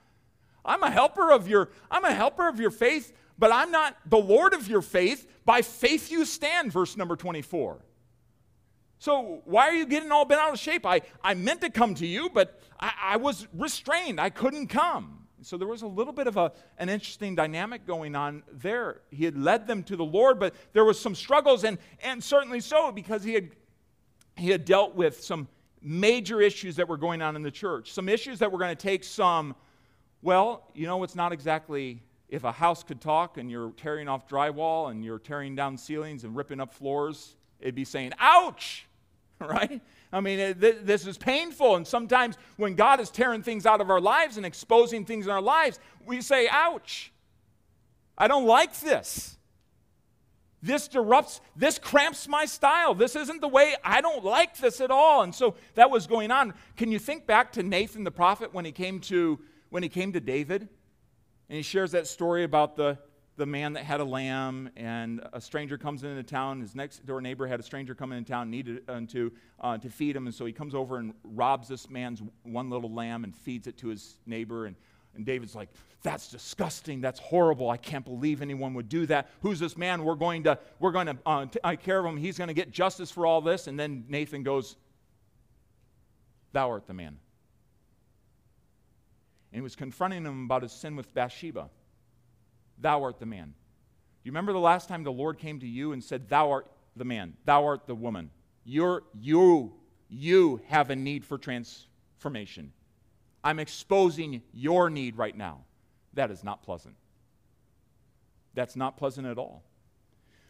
I'm 0.65 0.83
a 0.83 0.91
helper 0.91 1.33
of 1.33 1.49
your, 1.49 1.71
I'm 1.91 2.05
a 2.05 2.13
helper 2.13 2.49
of 2.49 2.61
your 2.61 2.71
faith, 2.71 3.13
but 3.39 3.51
I'm 3.53 3.71
not 3.71 3.97
the 4.07 4.19
Lord 4.19 4.53
of 4.53 4.69
your 4.69 4.83
faith. 4.83 5.27
By 5.45 5.63
faith 5.63 6.11
you 6.11 6.25
stand, 6.25 6.73
verse 6.73 6.97
number 6.97 7.17
24. 7.17 7.81
So 8.99 9.41
why 9.47 9.69
are 9.69 9.75
you 9.75 9.87
getting 9.87 10.13
all 10.13 10.27
bent 10.27 10.43
out 10.43 10.53
of 10.53 10.59
shape? 10.59 10.85
I, 10.85 11.01
I 11.25 11.33
meant 11.33 11.63
to 11.63 11.71
come 11.71 11.95
to 11.95 12.07
you, 12.07 12.29
but 12.29 12.61
I, 12.79 12.93
I 13.03 13.17
was 13.17 13.49
restrained. 13.55 14.21
I 14.21 14.29
couldn't 14.29 14.67
come. 14.67 15.21
So 15.43 15.57
there 15.57 15.69
was 15.69 15.81
a 15.81 15.87
little 15.87 16.13
bit 16.13 16.27
of 16.27 16.37
a, 16.37 16.53
an 16.77 16.91
interesting 16.91 17.35
dynamic 17.35 17.87
going 17.87 18.15
on 18.15 18.43
there. 18.53 19.01
He 19.11 19.25
had 19.25 19.39
led 19.39 19.67
them 19.67 19.83
to 19.85 19.97
the 19.97 20.05
Lord, 20.05 20.39
but 20.39 20.55
there 20.75 20.85
was 20.85 21.01
some 21.01 21.15
struggles, 21.15 21.65
and, 21.65 21.79
and 22.03 22.23
certainly 22.23 22.61
so, 22.61 22.93
because 22.93 23.25
he 23.25 23.33
had, 23.33 23.51
he 24.37 24.51
had 24.51 24.67
dealt 24.67 24.95
with 24.95 25.25
some 25.25 25.49
major 25.83 26.41
issues 26.41 26.77
that 26.77 26.89
were 26.89 26.97
going 26.97 27.23
on 27.23 27.37
in 27.37 27.43
the 27.43 27.51
church. 27.51 27.93
Some 27.93 28.09
issues 28.09 28.39
that 28.41 28.53
were 28.53 28.59
going 28.59 28.75
to 28.77 28.81
take 28.81 29.05
some, 29.05 29.55
well, 30.23 30.71
you 30.75 30.87
know, 30.87 31.03
it's 31.03 31.15
not 31.15 31.33
exactly 31.33 32.03
if 32.29 32.45
a 32.45 32.53
house 32.53 32.83
could 32.83 33.01
talk 33.01 33.39
and 33.39 33.51
you're 33.51 33.73
tearing 33.73 34.09
off 34.09 34.29
drywall 34.29 34.91
and 34.91 35.05
you're 35.05 35.19
tearing 35.19 35.57
down 35.57 35.77
ceilings 35.77 36.25
and 36.25 36.37
ripping 36.37 36.61
up 36.61 36.73
floors, 36.73 37.35
it'd 37.61 37.75
be 37.75 37.85
saying, 37.85 38.13
ouch, 38.19 38.87
right? 39.41 39.81
I 40.13 40.21
mean, 40.21 40.55
th- 40.61 40.79
this 40.83 41.07
is 41.07 41.17
painful. 41.17 41.77
And 41.77 41.87
sometimes 41.87 42.37
when 42.57 42.75
God 42.75 43.01
is 43.01 43.11
tearing 43.11 43.43
things 43.43 43.67
out 43.67 43.81
of 43.81 43.91
our 43.91 44.01
lives 44.01 44.37
and 44.37 44.47
exposing 44.47 45.05
things 45.05 45.27
in 45.27 45.33
our 45.33 45.43
lives, 45.43 45.79
we 46.05 46.21
say, 46.21 46.49
ouch, 46.51 47.13
I 48.19 48.29
don't 48.29 48.47
like 48.47 48.79
this. 48.81 49.37
This 50.63 50.89
disrupts, 50.89 51.41
this 51.57 51.79
cramps 51.79 52.29
my 52.29 52.45
style. 52.45 52.95
This 52.95 53.17
isn't 53.17 53.41
the 53.41 53.49
way, 53.49 53.77
I 53.83 54.01
don't 54.01 54.25
like 54.25 54.59
this 54.59 54.81
at 54.81 54.91
all. 54.91 55.23
And 55.23 55.35
so 55.35 55.55
that 55.75 55.91
was 55.91 56.07
going 56.07 56.31
on. 56.31 56.53
Can 56.77 56.93
you 56.93 56.99
think 56.99 57.27
back 57.27 57.53
to 57.53 57.63
Nathan 57.63 58.05
the 58.05 58.11
prophet 58.11 58.53
when 58.53 58.65
he 58.65 58.73
came 58.73 59.01
to, 59.01 59.41
when 59.71 59.83
he 59.83 59.89
came 59.89 60.13
to 60.13 60.21
David? 60.21 60.69
And 61.49 61.57
he 61.57 61.63
shares 61.63 61.93
that 61.93 62.07
story 62.07 62.45
about 62.45 62.77
the, 62.77 62.99
the 63.37 63.47
man 63.47 63.73
that 63.73 63.85
had 63.85 64.01
a 64.01 64.05
lamb, 64.05 64.71
and 64.77 65.23
a 65.33 65.41
stranger 65.41 65.79
comes 65.79 66.05
into 66.05 66.23
town. 66.23 66.61
His 66.61 66.75
next 66.75 67.07
door 67.07 67.23
neighbor 67.23 67.47
had 67.47 67.59
a 67.59 67.63
stranger 67.63 67.95
come 67.95 68.13
into 68.13 68.31
town, 68.31 68.51
needed 68.51 68.83
uh, 68.87 69.01
to, 69.09 69.33
uh, 69.61 69.79
to 69.79 69.89
feed 69.89 70.15
him. 70.15 70.27
And 70.27 70.35
so 70.35 70.45
he 70.45 70.53
comes 70.53 70.75
over 70.75 70.99
and 70.99 71.15
robs 71.25 71.69
this 71.69 71.89
man's 71.89 72.23
one 72.43 72.69
little 72.69 72.93
lamb 72.93 73.25
and 73.25 73.35
feeds 73.35 73.67
it 73.67 73.79
to 73.79 73.89
his 73.89 74.19
neighbor. 74.27 74.67
And 74.67 74.77
and 75.15 75.27
David's 75.27 75.55
like, 75.55 75.69
that's 76.03 76.31
disgusting. 76.31 77.01
That's 77.01 77.21
horrible. 77.21 77.69
I 77.69 77.77
can't 77.77 78.05
believe 78.05 78.41
anyone 78.41 78.75
would 78.75 78.89
do 78.89 79.07
that. 79.07 79.29
Who's 79.43 79.59
this 79.59 79.77
man? 79.77 80.05
We're 80.05 80.15
going 80.15 80.45
to, 80.45 80.59
we're 80.79 80.93
going 80.93 81.07
to 81.09 81.19
uh, 81.27 81.47
take 81.47 81.83
care 81.83 81.99
of 81.99 82.07
him. 82.07 82.17
He's 82.17 82.39
going 82.39 82.49
to 82.49 82.55
get 82.55 82.71
justice 82.71 83.11
for 83.11 83.27
all 83.27 83.41
this. 83.41 83.67
And 83.67 83.79
then 83.79 84.05
Nathan 84.09 84.43
goes, 84.43 84.77
Thou 86.53 86.71
art 86.71 86.87
the 86.87 86.95
man. 86.95 87.19
And 89.53 89.59
he 89.59 89.61
was 89.61 89.77
confronting 89.77 90.25
him 90.25 90.45
about 90.45 90.63
his 90.63 90.73
sin 90.73 90.97
with 90.97 91.13
Bathsheba. 91.13 91.69
Thou 92.79 93.03
art 93.03 93.19
the 93.19 93.27
man. 93.27 93.47
Do 93.47 94.29
you 94.29 94.33
remember 94.33 94.53
the 94.53 94.59
last 94.59 94.89
time 94.89 95.05
the 95.05 95.13
Lord 95.13 95.39
came 95.39 95.61
to 95.61 95.67
you 95.67 95.93
and 95.93 96.03
said, 96.03 96.29
Thou 96.29 96.51
art 96.51 96.67
the 96.97 97.05
man, 97.05 97.35
thou 97.45 97.65
art 97.67 97.87
the 97.87 97.95
woman? 97.95 98.31
You're, 98.65 99.03
you, 99.19 99.73
you 100.09 100.61
have 100.69 100.91
a 100.91 100.97
need 100.97 101.25
for 101.25 101.39
transformation. 101.39 102.73
I'm 103.43 103.59
exposing 103.59 104.43
your 104.53 104.91
need 104.91 105.17
right 105.17 105.37
now. 105.37 105.65
That 106.15 106.31
is 106.31 106.45
not 106.45 106.63
pleasant. 106.63 106.95
That's 108.55 108.77
not 108.77 108.97
pleasant 108.97 109.27
at 109.27 109.39
all. 109.39 109.63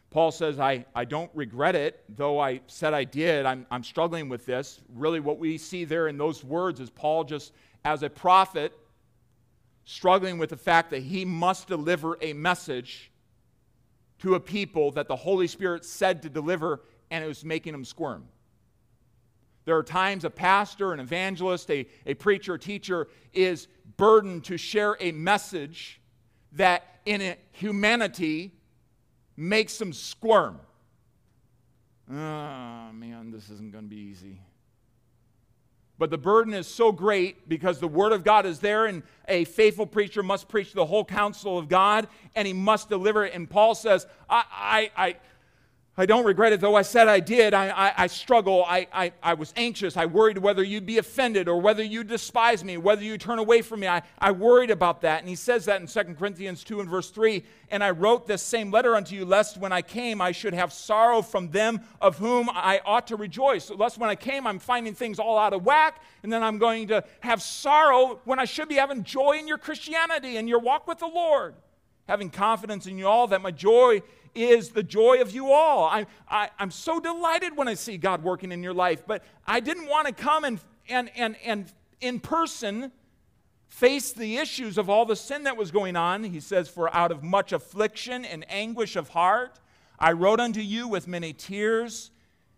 Paul 0.09 0.31
says, 0.31 0.59
I, 0.59 0.85
I 0.93 1.05
don't 1.05 1.31
regret 1.33 1.73
it, 1.73 2.03
though 2.09 2.37
I 2.37 2.59
said 2.67 2.93
I 2.93 3.05
did. 3.05 3.45
I'm, 3.45 3.65
I'm 3.71 3.83
struggling 3.83 4.27
with 4.27 4.45
this. 4.45 4.81
Really, 4.93 5.21
what 5.21 5.39
we 5.39 5.57
see 5.57 5.85
there 5.85 6.09
in 6.09 6.17
those 6.17 6.43
words 6.43 6.81
is 6.81 6.89
Paul 6.89 7.23
just, 7.23 7.53
as 7.85 8.03
a 8.03 8.09
prophet, 8.09 8.73
struggling 9.85 10.37
with 10.37 10.49
the 10.49 10.57
fact 10.57 10.89
that 10.89 11.01
he 11.01 11.23
must 11.23 11.67
deliver 11.67 12.17
a 12.21 12.33
message 12.33 13.09
to 14.19 14.35
a 14.35 14.39
people 14.39 14.91
that 14.91 15.07
the 15.07 15.15
Holy 15.15 15.47
Spirit 15.47 15.85
said 15.85 16.21
to 16.23 16.29
deliver, 16.29 16.81
and 17.09 17.23
it 17.23 17.27
was 17.27 17.45
making 17.45 17.73
him 17.73 17.85
squirm. 17.85 18.25
There 19.65 19.77
are 19.77 19.83
times 19.83 20.25
a 20.25 20.29
pastor, 20.29 20.93
an 20.93 20.99
evangelist, 20.99 21.69
a, 21.69 21.87
a 22.05 22.13
preacher, 22.15 22.55
a 22.55 22.59
teacher 22.59 23.07
is 23.33 23.67
burdened 23.97 24.45
to 24.45 24.57
share 24.57 24.97
a 24.99 25.11
message 25.11 26.01
that 26.53 26.83
in 27.05 27.35
humanity 27.51 28.53
makes 29.37 29.77
them 29.77 29.93
squirm. 29.93 30.59
Oh, 32.09 32.91
man, 32.93 33.31
this 33.31 33.49
isn't 33.49 33.71
going 33.71 33.85
to 33.85 33.89
be 33.89 34.01
easy. 34.01 34.41
But 35.97 36.09
the 36.09 36.17
burden 36.17 36.55
is 36.55 36.65
so 36.65 36.91
great 36.91 37.47
because 37.47 37.79
the 37.79 37.87
Word 37.87 38.11
of 38.11 38.23
God 38.23 38.47
is 38.47 38.59
there, 38.59 38.87
and 38.87 39.03
a 39.27 39.45
faithful 39.45 39.85
preacher 39.85 40.23
must 40.23 40.49
preach 40.49 40.73
the 40.73 40.85
whole 40.85 41.05
counsel 41.05 41.59
of 41.59 41.69
God, 41.69 42.07
and 42.35 42.47
he 42.47 42.53
must 42.53 42.89
deliver 42.89 43.23
it. 43.23 43.35
And 43.35 43.47
Paul 43.47 43.75
says, 43.75 44.07
I, 44.27 44.43
I, 44.51 44.91
I 44.97 45.15
I 46.01 46.07
don't 46.07 46.25
regret 46.25 46.51
it, 46.51 46.59
though 46.59 46.73
I 46.73 46.81
said 46.81 47.07
I 47.07 47.19
did. 47.19 47.53
I, 47.53 47.69
I, 47.69 47.93
I 47.95 48.07
struggle. 48.07 48.65
I, 48.67 48.87
I, 48.91 49.11
I 49.21 49.35
was 49.35 49.53
anxious. 49.55 49.95
I 49.95 50.07
worried 50.07 50.39
whether 50.39 50.63
you'd 50.63 50.87
be 50.87 50.97
offended 50.97 51.47
or 51.47 51.61
whether 51.61 51.83
you 51.83 52.03
despise 52.03 52.63
me, 52.63 52.77
whether 52.77 53.03
you 53.03 53.19
turn 53.19 53.37
away 53.37 53.61
from 53.61 53.81
me. 53.81 53.87
I, 53.87 54.01
I 54.17 54.31
worried 54.31 54.71
about 54.71 55.01
that. 55.01 55.19
And 55.19 55.29
he 55.29 55.35
says 55.35 55.65
that 55.65 55.79
in 55.79 55.85
2 55.85 56.15
Corinthians 56.15 56.63
2 56.63 56.79
and 56.79 56.89
verse 56.89 57.11
3. 57.11 57.43
And 57.69 57.83
I 57.83 57.91
wrote 57.91 58.25
this 58.25 58.41
same 58.41 58.71
letter 58.71 58.95
unto 58.95 59.13
you, 59.13 59.25
lest 59.25 59.59
when 59.59 59.71
I 59.71 59.83
came 59.83 60.21
I 60.21 60.31
should 60.31 60.55
have 60.55 60.73
sorrow 60.73 61.21
from 61.21 61.51
them 61.51 61.81
of 62.01 62.17
whom 62.17 62.49
I 62.49 62.81
ought 62.83 63.05
to 63.07 63.15
rejoice. 63.15 63.69
Lest 63.69 63.99
when 63.99 64.09
I 64.09 64.15
came 64.15 64.47
I'm 64.47 64.57
finding 64.57 64.95
things 64.95 65.19
all 65.19 65.37
out 65.37 65.53
of 65.53 65.63
whack, 65.63 66.01
and 66.23 66.33
then 66.33 66.41
I'm 66.41 66.57
going 66.57 66.87
to 66.87 67.03
have 67.19 67.43
sorrow 67.43 68.21
when 68.25 68.39
I 68.39 68.45
should 68.45 68.69
be 68.69 68.75
having 68.75 69.03
joy 69.03 69.37
in 69.37 69.47
your 69.47 69.59
Christianity 69.59 70.37
and 70.37 70.49
your 70.49 70.61
walk 70.61 70.87
with 70.87 70.97
the 70.97 71.05
Lord. 71.05 71.53
Having 72.07 72.31
confidence 72.31 72.87
in 72.87 72.97
you 72.97 73.07
all 73.07 73.27
that 73.27 73.41
my 73.41 73.51
joy 73.51 74.01
is 74.33 74.69
the 74.69 74.83
joy 74.83 75.21
of 75.21 75.31
you 75.31 75.51
all. 75.51 75.85
I, 75.85 76.05
I, 76.29 76.49
I'm 76.59 76.71
so 76.71 76.99
delighted 76.99 77.55
when 77.55 77.67
I 77.67 77.73
see 77.73 77.97
God 77.97 78.23
working 78.23 78.51
in 78.51 78.63
your 78.63 78.73
life, 78.73 79.03
but 79.05 79.23
I 79.45 79.59
didn't 79.59 79.87
want 79.87 80.07
to 80.07 80.13
come 80.13 80.43
and, 80.43 80.59
and, 80.89 81.09
and, 81.15 81.35
and 81.43 81.71
in 81.99 82.19
person 82.19 82.91
face 83.67 84.11
the 84.11 84.37
issues 84.37 84.77
of 84.77 84.89
all 84.89 85.05
the 85.05 85.15
sin 85.15 85.43
that 85.43 85.57
was 85.57 85.71
going 85.71 85.95
on. 85.95 86.23
He 86.23 86.39
says, 86.39 86.67
For 86.67 86.93
out 86.93 87.11
of 87.11 87.23
much 87.23 87.53
affliction 87.53 88.25
and 88.25 88.45
anguish 88.49 88.95
of 88.95 89.09
heart, 89.09 89.59
I 89.97 90.11
wrote 90.11 90.39
unto 90.39 90.61
you 90.61 90.87
with 90.87 91.07
many 91.07 91.33
tears 91.33 92.11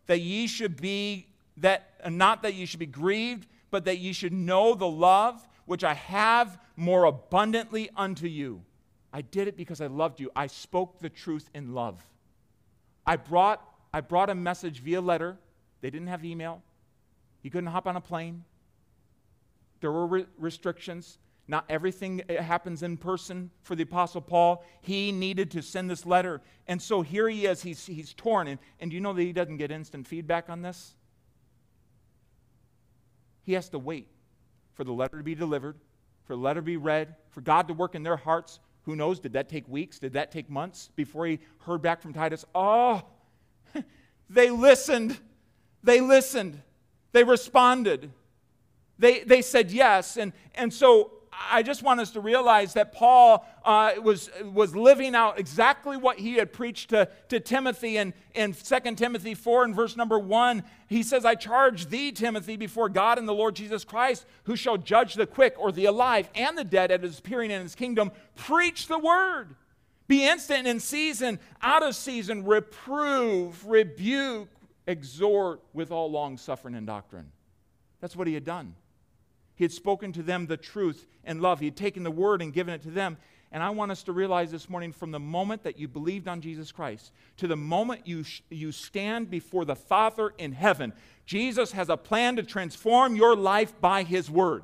that 0.08 0.20
ye 0.20 0.48
should 0.48 0.82
be, 0.82 1.28
that 1.58 2.12
not 2.12 2.42
that 2.44 2.56
ye 2.56 2.66
should 2.66 2.80
be 2.80 2.86
grieved, 2.86 3.48
but 3.70 3.86
that 3.86 3.98
ye 4.00 4.14
should 4.14 4.34
know 4.34 4.74
the 4.74 4.88
love 4.88 5.48
which 5.66 5.84
I 5.84 5.94
have 5.94 6.60
more 6.76 7.06
abundantly 7.06 7.90
unto 7.96 8.28
you. 8.28 8.64
I 9.14 9.22
did 9.22 9.48
it 9.48 9.56
because 9.56 9.80
I 9.80 9.88
loved 9.88 10.20
you. 10.20 10.32
I 10.36 10.48
spoke 10.48 11.00
the 11.00 11.10
truth 11.10 11.50
in 11.54 11.74
love. 11.74 12.04
I 13.06 13.16
brought, 13.16 13.64
I 13.94 14.02
brought 14.02 14.32
a 14.32 14.36
message 14.36 14.80
via 14.82 15.00
letter. 15.00 15.38
They 15.82 15.92
didn't 15.92 16.08
have 16.08 16.26
email. 16.26 16.64
He 17.44 17.52
couldn't 17.52 17.70
hop 17.70 17.86
on 17.86 17.96
a 17.96 18.02
plane. 18.02 18.44
There 19.82 19.92
were 19.92 20.08
re- 20.08 20.26
restrictions. 20.40 21.20
Not 21.48 21.66
everything 21.70 22.22
happens 22.30 22.82
in 22.84 22.98
person 22.98 23.52
for 23.62 23.76
the 23.76 23.84
Apostle 23.84 24.22
Paul. 24.22 24.66
He 24.82 25.12
needed 25.12 25.52
to 25.52 25.62
send 25.62 25.92
this 25.92 26.06
letter. 26.06 26.42
And 26.68 26.82
so 26.82 27.02
here 27.02 27.30
he 27.30 27.46
is. 27.46 27.62
He's, 27.62 27.86
he's 27.86 28.14
torn. 28.14 28.48
And, 28.48 28.60
and 28.80 28.90
do 28.90 28.96
you 28.96 29.02
know 29.02 29.14
that 29.14 29.22
he 29.22 29.34
doesn't 29.34 29.58
get 29.58 29.70
instant 29.70 30.08
feedback 30.08 30.50
on 30.50 30.62
this? 30.62 30.96
He 33.44 33.54
has 33.54 33.70
to 33.70 33.80
wait 33.80 34.08
for 34.74 34.86
the 34.86 34.94
letter 34.94 35.18
to 35.18 35.24
be 35.24 35.36
delivered, 35.36 35.76
for 36.24 36.36
the 36.36 36.42
letter 36.42 36.62
to 36.62 36.66
be 36.66 36.78
read, 36.78 37.16
for 37.30 37.42
God 37.42 37.68
to 37.68 37.74
work 37.74 37.94
in 37.94 38.04
their 38.04 38.16
hearts, 38.16 38.60
who 38.84 38.96
knows? 38.96 39.20
Did 39.20 39.34
that 39.34 39.50
take 39.50 39.68
weeks? 39.68 40.00
Did 40.00 40.14
that 40.14 40.32
take 40.32 40.50
months 40.50 40.90
before 40.96 41.26
he 41.26 41.40
heard 41.66 41.82
back 41.82 42.02
from 42.02 42.14
Titus? 42.14 42.46
Oh, 42.54 43.02
they 44.30 44.50
listened. 44.50 45.18
They 45.84 46.02
listened. 46.02 46.62
They 47.14 47.24
responded. 47.24 48.12
They, 49.00 49.22
they 49.22 49.42
said 49.42 49.72
yes. 49.72 50.18
And, 50.18 50.34
and 50.56 50.74
so 50.74 51.12
I 51.52 51.64
just 51.64 51.84
want 51.84 52.00
us 52.00 52.12
to 52.12 52.20
realize 52.20 52.74
that 52.74 52.94
Paul 52.94 53.46
uh, 53.64 53.94
was, 54.02 54.30
was 54.54 54.76
living 54.76 55.16
out 55.16 55.40
exactly 55.40 55.98
what 55.98 56.20
he 56.20 56.36
had 56.36 56.52
preached 56.52 56.90
to, 56.90 57.08
to 57.30 57.40
Timothy 57.40 57.98
in, 57.98 58.14
in 58.34 58.54
2 58.54 58.96
Timothy 58.96 59.34
4 59.34 59.66
and 59.66 59.76
verse 59.76 59.96
number 59.96 60.18
1. 60.20 60.64
He 60.88 61.04
says, 61.04 61.26
I 61.26 61.36
charge 61.36 61.88
thee, 61.88 62.12
Timothy, 62.12 62.56
before 62.56 62.90
God 62.90 63.18
and 63.18 63.28
the 63.28 63.34
Lord 63.34 63.56
Jesus 63.56 63.84
Christ, 63.84 64.26
who 64.44 64.56
shall 64.56 64.78
judge 64.78 65.16
the 65.16 65.28
quick 65.28 65.56
or 65.58 65.72
the 65.72 65.86
alive 65.86 66.30
and 66.36 66.58
the 66.58 66.64
dead 66.64 66.92
at 66.92 67.04
his 67.04 67.20
appearing 67.20 67.52
in 67.52 67.62
his 67.62 67.76
kingdom. 67.76 68.12
Preach 68.36 68.88
the 68.88 69.00
word. 69.00 69.56
Be 70.08 70.26
instant 70.28 70.68
in 70.68 70.80
season, 70.80 71.40
out 71.62 71.84
of 71.84 71.96
season, 71.96 72.44
reprove, 72.46 73.66
rebuke, 73.66 74.50
exhort 74.86 75.62
with 75.74 75.92
all 75.92 76.12
long 76.12 76.38
suffering 76.38 76.76
and 76.76 76.86
doctrine. 76.86 77.32
That's 78.02 78.16
what 78.16 78.28
he 78.28 78.34
had 78.34 78.44
done. 78.44 78.76
He 79.56 79.64
had 79.64 79.72
spoken 79.72 80.12
to 80.14 80.24
them 80.24 80.48
the 80.48 80.58
truth 80.58 81.06
and 81.24 81.42
love. 81.42 81.60
He 81.60 81.66
had 81.66 81.78
taken 81.78 82.04
the 82.04 82.12
word 82.12 82.42
and 82.42 82.54
given 82.54 82.74
it 82.74 82.82
to 82.84 82.92
them. 82.92 83.18
And 83.52 83.62
I 83.62 83.70
want 83.70 83.92
us 83.92 84.02
to 84.04 84.12
realize 84.12 84.50
this 84.50 84.68
morning 84.68 84.92
from 84.92 85.12
the 85.12 85.20
moment 85.20 85.64
that 85.64 85.78
you 85.78 85.88
believed 85.88 86.28
on 86.28 86.42
Jesus 86.42 86.72
Christ 86.72 87.12
to 87.38 87.48
the 87.48 87.56
moment 87.56 88.08
you, 88.08 88.24
sh- 88.24 88.42
you 88.50 88.72
stand 88.72 89.30
before 89.30 89.64
the 89.64 89.76
Father 89.76 90.34
in 90.40 90.54
heaven, 90.54 90.92
Jesus 91.28 91.72
has 91.74 91.90
a 91.90 91.98
plan 91.98 92.36
to 92.38 92.44
transform 92.44 93.16
your 93.16 93.36
life 93.36 93.80
by 93.80 94.02
his 94.02 94.30
word. 94.30 94.64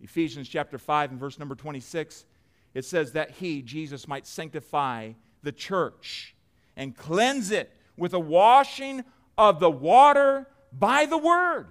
Ephesians 0.00 0.48
chapter 0.48 0.78
5 0.78 1.10
and 1.10 1.20
verse 1.20 1.38
number 1.38 1.54
26, 1.54 2.24
it 2.72 2.86
says 2.86 3.12
that 3.12 3.32
he, 3.32 3.60
Jesus, 3.60 4.08
might 4.08 4.26
sanctify 4.26 5.12
the 5.42 5.52
church 5.52 6.34
and 6.76 6.96
cleanse 6.96 7.50
it 7.50 7.70
with 7.98 8.14
a 8.14 8.18
washing 8.18 9.04
of 9.36 9.60
the 9.60 9.70
water 9.70 10.46
by 10.72 11.04
the 11.04 11.18
word 11.18 11.66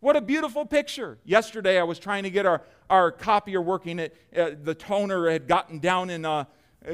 what 0.00 0.16
a 0.16 0.20
beautiful 0.20 0.66
picture. 0.66 1.18
Yesterday, 1.24 1.78
I 1.78 1.82
was 1.82 1.98
trying 1.98 2.24
to 2.24 2.30
get 2.30 2.46
our, 2.46 2.62
our 2.88 3.12
copier 3.12 3.60
working. 3.60 3.98
It, 3.98 4.16
uh, 4.36 4.50
the 4.62 4.74
toner 4.74 5.30
had 5.30 5.46
gotten 5.46 5.78
down 5.78 6.10
in 6.10 6.24
uh, 6.24 6.44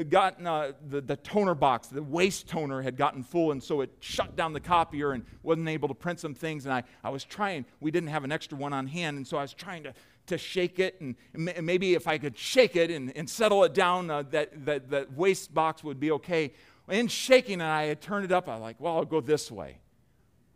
gotten 0.09 0.45
uh, 0.45 0.73
the, 0.89 0.99
the 0.99 1.15
toner 1.15 1.55
box, 1.55 1.87
the 1.87 2.03
waste 2.03 2.47
toner 2.47 2.81
had 2.81 2.97
gotten 2.97 3.23
full, 3.23 3.51
and 3.51 3.63
so 3.63 3.81
it 3.81 3.89
shut 4.01 4.35
down 4.35 4.51
the 4.51 4.59
copier 4.59 5.13
and 5.13 5.23
wasn't 5.43 5.69
able 5.69 5.87
to 5.87 5.93
print 5.93 6.19
some 6.19 6.33
things. 6.33 6.65
And 6.65 6.73
I, 6.73 6.83
I 7.03 7.09
was 7.09 7.23
trying, 7.23 7.65
we 7.79 7.89
didn't 7.89 8.09
have 8.09 8.25
an 8.25 8.31
extra 8.31 8.57
one 8.57 8.73
on 8.73 8.85
hand, 8.87 9.17
and 9.17 9.25
so 9.25 9.37
I 9.37 9.41
was 9.41 9.53
trying 9.53 9.83
to 9.83 9.93
to 10.27 10.37
shake 10.37 10.79
it, 10.79 10.99
and 10.99 11.15
maybe 11.33 11.93
if 11.93 12.07
I 12.07 12.17
could 12.17 12.37
shake 12.37 12.75
it 12.75 12.91
and, 12.91 13.15
and 13.15 13.29
settle 13.29 13.63
it 13.63 13.73
down, 13.73 14.11
uh, 14.11 14.23
that, 14.31 14.65
that, 14.65 14.89
that 14.89 15.13
waste 15.13 15.53
box 15.53 15.83
would 15.83 15.99
be 15.99 16.11
okay. 16.11 16.53
In 16.89 17.07
shaking 17.07 17.61
it, 17.61 17.65
I 17.65 17.83
had 17.83 18.01
turned 18.01 18.25
it 18.25 18.31
up. 18.31 18.47
I 18.47 18.53
was 18.53 18.61
like, 18.61 18.75
well, 18.79 18.97
I'll 18.97 19.05
go 19.05 19.21
this 19.21 19.49
way. 19.49 19.77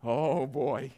Oh 0.04 0.46
boy. 0.46 0.92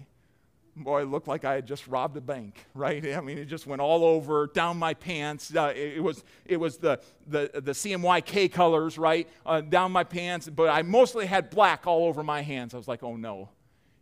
Boy, 0.77 1.03
it 1.03 1.05
looked 1.07 1.29
like 1.29 1.45
I 1.45 1.55
had 1.55 1.67
just 1.67 1.87
robbed 1.87 2.17
a 2.17 2.21
bank, 2.21 2.67
right? 2.75 3.15
I 3.15 3.21
mean, 3.21 3.39
it 3.39 3.47
just 3.47 3.67
went 3.67 3.81
all 3.81 4.05
over, 4.05 4.49
down 4.49 4.77
my 4.79 4.95
pants. 4.95 5.55
Uh, 5.55 5.73
it, 5.75 5.99
it, 5.99 6.01
was, 6.01 6.25
it 6.45 6.57
was 6.57 6.79
the, 6.79 7.01
the, 7.27 7.51
the 7.55 7.73
CMYK 7.73 8.51
colors, 8.51 8.99
right? 8.99 9.29
Uh, 9.47 9.61
down 9.61 9.93
my 9.93 10.05
pants, 10.05 10.49
but 10.49 10.69
I 10.69 10.83
mostly 10.83 11.27
had 11.27 11.51
black 11.51 11.87
all 11.87 12.07
over 12.07 12.23
my 12.23 12.43
hands. 12.43 12.75
I 12.75 12.77
was 12.77 12.89
like, 12.89 13.03
oh 13.03 13.17
no 13.17 13.51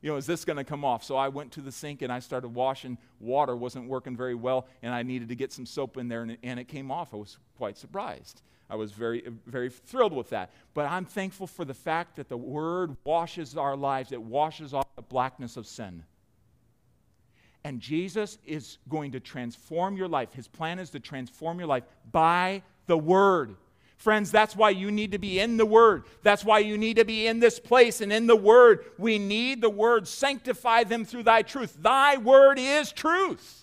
you 0.03 0.11
know, 0.11 0.17
is 0.17 0.27
this 0.27 0.45
going 0.45 0.57
to 0.57 0.65
come 0.65 0.85
off? 0.85 1.05
So 1.05 1.17
I 1.17 1.29
went 1.29 1.53
to 1.53 1.61
the 1.61 1.73
sink 1.73 2.03
and 2.03 2.13
I 2.13 2.19
started 2.19 2.49
washing. 2.49 2.99
Water 3.21 3.57
wasn't 3.57 3.89
working 3.89 4.17
very 4.17 4.35
well, 4.35 4.67
and 4.83 4.93
I 4.93 5.05
needed 5.05 5.29
to 5.29 5.37
get 5.37 5.53
some 5.53 5.65
soap 5.65 5.97
in 5.97 6.09
there, 6.09 6.23
and 6.23 6.33
it, 6.33 6.41
and 6.43 6.59
it 6.59 6.67
came 6.67 6.91
off. 6.91 7.15
I 7.15 7.17
was 7.17 7.39
quite 7.57 7.79
surprised. 7.79 8.43
I 8.69 8.75
was 8.75 8.91
very, 8.91 9.23
very 9.47 9.71
thrilled 9.71 10.13
with 10.13 10.31
that. 10.31 10.51
But 10.75 10.91
I'm 10.91 11.05
thankful 11.05 11.47
for 11.47 11.65
the 11.65 11.75
fact 11.75 12.17
that 12.17 12.29
the 12.29 12.37
Word 12.37 12.97
washes 13.05 13.57
our 13.57 13.77
lives, 13.77 14.13
it 14.13 14.21
washes 14.21 14.75
off 14.75 14.87
the 14.97 15.03
blackness 15.03 15.57
of 15.57 15.67
sin. 15.67 16.03
And 17.65 17.81
Jesus 17.81 18.39
is 18.45 18.79
going 18.89 19.13
to 19.13 19.21
transform 19.21 19.97
your 19.97 20.09
life. 20.09 20.33
His 20.35 20.49
plan 20.49 20.79
is 20.79 20.91
to 20.91 21.01
transform 21.01 21.59
your 21.59 21.69
life 21.69 21.85
by 22.11 22.63
the 22.87 22.99
Word. 22.99 23.57
Friends, 23.97 24.33
that's 24.33 24.57
why 24.57 24.71
you 24.71 24.91
need 24.91 25.13
to 25.13 25.19
be 25.19 25.39
in 25.39 25.57
the 25.57 25.67
Word. 25.67 26.03
That's 26.25 26.45
why 26.45 26.59
you 26.59 26.77
need 26.77 26.97
to 26.97 27.05
be 27.05 27.29
in 27.29 27.39
this 27.39 27.61
place 27.61 28.01
and 28.01 28.13
in 28.13 28.27
the 28.27 28.35
Word. 28.35 28.85
We 28.99 29.19
need 29.19 29.61
the 29.61 29.71
Word. 29.71 30.09
Sanctify 30.09 30.85
them 30.85 31.05
through 31.05 31.23
thy 31.23 31.43
truth. 31.43 31.77
Thy 31.81 32.17
Word 32.17 32.59
is 32.59 32.91
truth. 32.91 33.62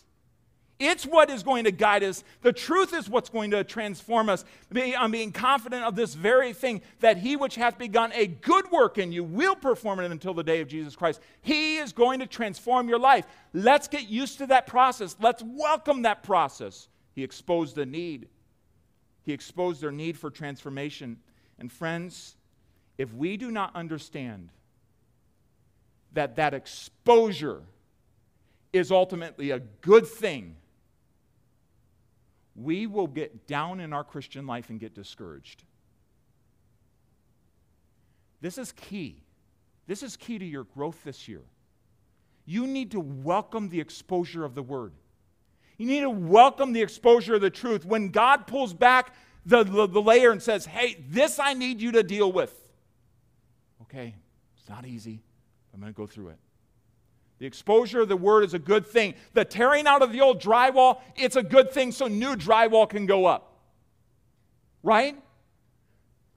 It's 0.79 1.05
what 1.05 1.29
is 1.29 1.43
going 1.43 1.65
to 1.65 1.71
guide 1.71 2.03
us. 2.03 2.23
The 2.41 2.53
truth 2.53 2.93
is 2.93 3.09
what's 3.09 3.29
going 3.29 3.51
to 3.51 3.65
transform 3.65 4.29
us. 4.29 4.45
I'm 4.73 5.11
being 5.11 5.33
confident 5.33 5.83
of 5.83 5.97
this 5.97 6.13
very 6.13 6.53
thing 6.53 6.81
that 7.01 7.17
he 7.17 7.35
which 7.35 7.55
hath 7.55 7.77
begun 7.77 8.13
a 8.13 8.27
good 8.27 8.71
work 8.71 8.97
in 8.97 9.11
you 9.11 9.25
will 9.25 9.55
perform 9.55 9.99
it 9.99 10.09
until 10.09 10.33
the 10.33 10.43
day 10.43 10.61
of 10.61 10.69
Jesus 10.69 10.95
Christ. 10.95 11.19
He 11.41 11.77
is 11.77 11.91
going 11.91 12.21
to 12.21 12.25
transform 12.25 12.87
your 12.87 12.97
life. 12.97 13.25
Let's 13.53 13.89
get 13.89 14.07
used 14.07 14.37
to 14.37 14.47
that 14.47 14.67
process. 14.67 15.17
Let's 15.19 15.43
welcome 15.45 16.03
that 16.03 16.23
process. 16.23 16.87
He 17.13 17.23
exposed 17.23 17.75
the 17.75 17.85
need. 17.85 18.29
He 19.25 19.33
exposed 19.33 19.81
their 19.81 19.91
need 19.91 20.17
for 20.17 20.29
transformation. 20.29 21.17
And 21.59 21.69
friends, 21.69 22.37
if 22.97 23.13
we 23.13 23.35
do 23.35 23.51
not 23.51 23.75
understand 23.75 24.49
that 26.13 26.37
that 26.37 26.53
exposure 26.53 27.63
is 28.71 28.91
ultimately 28.91 29.51
a 29.51 29.59
good 29.59 30.07
thing, 30.07 30.55
we 32.61 32.87
will 32.87 33.07
get 33.07 33.47
down 33.47 33.79
in 33.79 33.93
our 33.93 34.03
Christian 34.03 34.45
life 34.45 34.69
and 34.69 34.79
get 34.79 34.93
discouraged. 34.93 35.63
This 38.41 38.57
is 38.57 38.71
key. 38.71 39.23
This 39.87 40.03
is 40.03 40.15
key 40.15 40.37
to 40.37 40.45
your 40.45 40.63
growth 40.63 41.03
this 41.03 41.27
year. 41.27 41.41
You 42.45 42.67
need 42.67 42.91
to 42.91 42.99
welcome 42.99 43.69
the 43.69 43.79
exposure 43.79 44.43
of 44.43 44.55
the 44.55 44.63
word. 44.63 44.93
You 45.77 45.87
need 45.87 46.01
to 46.01 46.09
welcome 46.09 46.73
the 46.73 46.81
exposure 46.81 47.35
of 47.35 47.41
the 47.41 47.49
truth. 47.49 47.85
When 47.85 48.09
God 48.09 48.47
pulls 48.47 48.73
back 48.73 49.15
the, 49.45 49.63
the, 49.63 49.87
the 49.87 50.01
layer 50.01 50.31
and 50.31 50.41
says, 50.41 50.65
hey, 50.65 51.03
this 51.09 51.39
I 51.39 51.53
need 51.53 51.81
you 51.81 51.93
to 51.93 52.03
deal 52.03 52.31
with. 52.31 52.53
Okay, 53.83 54.15
it's 54.57 54.69
not 54.69 54.85
easy. 54.85 55.21
I'm 55.73 55.79
going 55.79 55.93
to 55.93 55.97
go 55.97 56.05
through 56.05 56.29
it. 56.29 56.39
The 57.39 57.45
exposure 57.45 58.01
of 58.01 58.09
the 58.09 58.17
word 58.17 58.43
is 58.43 58.53
a 58.53 58.59
good 58.59 58.85
thing. 58.85 59.15
The 59.33 59.45
tearing 59.45 59.87
out 59.87 60.01
of 60.01 60.11
the 60.11 60.21
old 60.21 60.41
drywall, 60.41 61.01
it's 61.15 61.35
a 61.35 61.43
good 61.43 61.71
thing 61.71 61.91
so 61.91 62.07
new 62.07 62.35
drywall 62.35 62.89
can 62.89 63.05
go 63.05 63.25
up. 63.25 63.57
Right? 64.83 65.17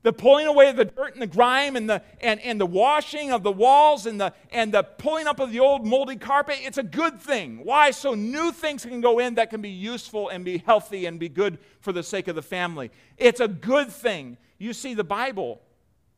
the 0.02 0.12
pulling 0.12 0.46
away 0.46 0.68
of 0.68 0.76
the 0.76 0.84
dirt 0.84 1.12
and 1.14 1.22
the 1.22 1.26
grime 1.26 1.76
and 1.76 1.88
the, 1.88 2.02
and, 2.20 2.40
and 2.40 2.60
the 2.60 2.66
washing 2.66 3.30
of 3.30 3.42
the 3.42 3.52
walls 3.52 4.06
and 4.06 4.20
the, 4.20 4.32
and 4.50 4.72
the 4.72 4.82
pulling 4.82 5.26
up 5.26 5.40
of 5.40 5.52
the 5.52 5.60
old 5.60 5.86
moldy 5.86 6.16
carpet, 6.16 6.58
it's 6.60 6.78
a 6.78 6.82
good 6.82 7.20
thing. 7.20 7.60
Why? 7.64 7.92
So 7.92 8.14
new 8.14 8.52
things 8.52 8.84
can 8.84 9.00
go 9.00 9.18
in 9.20 9.36
that 9.36 9.50
can 9.50 9.62
be 9.62 9.70
useful 9.70 10.28
and 10.28 10.44
be 10.44 10.58
healthy 10.58 11.06
and 11.06 11.18
be 11.18 11.28
good 11.28 11.58
for 11.80 11.92
the 11.92 12.02
sake 12.02 12.28
of 12.28 12.34
the 12.34 12.42
family. 12.42 12.90
It's 13.16 13.40
a 13.40 13.48
good 13.48 13.90
thing. 13.90 14.38
You 14.58 14.72
see, 14.72 14.94
the 14.94 15.04
Bible, 15.04 15.60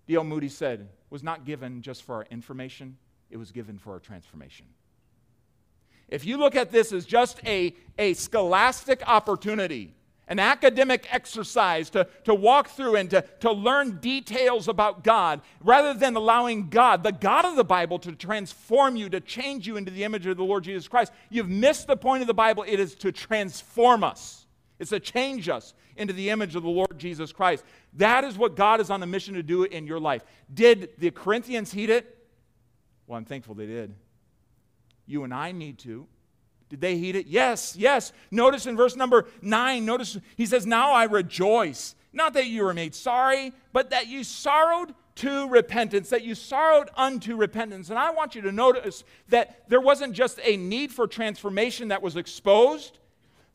D.L. 0.06 0.24
Moody 0.24 0.48
said, 0.48 0.88
was 1.10 1.22
not 1.22 1.44
given 1.44 1.82
just 1.82 2.02
for 2.02 2.16
our 2.16 2.26
information, 2.30 2.96
it 3.34 3.36
was 3.36 3.50
given 3.50 3.76
for 3.76 3.92
our 3.92 3.98
transformation. 3.98 4.64
If 6.08 6.24
you 6.24 6.38
look 6.38 6.54
at 6.54 6.70
this 6.70 6.92
as 6.92 7.04
just 7.04 7.40
a, 7.44 7.74
a 7.98 8.14
scholastic 8.14 9.02
opportunity, 9.08 9.92
an 10.28 10.38
academic 10.38 11.12
exercise 11.12 11.90
to, 11.90 12.06
to 12.22 12.32
walk 12.32 12.68
through 12.68 12.94
and 12.94 13.10
to, 13.10 13.22
to 13.40 13.50
learn 13.50 13.98
details 13.98 14.68
about 14.68 15.02
God, 15.02 15.40
rather 15.64 15.94
than 15.94 16.14
allowing 16.14 16.68
God, 16.68 17.02
the 17.02 17.10
God 17.10 17.44
of 17.44 17.56
the 17.56 17.64
Bible, 17.64 17.98
to 17.98 18.12
transform 18.12 18.94
you, 18.94 19.08
to 19.08 19.20
change 19.20 19.66
you 19.66 19.76
into 19.76 19.90
the 19.90 20.04
image 20.04 20.26
of 20.26 20.36
the 20.36 20.44
Lord 20.44 20.62
Jesus 20.62 20.86
Christ. 20.86 21.10
You've 21.28 21.50
missed 21.50 21.88
the 21.88 21.96
point 21.96 22.20
of 22.20 22.28
the 22.28 22.34
Bible. 22.34 22.64
It 22.68 22.78
is 22.78 22.94
to 22.96 23.10
transform 23.10 24.04
us, 24.04 24.46
it's 24.78 24.90
to 24.90 25.00
change 25.00 25.48
us 25.48 25.74
into 25.96 26.12
the 26.12 26.30
image 26.30 26.54
of 26.54 26.62
the 26.62 26.68
Lord 26.68 26.98
Jesus 26.98 27.32
Christ. 27.32 27.64
That 27.94 28.22
is 28.22 28.38
what 28.38 28.54
God 28.54 28.80
is 28.80 28.90
on 28.90 29.02
a 29.02 29.06
mission 29.06 29.34
to 29.34 29.42
do 29.42 29.64
in 29.64 29.88
your 29.88 29.98
life. 29.98 30.24
Did 30.52 30.90
the 30.98 31.10
Corinthians 31.10 31.72
heed 31.72 31.90
it? 31.90 32.13
Well, 33.06 33.18
I'm 33.18 33.24
thankful 33.24 33.54
they 33.54 33.66
did. 33.66 33.94
You 35.06 35.24
and 35.24 35.34
I 35.34 35.52
need 35.52 35.78
to. 35.80 36.06
Did 36.70 36.80
they 36.80 36.96
heed 36.96 37.14
it? 37.14 37.26
Yes, 37.26 37.76
yes. 37.76 38.12
Notice 38.30 38.66
in 38.66 38.76
verse 38.76 38.96
number 38.96 39.26
nine, 39.42 39.84
notice 39.84 40.18
he 40.36 40.46
says, 40.46 40.66
Now 40.66 40.92
I 40.92 41.04
rejoice. 41.04 41.94
Not 42.12 42.34
that 42.34 42.46
you 42.46 42.64
were 42.64 42.74
made 42.74 42.94
sorry, 42.94 43.52
but 43.72 43.90
that 43.90 44.06
you 44.06 44.24
sorrowed 44.24 44.94
to 45.16 45.48
repentance, 45.48 46.08
that 46.10 46.22
you 46.22 46.34
sorrowed 46.34 46.88
unto 46.96 47.36
repentance. 47.36 47.90
And 47.90 47.98
I 47.98 48.10
want 48.10 48.34
you 48.34 48.42
to 48.42 48.52
notice 48.52 49.04
that 49.28 49.68
there 49.68 49.80
wasn't 49.80 50.14
just 50.14 50.40
a 50.42 50.56
need 50.56 50.92
for 50.92 51.06
transformation 51.06 51.88
that 51.88 52.02
was 52.02 52.16
exposed, 52.16 52.98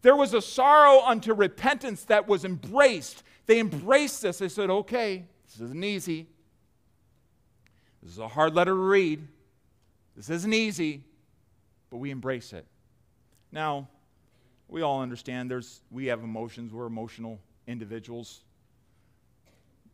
there 0.01 0.15
was 0.15 0.33
a 0.33 0.41
sorrow 0.41 1.01
unto 1.05 1.33
repentance 1.33 2.05
that 2.05 2.27
was 2.27 2.45
embraced. 2.45 3.23
They 3.47 3.59
embraced 3.59 4.21
this. 4.21 4.37
They 4.37 4.47
said, 4.47 4.69
Okay, 4.69 5.25
this 5.45 5.59
isn't 5.59 5.83
easy. 5.83 6.27
This 8.01 8.13
is 8.13 8.19
a 8.19 8.27
hard 8.27 8.55
letter 8.55 8.71
to 8.71 8.75
read. 8.75 9.27
This 10.19 10.29
isn't 10.29 10.53
easy, 10.53 11.05
but 11.89 11.95
we 11.95 12.11
embrace 12.11 12.51
it. 12.51 12.65
Now, 13.53 13.87
we 14.67 14.81
all 14.81 15.01
understand 15.01 15.49
there's 15.49 15.79
we 15.91 16.07
have 16.07 16.25
emotions, 16.25 16.73
we're 16.73 16.87
emotional 16.87 17.39
individuals. 17.67 18.41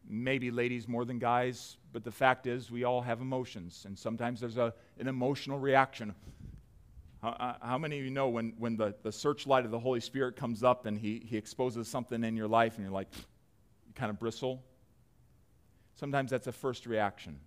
Maybe 0.09 0.49
ladies 0.49 0.88
more 0.88 1.05
than 1.05 1.19
guys, 1.19 1.77
but 1.93 2.03
the 2.03 2.11
fact 2.11 2.47
is 2.47 2.71
we 2.71 2.85
all 2.85 3.01
have 3.01 3.21
emotions, 3.21 3.83
and 3.85 3.95
sometimes 3.95 4.39
there's 4.39 4.57
a, 4.57 4.73
an 4.97 5.07
emotional 5.07 5.59
reaction. 5.59 6.15
How, 7.21 7.29
uh, 7.29 7.53
how, 7.61 7.77
many 7.77 7.99
of 7.99 8.03
you 8.03 8.09
know 8.09 8.27
when, 8.27 8.53
when 8.57 8.77
the, 8.77 8.95
the 9.03 9.11
searchlight 9.11 9.63
of 9.63 9.69
the 9.69 9.79
Holy 9.79 9.99
Spirit 9.99 10.35
comes 10.35 10.63
up 10.63 10.88
and 10.88 10.97
he, 10.97 11.21
he 11.23 11.38
exposes 11.38 11.88
something 11.88 12.23
in 12.23 12.35
your 12.35 12.47
life 12.47 12.77
and 12.77 12.83
you're 12.83 12.91
like, 12.91 13.09
you 13.15 13.93
kind 13.93 14.09
of 14.09 14.17
bristle? 14.17 14.63
Sometimes 15.93 16.31
that's 16.31 16.47
a 16.47 16.51
first 16.51 16.88
reaction. 16.88 17.39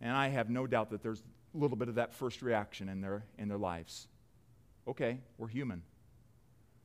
And 0.00 0.10
I 0.10 0.28
have 0.28 0.50
no 0.50 0.66
doubt 0.66 0.90
that 0.90 1.00
there's 1.00 1.22
little 1.54 1.76
bit 1.76 1.88
of 1.88 1.94
that 1.96 2.12
first 2.12 2.42
reaction 2.42 2.88
in 2.88 3.00
their, 3.00 3.24
in 3.38 3.48
their 3.48 3.58
lives. 3.58 4.08
Okay, 4.86 5.18
we're 5.38 5.48
human. 5.48 5.82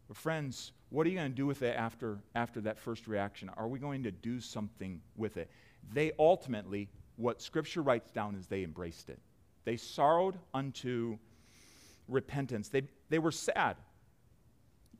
But 0.07 0.17
friends, 0.17 0.71
what 0.89 1.05
are 1.05 1.09
you 1.09 1.17
going 1.17 1.31
to 1.31 1.35
do 1.35 1.45
with 1.45 1.61
it 1.61 1.75
after, 1.75 2.19
after 2.35 2.61
that 2.61 2.79
first 2.79 3.07
reaction? 3.07 3.49
Are 3.57 3.67
we 3.67 3.79
going 3.79 4.03
to 4.03 4.11
do 4.11 4.39
something 4.39 5.01
with 5.15 5.37
it? 5.37 5.49
They 5.93 6.11
ultimately, 6.17 6.89
what 7.15 7.41
Scripture 7.41 7.81
writes 7.81 8.11
down 8.11 8.35
is 8.35 8.47
they 8.47 8.63
embraced 8.63 9.09
it. 9.09 9.19
They 9.65 9.77
sorrowed 9.77 10.35
unto 10.53 11.17
repentance. 12.07 12.69
They, 12.69 12.83
they 13.09 13.19
were 13.19 13.31
sad. 13.31 13.77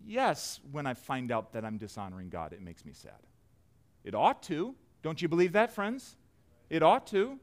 Yes, 0.05 0.59
when 0.71 0.85
I 0.85 0.93
find 0.93 1.31
out 1.31 1.53
that 1.53 1.65
I'm 1.65 1.77
dishonoring 1.77 2.29
God, 2.29 2.53
it 2.53 2.61
makes 2.61 2.85
me 2.85 2.93
sad. 2.93 3.19
It 4.03 4.15
ought 4.15 4.43
to. 4.43 4.75
Don't 5.01 5.21
you 5.21 5.27
believe 5.27 5.53
that, 5.53 5.71
friends? 5.71 6.15
It 6.69 6.83
ought 6.83 7.07
to. 7.07 7.39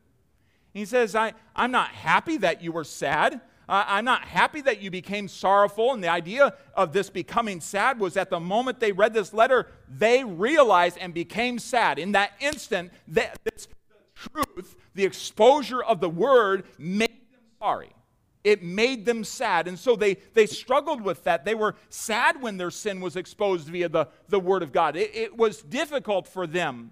He 0.77 0.85
says, 0.85 1.15
I, 1.15 1.33
I'm 1.55 1.71
not 1.71 1.89
happy 1.89 2.37
that 2.37 2.61
you 2.61 2.71
were 2.71 2.85
sad. 2.85 3.41
Uh, 3.67 3.85
I'm 3.87 4.05
not 4.05 4.27
happy 4.27 4.61
that 4.61 4.83
you 4.83 4.91
became 4.91 5.27
sorrowful. 5.27 5.95
And 5.95 6.05
the 6.05 6.11
idea 6.11 6.53
of 6.75 6.93
this 6.93 7.09
becoming 7.09 7.63
sad 7.63 7.99
was 7.99 8.19
at 8.19 8.29
the 8.29 8.41
moment 8.41 8.79
they 8.79 8.93
read 8.93 9.15
this 9.15 9.33
letter, 9.33 9.69
they 9.89 10.23
realized 10.23 10.99
and 10.99 11.15
became 11.15 11.59
sad. 11.59 11.99
In 11.99 12.13
that 12.13 12.33
instant, 12.41 12.93
that 13.09 13.39
this, 13.43 13.69
the 13.89 14.31
truth, 14.45 14.77
the 14.95 15.07
exposure 15.07 15.83
of 15.83 16.01
the 16.01 16.11
word 16.11 16.65
made 16.77 17.09
them 17.09 17.41
sorry. 17.59 17.93
It 18.45 18.63
made 18.63 19.07
them 19.07 19.25
sad. 19.25 19.69
And 19.69 19.79
so 19.79 19.97
they, 19.97 20.19
they 20.35 20.45
struggled 20.45 21.01
with 21.01 21.25
that. 21.25 21.47
They 21.47 21.55
were 21.55 21.75
sad 21.89 22.43
when 22.43 22.59
their 22.59 22.71
sin 22.71 23.01
was 23.01 23.17
exposed 23.17 23.67
via 23.67 23.89
the, 23.89 24.09
the 24.29 24.39
word 24.39 24.63
of 24.63 24.73
God. 24.73 24.95
It, 24.95 25.17
it 25.17 25.39
was 25.39 25.63
difficult 25.63 26.29
for 26.29 26.47
them. 26.47 26.91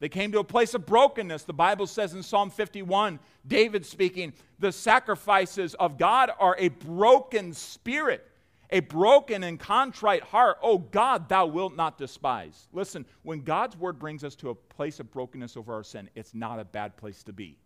They 0.00 0.08
came 0.08 0.32
to 0.32 0.38
a 0.38 0.44
place 0.44 0.74
of 0.74 0.86
brokenness. 0.86 1.44
The 1.44 1.52
Bible 1.52 1.86
says 1.86 2.14
in 2.14 2.22
Psalm 2.22 2.50
51, 2.50 3.18
David 3.46 3.84
speaking, 3.86 4.32
the 4.58 4.72
sacrifices 4.72 5.74
of 5.74 5.98
God 5.98 6.30
are 6.38 6.56
a 6.58 6.68
broken 6.68 7.52
spirit, 7.52 8.26
A 8.72 8.80
broken 8.80 9.42
and 9.42 9.58
contrite 9.58 10.22
heart, 10.22 10.58
oh 10.62 10.78
God, 10.78 11.28
thou 11.28 11.46
wilt 11.46 11.74
not 11.74 11.98
despise. 11.98 12.68
Listen, 12.72 13.04
when 13.22 13.40
God's 13.40 13.76
word 13.76 13.98
brings 13.98 14.22
us 14.22 14.36
to 14.36 14.50
a 14.50 14.54
place 14.54 15.00
of 15.00 15.10
brokenness 15.10 15.56
over 15.56 15.74
our 15.74 15.82
sin, 15.82 16.08
it's 16.14 16.34
not 16.34 16.60
a 16.60 16.64
bad 16.64 16.96
place 16.96 17.24
to 17.24 17.32
be. 17.32 17.58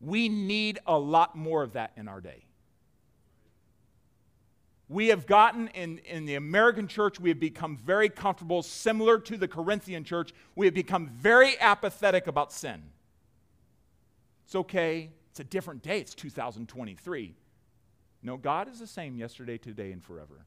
We 0.00 0.28
need 0.28 0.80
a 0.86 0.98
lot 0.98 1.36
more 1.36 1.62
of 1.62 1.74
that 1.74 1.92
in 1.96 2.08
our 2.08 2.20
day. 2.20 2.44
We 4.88 5.08
have 5.08 5.26
gotten 5.26 5.68
in, 5.68 5.98
in 5.98 6.26
the 6.26 6.36
American 6.36 6.86
church, 6.86 7.18
we 7.18 7.30
have 7.30 7.40
become 7.40 7.76
very 7.76 8.08
comfortable, 8.08 8.62
similar 8.62 9.18
to 9.18 9.36
the 9.36 9.48
Corinthian 9.48 10.04
church. 10.04 10.32
We 10.54 10.66
have 10.66 10.74
become 10.74 11.08
very 11.08 11.58
apathetic 11.58 12.28
about 12.28 12.52
sin. 12.52 12.82
It's 14.44 14.54
okay, 14.54 15.10
it's 15.30 15.40
a 15.40 15.44
different 15.44 15.82
day, 15.82 15.98
it's 15.98 16.14
2023. 16.14 17.34
No, 18.22 18.36
God 18.36 18.68
is 18.68 18.78
the 18.78 18.86
same 18.86 19.16
yesterday, 19.16 19.58
today, 19.58 19.90
and 19.90 20.02
forever. 20.02 20.46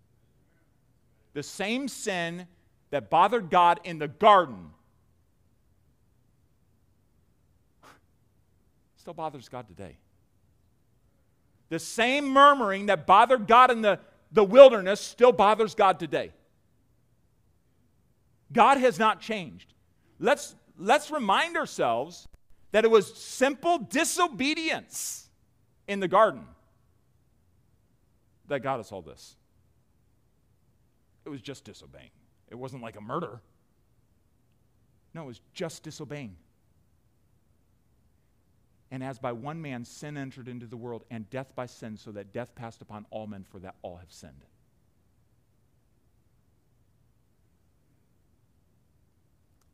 The 1.34 1.44
same 1.44 1.90
sin 1.90 2.48
that 2.92 3.10
bothered 3.10 3.50
God 3.50 3.82
in 3.84 4.00
the 4.00 4.08
garden 4.08 4.70
still 8.96 9.14
bothers 9.14 9.50
God 9.50 9.68
today. 9.68 9.98
The 11.68 11.80
same 11.80 12.28
murmuring 12.28 12.88
that 12.88 13.06
bothered 13.06 13.48
God 13.48 13.70
in 13.70 13.82
the, 13.82 14.00
the 14.32 14.44
wilderness 14.44 15.02
still 15.02 15.32
bothers 15.32 15.76
God 15.76 16.00
today. 16.00 16.32
God 18.52 18.78
has 18.78 18.98
not 19.00 19.22
changed. 19.22 19.74
Let's, 20.20 20.56
let's 20.78 21.12
remind 21.12 21.58
ourselves 21.58 22.28
that 22.72 22.84
it 22.84 22.92
was 22.92 23.14
simple 23.16 23.80
disobedience 23.80 25.30
in 25.88 26.00
the 26.00 26.08
garden 26.08 26.46
that 28.48 28.62
got 28.62 28.80
us 28.80 28.92
all 28.92 29.02
this. 29.02 29.36
It 31.26 31.30
was 31.30 31.42
just 31.42 31.64
disobeying. 31.64 32.10
It 32.50 32.56
wasn't 32.56 32.82
like 32.82 32.98
a 32.98 33.02
murder. 33.02 33.42
No, 35.14 35.24
it 35.24 35.28
was 35.28 35.42
just 35.54 35.84
disobeying. 35.84 36.36
And 38.92 39.04
as 39.04 39.20
by 39.20 39.32
one 39.32 39.62
man 39.62 39.86
sin 39.86 40.18
entered 40.18 40.48
into 40.48 40.66
the 40.66 40.78
world, 40.78 41.04
and 41.12 41.30
death 41.30 41.54
by 41.56 41.68
sin, 41.68 41.96
so 41.96 42.12
that 42.12 42.34
death 42.34 42.56
passed 42.56 42.82
upon 42.82 43.06
all 43.12 43.28
men, 43.28 43.44
for 43.44 43.60
that 43.60 43.76
all 43.82 43.98
have 43.98 44.12
sinned. 44.12 44.46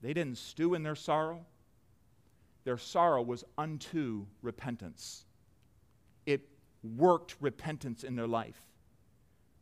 They 0.02 0.14
didn't 0.14 0.38
stew 0.38 0.74
in 0.74 0.84
their 0.84 0.96
sorrow. 0.96 1.46
Their 2.64 2.78
sorrow 2.78 3.22
was 3.22 3.44
unto 3.58 4.26
repentance. 4.42 5.26
It 6.26 6.48
worked 6.84 7.36
repentance 7.40 8.04
in 8.04 8.16
their 8.16 8.28
life. 8.28 8.62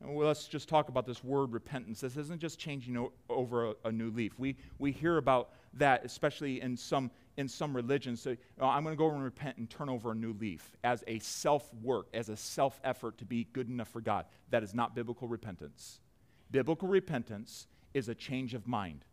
Well, 0.02 0.28
let's 0.28 0.48
just 0.48 0.68
talk 0.68 0.90
about 0.90 1.06
this 1.06 1.24
word 1.24 1.54
repentance. 1.54 2.02
This 2.02 2.18
isn't 2.18 2.42
just 2.42 2.60
changing 2.60 2.98
o- 2.98 3.14
over 3.30 3.70
a, 3.70 3.74
a, 3.86 3.92
new 3.92 4.12
leaf. 4.12 4.38
We, 4.38 4.58
we 4.80 4.92
hear 4.92 5.18
about 5.18 5.52
that, 5.76 6.06
especially 6.06 6.62
in 6.62 6.78
some, 6.78 7.12
in 7.38 7.48
some 7.48 7.76
religions. 7.76 8.28
Oh, 8.28 8.68
I'm 8.68 8.84
going 8.84 8.96
to 8.96 8.98
go 8.98 9.10
and 9.10 9.24
repent 9.24 9.58
and 9.58 9.70
turn 9.70 9.90
over 9.90 10.12
a 10.12 10.16
new 10.16 10.34
leaf 10.34 10.76
as 10.84 11.04
a 11.08 11.20
self 11.20 11.74
work, 11.82 12.08
as 12.14 12.30
a 12.30 12.38
self 12.38 12.80
effort 12.84 13.18
to 13.20 13.26
be 13.26 13.48
good 13.54 13.70
enough 13.70 13.90
for 13.90 14.02
God. 14.02 14.26
That 14.50 14.64
is 14.64 14.74
not 14.74 14.96
biblical 14.96 15.28
repentance. 15.28 16.00
Biblical 16.52 16.88
repentance 16.88 17.68
is 17.94 18.10
a 18.10 18.16
change 18.16 18.54
of 18.54 18.68
mind. 18.68 19.06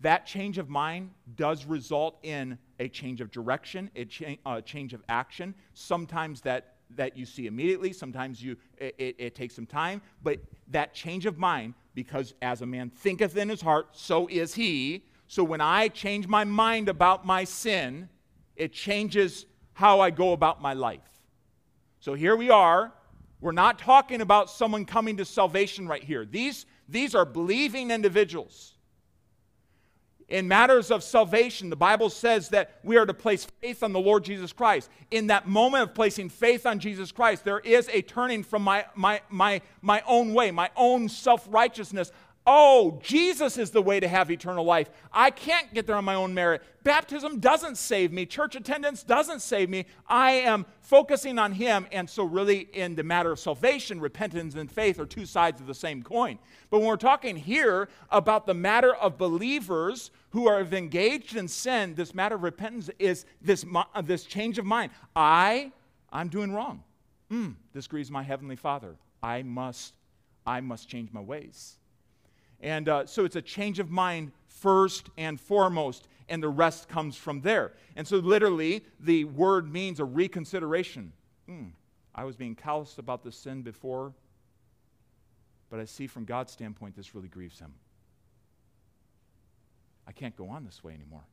That 0.00 0.26
change 0.26 0.58
of 0.58 0.68
mind 0.68 1.12
does 1.36 1.64
result 1.64 2.18
in 2.22 2.58
a 2.78 2.88
change 2.88 3.22
of 3.22 3.30
direction, 3.30 3.90
a, 3.96 4.04
cha- 4.04 4.36
a 4.44 4.60
change 4.60 4.92
of 4.92 5.02
action. 5.08 5.54
Sometimes 5.72 6.42
that 6.42 6.76
that 6.94 7.16
you 7.16 7.26
see 7.26 7.46
immediately. 7.46 7.92
Sometimes 7.92 8.42
you, 8.42 8.56
it, 8.78 8.94
it, 8.98 9.16
it, 9.18 9.34
takes 9.34 9.54
some 9.54 9.66
time. 9.66 10.00
But 10.22 10.38
that 10.68 10.94
change 10.94 11.26
of 11.26 11.38
mind, 11.38 11.74
because 11.94 12.34
as 12.42 12.62
a 12.62 12.66
man 12.66 12.90
thinketh 12.90 13.36
in 13.36 13.48
his 13.48 13.60
heart, 13.60 13.88
so 13.92 14.28
is 14.28 14.54
he. 14.54 15.04
So 15.26 15.42
when 15.42 15.60
I 15.60 15.88
change 15.88 16.26
my 16.26 16.44
mind 16.44 16.88
about 16.88 17.26
my 17.26 17.44
sin, 17.44 18.08
it 18.54 18.72
changes 18.72 19.46
how 19.72 20.00
I 20.00 20.10
go 20.10 20.32
about 20.32 20.62
my 20.62 20.72
life. 20.72 21.00
So 22.00 22.14
here 22.14 22.36
we 22.36 22.50
are. 22.50 22.92
We're 23.40 23.52
not 23.52 23.78
talking 23.78 24.20
about 24.20 24.50
someone 24.50 24.84
coming 24.84 25.16
to 25.18 25.24
salvation 25.24 25.86
right 25.86 26.02
here. 26.02 26.24
These, 26.24 26.66
these 26.88 27.14
are 27.14 27.24
believing 27.24 27.90
individuals 27.90 28.76
in 30.28 30.48
matters 30.48 30.90
of 30.90 31.04
salvation, 31.04 31.70
the 31.70 31.76
Bible 31.76 32.10
says 32.10 32.48
that 32.48 32.80
we 32.82 32.96
are 32.96 33.06
to 33.06 33.14
place 33.14 33.46
faith 33.60 33.84
on 33.84 33.92
the 33.92 34.00
Lord 34.00 34.24
Jesus 34.24 34.52
Christ. 34.52 34.90
In 35.12 35.28
that 35.28 35.46
moment 35.46 35.84
of 35.84 35.94
placing 35.94 36.30
faith 36.30 36.66
on 36.66 36.80
Jesus 36.80 37.12
Christ, 37.12 37.44
there 37.44 37.60
is 37.60 37.88
a 37.92 38.02
turning 38.02 38.42
from 38.42 38.62
my, 38.62 38.84
my, 38.96 39.20
my, 39.30 39.60
my 39.82 40.02
own 40.04 40.34
way, 40.34 40.50
my 40.50 40.68
own 40.74 41.08
self 41.08 41.46
righteousness. 41.48 42.10
Oh, 42.48 43.00
Jesus 43.02 43.58
is 43.58 43.72
the 43.72 43.82
way 43.82 43.98
to 43.98 44.06
have 44.06 44.30
eternal 44.30 44.64
life. 44.64 44.88
I 45.12 45.30
can't 45.30 45.74
get 45.74 45.88
there 45.88 45.96
on 45.96 46.04
my 46.04 46.14
own 46.14 46.32
merit. 46.32 46.62
Baptism 46.84 47.40
doesn't 47.40 47.76
save 47.76 48.12
me. 48.12 48.24
Church 48.24 48.54
attendance 48.54 49.02
doesn't 49.02 49.40
save 49.40 49.68
me. 49.68 49.86
I 50.06 50.32
am 50.32 50.64
focusing 50.80 51.40
on 51.40 51.50
Him. 51.50 51.88
And 51.90 52.08
so, 52.08 52.22
really, 52.22 52.68
in 52.72 52.94
the 52.94 53.02
matter 53.02 53.32
of 53.32 53.40
salvation, 53.40 54.00
repentance 54.00 54.54
and 54.54 54.70
faith 54.70 55.00
are 55.00 55.06
two 55.06 55.26
sides 55.26 55.60
of 55.60 55.66
the 55.66 55.74
same 55.74 56.04
coin. 56.04 56.38
But 56.70 56.78
when 56.78 56.86
we're 56.86 56.96
talking 56.96 57.34
here 57.34 57.88
about 58.10 58.46
the 58.46 58.54
matter 58.54 58.94
of 58.94 59.18
believers 59.18 60.12
who 60.30 60.46
are 60.46 60.60
engaged 60.60 61.34
in 61.34 61.48
sin, 61.48 61.96
this 61.96 62.14
matter 62.14 62.36
of 62.36 62.44
repentance 62.44 62.90
is 63.00 63.26
this, 63.42 63.64
this 64.04 64.22
change 64.22 64.58
of 64.58 64.64
mind. 64.64 64.92
I, 65.16 65.72
I'm 66.12 66.28
doing 66.28 66.52
wrong. 66.52 66.84
Mm, 67.32 67.56
this 67.72 67.88
grieves 67.88 68.12
my 68.12 68.22
heavenly 68.22 68.54
Father. 68.54 68.94
I 69.20 69.42
must, 69.42 69.94
I 70.46 70.60
must 70.60 70.88
change 70.88 71.12
my 71.12 71.20
ways. 71.20 71.78
And 72.60 72.88
uh, 72.88 73.06
so 73.06 73.24
it's 73.24 73.36
a 73.36 73.42
change 73.42 73.78
of 73.78 73.90
mind 73.90 74.32
first 74.46 75.10
and 75.16 75.40
foremost, 75.40 76.08
and 76.28 76.42
the 76.42 76.48
rest 76.48 76.88
comes 76.88 77.16
from 77.16 77.40
there. 77.40 77.72
And 77.94 78.06
so, 78.06 78.16
literally, 78.16 78.84
the 79.00 79.24
word 79.24 79.70
means 79.70 80.00
a 80.00 80.04
reconsideration. 80.04 81.12
Mm, 81.48 81.70
I 82.14 82.24
was 82.24 82.36
being 82.36 82.54
callous 82.54 82.98
about 82.98 83.22
this 83.22 83.36
sin 83.36 83.62
before, 83.62 84.12
but 85.70 85.80
I 85.80 85.84
see 85.84 86.06
from 86.06 86.24
God's 86.24 86.52
standpoint 86.52 86.96
this 86.96 87.14
really 87.14 87.28
grieves 87.28 87.58
him. 87.58 87.72
I 90.06 90.12
can't 90.12 90.36
go 90.36 90.48
on 90.48 90.64
this 90.64 90.82
way 90.82 90.94
anymore. 90.94 91.24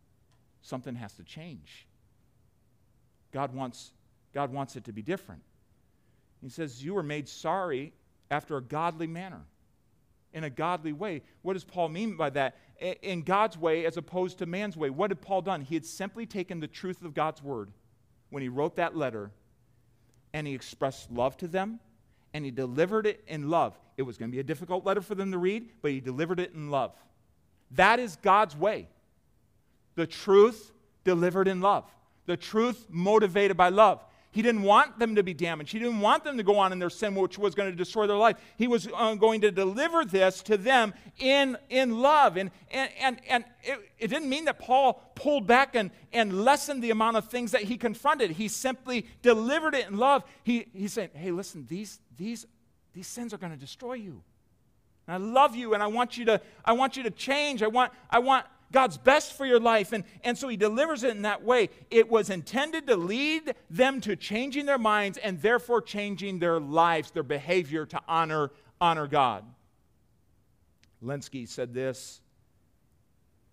Something 0.61 0.95
has 0.95 1.13
to 1.13 1.23
change. 1.23 1.87
God 3.31 3.53
wants, 3.53 3.91
God 4.33 4.51
wants 4.51 4.75
it 4.75 4.85
to 4.85 4.91
be 4.91 5.01
different. 5.01 5.41
He 6.41 6.49
says, 6.49 6.83
You 6.83 6.93
were 6.93 7.03
made 7.03 7.29
sorry 7.29 7.93
after 8.29 8.57
a 8.57 8.61
godly 8.61 9.07
manner 9.07 9.41
in 10.33 10.43
a 10.43 10.49
godly 10.49 10.93
way. 10.93 11.21
What 11.41 11.53
does 11.53 11.63
Paul 11.63 11.89
mean 11.89 12.17
by 12.17 12.29
that? 12.31 12.57
In 13.01 13.21
God's 13.21 13.57
way 13.57 13.85
as 13.85 13.97
opposed 13.97 14.39
to 14.39 14.45
man's 14.45 14.75
way. 14.75 14.89
What 14.89 15.11
had 15.11 15.21
Paul 15.21 15.41
done? 15.41 15.61
He 15.61 15.75
had 15.75 15.85
simply 15.85 16.25
taken 16.25 16.59
the 16.59 16.67
truth 16.67 17.01
of 17.03 17.13
God's 17.13 17.41
word 17.41 17.71
when 18.29 18.43
he 18.43 18.49
wrote 18.49 18.75
that 18.77 18.95
letter 18.97 19.31
and 20.33 20.47
he 20.47 20.53
expressed 20.53 21.11
love 21.11 21.37
to 21.37 21.47
them 21.47 21.79
and 22.33 22.43
he 22.43 22.51
delivered 22.51 23.05
it 23.05 23.23
in 23.27 23.49
love. 23.49 23.77
It 23.95 24.01
was 24.01 24.17
going 24.17 24.29
to 24.29 24.35
be 24.35 24.39
a 24.39 24.43
difficult 24.43 24.85
letter 24.85 25.01
for 25.01 25.15
them 25.15 25.31
to 25.31 25.37
read, 25.37 25.69
but 25.81 25.91
he 25.91 25.99
delivered 25.99 26.39
it 26.39 26.53
in 26.53 26.71
love. 26.71 26.93
That 27.71 27.99
is 27.99 28.15
God's 28.17 28.57
way. 28.57 28.87
The 29.95 30.07
truth 30.07 30.71
delivered 31.03 31.47
in 31.47 31.61
love, 31.61 31.85
the 32.25 32.37
truth 32.37 32.87
motivated 32.89 33.55
by 33.55 33.69
love. 33.69 34.03
He 34.33 34.41
didn't 34.41 34.63
want 34.63 34.97
them 34.97 35.13
to 35.13 35.21
be 35.21 35.35
damaged. 35.35 35.71
He 35.71 35.77
didn't 35.77 35.99
want 35.99 36.23
them 36.23 36.37
to 36.37 36.43
go 36.43 36.57
on 36.57 36.71
in 36.71 36.79
their 36.79 36.89
sin, 36.89 37.13
which 37.13 37.37
was 37.37 37.53
going 37.53 37.69
to 37.69 37.75
destroy 37.75 38.07
their 38.07 38.17
life. 38.17 38.37
He 38.57 38.67
was 38.67 38.89
uh, 38.91 39.13
going 39.13 39.41
to 39.41 39.51
deliver 39.51 40.03
this 40.03 40.41
to 40.43 40.57
them 40.57 40.95
in, 41.19 41.55
in 41.69 41.99
love. 42.01 42.35
And, 42.35 42.49
and, 42.71 42.89
and, 42.99 43.21
and 43.29 43.45
it, 43.61 43.79
it 43.99 44.07
didn't 44.07 44.27
mean 44.29 44.45
that 44.45 44.57
Paul 44.57 45.03
pulled 45.13 45.45
back 45.45 45.75
and, 45.75 45.91
and 46.11 46.43
lessened 46.43 46.83
the 46.83 46.89
amount 46.89 47.15
of 47.17 47.29
things 47.29 47.51
that 47.51 47.61
he 47.61 47.77
confronted. 47.77 48.31
He 48.31 48.47
simply 48.47 49.05
delivered 49.21 49.75
it 49.75 49.87
in 49.87 49.97
love. 49.97 50.23
He, 50.41 50.65
he 50.73 50.87
said, 50.87 51.11
hey, 51.13 51.29
listen, 51.29 51.67
these, 51.69 51.99
these, 52.17 52.47
these 52.93 53.05
sins 53.05 53.35
are 53.35 53.37
going 53.37 53.53
to 53.53 53.59
destroy 53.59 53.93
you. 53.93 54.23
And 55.05 55.13
I 55.13 55.17
love 55.17 55.55
you 55.55 55.75
and 55.75 55.83
I 55.83 55.87
want 55.87 56.17
you 56.17 56.25
to, 56.25 56.41
I 56.65 56.73
want 56.73 56.97
you 56.97 57.03
to 57.03 57.11
change. 57.11 57.61
I 57.61 57.67
want, 57.67 57.91
I 58.09 58.17
want 58.17 58.47
God's 58.73 58.97
best 58.97 59.37
for 59.37 59.45
your 59.45 59.59
life. 59.59 59.93
And, 59.93 60.03
and 60.23 60.37
so 60.37 60.49
he 60.49 60.57
delivers 60.57 61.03
it 61.03 61.11
in 61.11 61.21
that 61.21 61.43
way. 61.43 61.69
It 61.89 62.09
was 62.09 62.29
intended 62.29 62.87
to 62.87 62.97
lead 62.97 63.55
them 63.69 64.01
to 64.01 64.17
changing 64.17 64.65
their 64.65 64.79
minds 64.79 65.17
and 65.17 65.41
therefore 65.41 65.81
changing 65.81 66.39
their 66.39 66.59
lives, 66.59 67.11
their 67.11 67.23
behavior 67.23 67.85
to 67.85 68.01
honor, 68.07 68.51
honor 68.81 69.07
God. 69.07 69.45
Lenski 71.01 71.47
said 71.47 71.73
this 71.73 72.19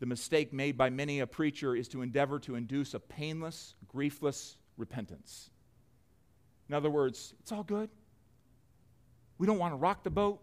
The 0.00 0.06
mistake 0.06 0.52
made 0.52 0.76
by 0.76 0.90
many 0.90 1.20
a 1.20 1.26
preacher 1.26 1.76
is 1.76 1.86
to 1.88 2.02
endeavor 2.02 2.40
to 2.40 2.56
induce 2.56 2.94
a 2.94 3.00
painless, 3.00 3.74
griefless 3.94 4.56
repentance. 4.76 5.50
In 6.68 6.74
other 6.74 6.90
words, 6.90 7.34
it's 7.40 7.52
all 7.52 7.64
good. 7.64 7.90
We 9.36 9.46
don't 9.46 9.58
want 9.58 9.72
to 9.72 9.76
rock 9.76 10.02
the 10.02 10.10
boat. 10.10 10.40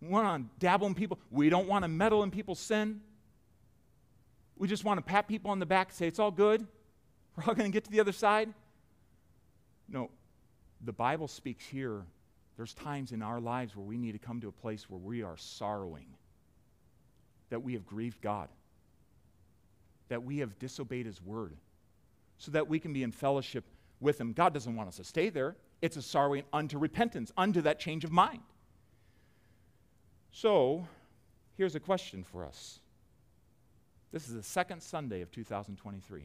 We 0.00 0.08
want 0.08 0.44
to 0.44 0.58
dabble 0.64 0.86
in 0.86 0.94
people. 0.94 1.18
We 1.30 1.50
don't 1.50 1.68
want 1.68 1.82
to 1.82 1.88
meddle 1.88 2.22
in 2.22 2.30
people's 2.30 2.60
sin. 2.60 3.00
We 4.56 4.68
just 4.68 4.84
want 4.84 4.98
to 4.98 5.02
pat 5.02 5.26
people 5.28 5.50
on 5.50 5.58
the 5.58 5.66
back 5.66 5.88
and 5.88 5.96
say, 5.96 6.06
it's 6.06 6.18
all 6.18 6.30
good. 6.30 6.66
We're 7.36 7.44
all 7.44 7.54
going 7.54 7.70
to 7.70 7.74
get 7.74 7.84
to 7.84 7.90
the 7.90 8.00
other 8.00 8.12
side. 8.12 8.52
No, 9.88 10.10
the 10.82 10.92
Bible 10.92 11.28
speaks 11.28 11.64
here, 11.66 12.04
there's 12.56 12.74
times 12.74 13.12
in 13.12 13.22
our 13.22 13.40
lives 13.40 13.74
where 13.74 13.84
we 13.84 13.98
need 13.98 14.12
to 14.12 14.18
come 14.18 14.40
to 14.40 14.48
a 14.48 14.52
place 14.52 14.88
where 14.88 15.00
we 15.00 15.22
are 15.22 15.36
sorrowing 15.36 16.06
that 17.50 17.60
we 17.60 17.74
have 17.74 17.86
grieved 17.86 18.20
God, 18.20 18.48
that 20.08 20.22
we 20.22 20.38
have 20.38 20.58
disobeyed 20.58 21.06
His 21.06 21.22
word, 21.22 21.56
so 22.38 22.50
that 22.52 22.68
we 22.68 22.78
can 22.78 22.92
be 22.92 23.02
in 23.02 23.12
fellowship 23.12 23.64
with 24.00 24.20
Him. 24.20 24.32
God 24.32 24.54
doesn't 24.54 24.74
want 24.74 24.88
us 24.88 24.96
to 24.96 25.04
stay 25.04 25.28
there. 25.28 25.56
It's 25.82 25.96
a 25.96 26.02
sorrowing 26.02 26.44
unto 26.52 26.78
repentance, 26.78 27.32
unto 27.36 27.60
that 27.62 27.78
change 27.78 28.04
of 28.04 28.12
mind. 28.12 28.40
So, 30.32 30.86
here's 31.56 31.74
a 31.74 31.80
question 31.80 32.24
for 32.24 32.44
us. 32.44 32.80
This 34.14 34.28
is 34.28 34.34
the 34.34 34.44
second 34.44 34.80
Sunday 34.80 35.22
of 35.22 35.32
2023. 35.32 36.22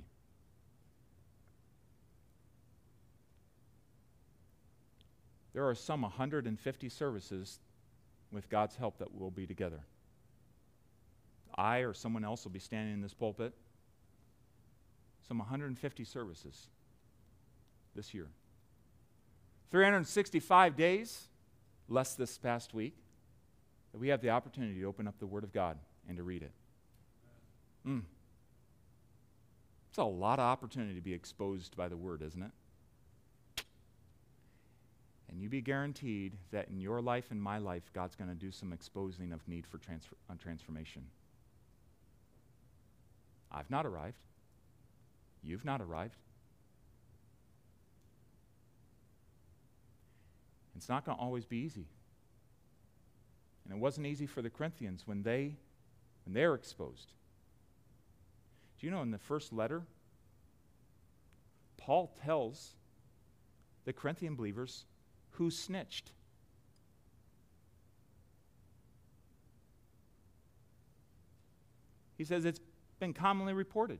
There 5.55 5.67
are 5.67 5.73
some 5.73 6.03
150 6.03 6.89
services 6.89 7.59
with 8.31 8.47
God's 8.47 8.75
help 8.75 8.99
that 8.99 9.11
we 9.11 9.19
will 9.19 9.31
be 9.31 9.47
together. 9.47 9.79
I 11.55 11.79
or 11.79 11.95
someone 11.95 12.23
else 12.23 12.43
will 12.43 12.51
be 12.51 12.59
standing 12.59 12.93
in 12.93 13.01
this 13.01 13.15
pulpit. 13.15 13.55
Some 15.27 15.39
150 15.39 16.03
services 16.03 16.67
this 17.95 18.13
year. 18.13 18.27
365 19.71 20.75
days, 20.75 21.27
less 21.87 22.13
this 22.13 22.37
past 22.37 22.71
week, 22.71 22.95
that 23.93 23.97
we 23.97 24.09
have 24.09 24.21
the 24.21 24.29
opportunity 24.29 24.79
to 24.79 24.85
open 24.85 25.07
up 25.07 25.17
the 25.17 25.25
Word 25.25 25.43
of 25.43 25.51
God 25.51 25.79
and 26.07 26.17
to 26.17 26.23
read 26.23 26.43
it. 26.43 26.51
Mm. 27.89 28.03
It's 29.89 29.97
a 29.97 30.03
lot 30.03 30.39
of 30.39 30.43
opportunity 30.43 30.93
to 30.93 31.01
be 31.01 31.13
exposed 31.13 31.75
by 31.75 31.87
the 31.87 31.97
Word, 31.97 32.21
isn't 32.21 32.43
it? 32.43 32.51
And 35.29 35.41
you 35.41 35.49
be 35.49 35.61
guaranteed 35.61 36.33
that 36.51 36.69
in 36.69 36.79
your 36.79 37.01
life 37.01 37.25
and 37.31 37.41
my 37.41 37.57
life, 37.57 37.83
God's 37.93 38.15
going 38.15 38.29
to 38.29 38.35
do 38.35 38.51
some 38.51 38.73
exposing 38.73 39.31
of 39.31 39.47
need 39.47 39.65
for 39.65 39.77
transfer, 39.77 40.15
uh, 40.29 40.33
transformation. 40.41 41.03
I've 43.51 43.69
not 43.69 43.85
arrived. 43.85 44.17
You've 45.43 45.65
not 45.65 45.81
arrived. 45.81 46.17
It's 50.75 50.89
not 50.89 51.05
going 51.05 51.17
to 51.17 51.23
always 51.23 51.45
be 51.45 51.57
easy. 51.57 51.85
And 53.65 53.73
it 53.73 53.79
wasn't 53.79 54.07
easy 54.07 54.25
for 54.25 54.41
the 54.41 54.49
Corinthians 54.49 55.03
when 55.05 55.23
they 55.23 55.55
when 56.25 56.33
they 56.33 56.45
were 56.47 56.55
exposed. 56.55 57.11
Do 58.79 58.87
you 58.87 58.91
know 58.91 59.01
in 59.01 59.11
the 59.11 59.17
first 59.17 59.51
letter 59.51 59.83
Paul 61.77 62.15
tells 62.23 62.75
the 63.85 63.91
Corinthian 63.91 64.35
believers 64.35 64.85
who 65.31 65.51
snitched? 65.51 66.11
He 72.17 72.23
says 72.23 72.45
it's 72.45 72.59
been 72.99 73.13
commonly 73.13 73.53
reported 73.53 73.99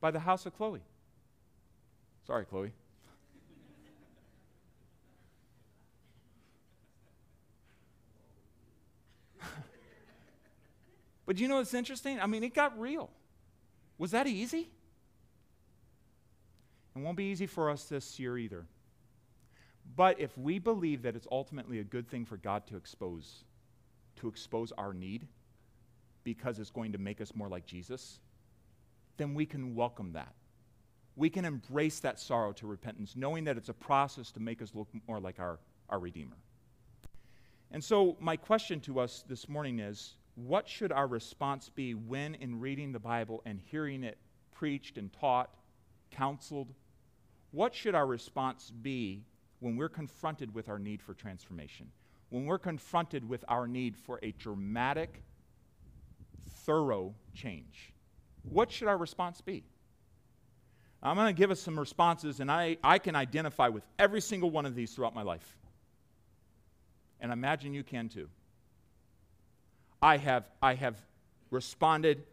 by 0.00 0.10
the 0.10 0.20
house 0.20 0.46
of 0.46 0.56
Chloe. 0.56 0.82
Sorry, 2.26 2.44
Chloe. 2.44 2.72
But 11.26 11.38
you 11.38 11.48
know 11.48 11.56
what's 11.56 11.74
interesting? 11.74 12.20
I 12.20 12.26
mean, 12.26 12.44
it 12.44 12.54
got 12.54 12.78
real. 12.78 13.10
Was 13.98 14.12
that 14.12 14.26
easy? 14.26 14.70
It 16.94 16.98
won't 17.00 17.16
be 17.16 17.24
easy 17.24 17.46
for 17.46 17.68
us 17.68 17.84
this 17.84 18.18
year 18.18 18.38
either. 18.38 18.64
But 19.94 20.18
if 20.20 20.36
we 20.38 20.58
believe 20.58 21.02
that 21.02 21.14
it's 21.14 21.26
ultimately 21.30 21.80
a 21.80 21.84
good 21.84 22.08
thing 22.08 22.24
for 22.24 22.36
God 22.36 22.66
to 22.68 22.76
expose, 22.76 23.44
to 24.16 24.28
expose 24.28 24.72
our 24.72 24.94
need, 24.94 25.26
because 26.24 26.58
it's 26.58 26.70
going 26.70 26.92
to 26.92 26.98
make 26.98 27.20
us 27.20 27.34
more 27.34 27.48
like 27.48 27.66
Jesus, 27.66 28.18
then 29.16 29.34
we 29.34 29.46
can 29.46 29.74
welcome 29.74 30.12
that. 30.12 30.34
We 31.14 31.30
can 31.30 31.44
embrace 31.44 32.00
that 32.00 32.18
sorrow 32.18 32.52
to 32.54 32.66
repentance, 32.66 33.14
knowing 33.16 33.44
that 33.44 33.56
it's 33.56 33.68
a 33.68 33.74
process 33.74 34.30
to 34.32 34.40
make 34.40 34.60
us 34.60 34.74
look 34.74 34.88
more 35.06 35.20
like 35.20 35.38
our, 35.38 35.58
our 35.88 35.98
Redeemer. 35.98 36.36
And 37.70 37.82
so, 37.82 38.16
my 38.20 38.36
question 38.36 38.80
to 38.80 39.00
us 39.00 39.24
this 39.28 39.48
morning 39.48 39.80
is 39.80 40.14
what 40.36 40.68
should 40.68 40.92
our 40.92 41.06
response 41.06 41.68
be 41.68 41.94
when, 41.94 42.34
in 42.36 42.60
reading 42.60 42.92
the 42.92 42.98
Bible 42.98 43.42
and 43.44 43.58
hearing 43.58 44.04
it 44.04 44.18
preached 44.54 44.98
and 44.98 45.12
taught, 45.12 45.50
counseled, 46.10 46.72
what 47.52 47.74
should 47.74 47.94
our 47.94 48.06
response 48.06 48.70
be 48.82 49.24
when 49.60 49.76
we're 49.76 49.88
confronted 49.88 50.54
with 50.54 50.68
our 50.68 50.78
need 50.78 51.02
for 51.02 51.14
transformation? 51.14 51.90
When 52.28 52.44
we're 52.44 52.58
confronted 52.58 53.26
with 53.26 53.44
our 53.48 53.66
need 53.66 53.96
for 53.96 54.20
a 54.22 54.32
dramatic 54.32 55.22
thorough 56.64 57.14
change. 57.34 57.94
What 58.42 58.70
should 58.70 58.88
our 58.88 58.98
response 58.98 59.40
be? 59.40 59.64
I'm 61.02 61.16
going 61.16 61.34
to 61.34 61.38
give 61.38 61.50
us 61.50 61.60
some 61.60 61.78
responses, 61.78 62.40
and 62.40 62.50
I, 62.50 62.78
I 62.82 62.98
can 62.98 63.14
identify 63.14 63.68
with 63.68 63.84
every 63.98 64.20
single 64.20 64.50
one 64.50 64.66
of 64.66 64.74
these 64.74 64.92
throughout 64.92 65.14
my 65.14 65.22
life. 65.22 65.56
And 67.20 67.30
I 67.30 67.34
imagine 67.34 67.72
you 67.72 67.84
can 67.84 68.08
too. 68.08 68.28
I 70.02 70.16
have, 70.18 70.44
I 70.62 70.74
have 70.74 70.96
responded 71.50 72.24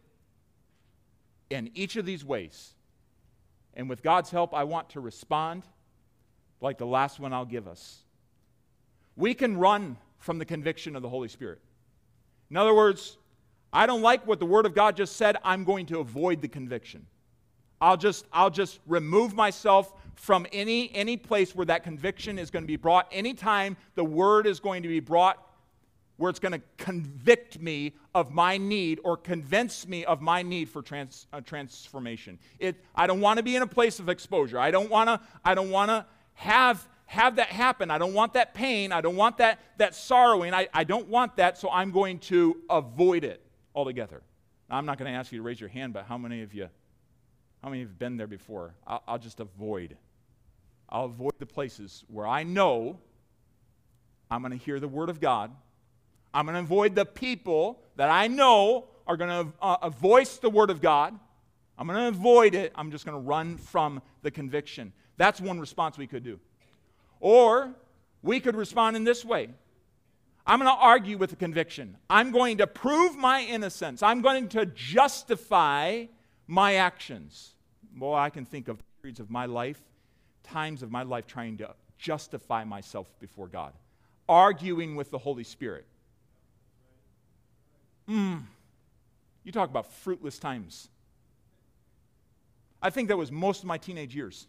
in 1.50 1.70
each 1.74 1.96
of 1.96 2.04
these 2.04 2.24
ways. 2.24 2.74
And 3.74 3.88
with 3.88 4.02
God's 4.02 4.30
help, 4.30 4.54
I 4.54 4.64
want 4.64 4.90
to 4.90 5.00
respond 5.00 5.64
like 6.60 6.78
the 6.78 6.86
last 6.86 7.20
one 7.20 7.32
I'll 7.32 7.44
give 7.44 7.66
us. 7.66 8.02
We 9.16 9.34
can 9.34 9.56
run 9.58 9.96
from 10.18 10.38
the 10.38 10.44
conviction 10.44 10.96
of 10.96 11.02
the 11.02 11.08
Holy 11.08 11.28
Spirit. 11.28 11.60
In 12.50 12.56
other 12.56 12.74
words, 12.74 13.18
I 13.72 13.86
don't 13.86 14.02
like 14.02 14.26
what 14.26 14.38
the 14.38 14.46
Word 14.46 14.66
of 14.66 14.74
God 14.74 14.96
just 14.96 15.16
said, 15.16 15.36
I'm 15.44 15.64
going 15.64 15.86
to 15.86 15.98
avoid 15.98 16.40
the 16.40 16.48
conviction. 16.48 17.06
I'll 17.80 17.96
just, 17.96 18.24
I'll 18.32 18.50
just 18.50 18.80
remove 18.86 19.34
myself 19.34 19.92
from 20.14 20.46
any, 20.52 20.94
any 20.94 21.16
place 21.16 21.54
where 21.54 21.66
that 21.66 21.82
conviction 21.82 22.38
is 22.38 22.50
going 22.50 22.62
to 22.62 22.68
be 22.68 22.76
brought. 22.76 23.08
Anytime 23.10 23.76
the 23.94 24.04
Word 24.04 24.46
is 24.46 24.60
going 24.60 24.82
to 24.84 24.88
be 24.88 25.00
brought 25.00 25.43
where 26.16 26.30
it's 26.30 26.38
going 26.38 26.52
to 26.52 26.62
convict 26.76 27.60
me 27.60 27.92
of 28.14 28.32
my 28.32 28.56
need 28.56 29.00
or 29.02 29.16
convince 29.16 29.86
me 29.88 30.04
of 30.04 30.20
my 30.20 30.42
need 30.42 30.68
for 30.68 30.80
trans, 30.80 31.26
uh, 31.32 31.40
transformation. 31.40 32.38
It, 32.58 32.76
I 32.94 33.06
don't 33.06 33.20
want 33.20 33.38
to 33.38 33.42
be 33.42 33.56
in 33.56 33.62
a 33.62 33.66
place 33.66 33.98
of 33.98 34.08
exposure. 34.08 34.58
I 34.58 34.70
don't 34.70 34.90
want 34.90 35.08
to, 35.08 35.20
I 35.44 35.54
don't 35.54 35.70
want 35.70 35.90
to 35.90 36.06
have, 36.34 36.86
have 37.06 37.36
that 37.36 37.48
happen. 37.48 37.90
I 37.90 37.98
don't 37.98 38.14
want 38.14 38.34
that 38.34 38.54
pain. 38.54 38.92
I 38.92 39.00
don't 39.00 39.16
want 39.16 39.38
that, 39.38 39.58
that 39.78 39.94
sorrowing. 39.94 40.54
I, 40.54 40.68
I 40.72 40.84
don't 40.84 41.08
want 41.08 41.36
that, 41.36 41.58
so 41.58 41.68
I'm 41.70 41.90
going 41.90 42.20
to 42.20 42.56
avoid 42.70 43.24
it 43.24 43.44
altogether. 43.74 44.22
Now, 44.70 44.76
I'm 44.76 44.86
not 44.86 44.98
going 44.98 45.12
to 45.12 45.18
ask 45.18 45.32
you 45.32 45.38
to 45.38 45.42
raise 45.42 45.60
your 45.60 45.68
hand, 45.68 45.92
but 45.92 46.06
how 46.06 46.16
many 46.16 46.42
of 46.42 46.54
you, 46.54 46.68
how 47.62 47.70
many 47.70 47.82
have 47.82 47.98
been 47.98 48.16
there 48.16 48.28
before? 48.28 48.74
I'll, 48.86 49.02
I'll 49.08 49.18
just 49.18 49.40
avoid. 49.40 49.96
I'll 50.88 51.06
avoid 51.06 51.32
the 51.38 51.46
places 51.46 52.04
where 52.06 52.26
I 52.26 52.44
know 52.44 53.00
I'm 54.30 54.42
going 54.42 54.56
to 54.56 54.64
hear 54.64 54.78
the 54.78 54.88
word 54.88 55.08
of 55.10 55.20
God. 55.20 55.50
I'm 56.34 56.46
going 56.46 56.54
to 56.54 56.60
avoid 56.60 56.94
the 56.94 57.06
people 57.06 57.80
that 57.96 58.10
I 58.10 58.26
know 58.26 58.86
are 59.06 59.16
going 59.16 59.46
to 59.46 59.52
uh, 59.62 59.88
voice 59.88 60.36
the 60.38 60.50
word 60.50 60.68
of 60.68 60.82
God. 60.82 61.18
I'm 61.78 61.86
going 61.86 61.98
to 61.98 62.08
avoid 62.08 62.54
it. 62.54 62.72
I'm 62.74 62.90
just 62.90 63.06
going 63.06 63.16
to 63.16 63.26
run 63.26 63.56
from 63.56 64.02
the 64.22 64.30
conviction. 64.30 64.92
That's 65.16 65.40
one 65.40 65.60
response 65.60 65.96
we 65.96 66.06
could 66.06 66.24
do. 66.24 66.40
Or 67.20 67.72
we 68.22 68.40
could 68.40 68.56
respond 68.56 68.96
in 68.96 69.04
this 69.04 69.24
way 69.24 69.48
I'm 70.46 70.58
going 70.58 70.70
to 70.70 70.78
argue 70.78 71.16
with 71.16 71.30
the 71.30 71.36
conviction. 71.36 71.96
I'm 72.10 72.30
going 72.30 72.58
to 72.58 72.66
prove 72.66 73.16
my 73.16 73.40
innocence. 73.42 74.02
I'm 74.02 74.20
going 74.20 74.48
to 74.50 74.66
justify 74.66 76.04
my 76.46 76.74
actions. 76.74 77.54
Well, 77.98 78.14
I 78.14 78.28
can 78.28 78.44
think 78.44 78.68
of 78.68 78.82
periods 79.00 79.20
of 79.20 79.30
my 79.30 79.46
life, 79.46 79.80
times 80.42 80.82
of 80.82 80.90
my 80.90 81.02
life 81.02 81.26
trying 81.26 81.56
to 81.58 81.74
justify 81.96 82.64
myself 82.64 83.06
before 83.20 83.46
God, 83.46 83.72
arguing 84.28 84.96
with 84.96 85.10
the 85.10 85.16
Holy 85.16 85.44
Spirit. 85.44 85.86
Hmm. 88.06 88.36
You 89.44 89.52
talk 89.52 89.68
about 89.70 89.92
fruitless 89.92 90.38
times. 90.38 90.88
I 92.82 92.90
think 92.90 93.08
that 93.08 93.16
was 93.16 93.32
most 93.32 93.60
of 93.60 93.66
my 93.66 93.78
teenage 93.78 94.14
years. 94.14 94.46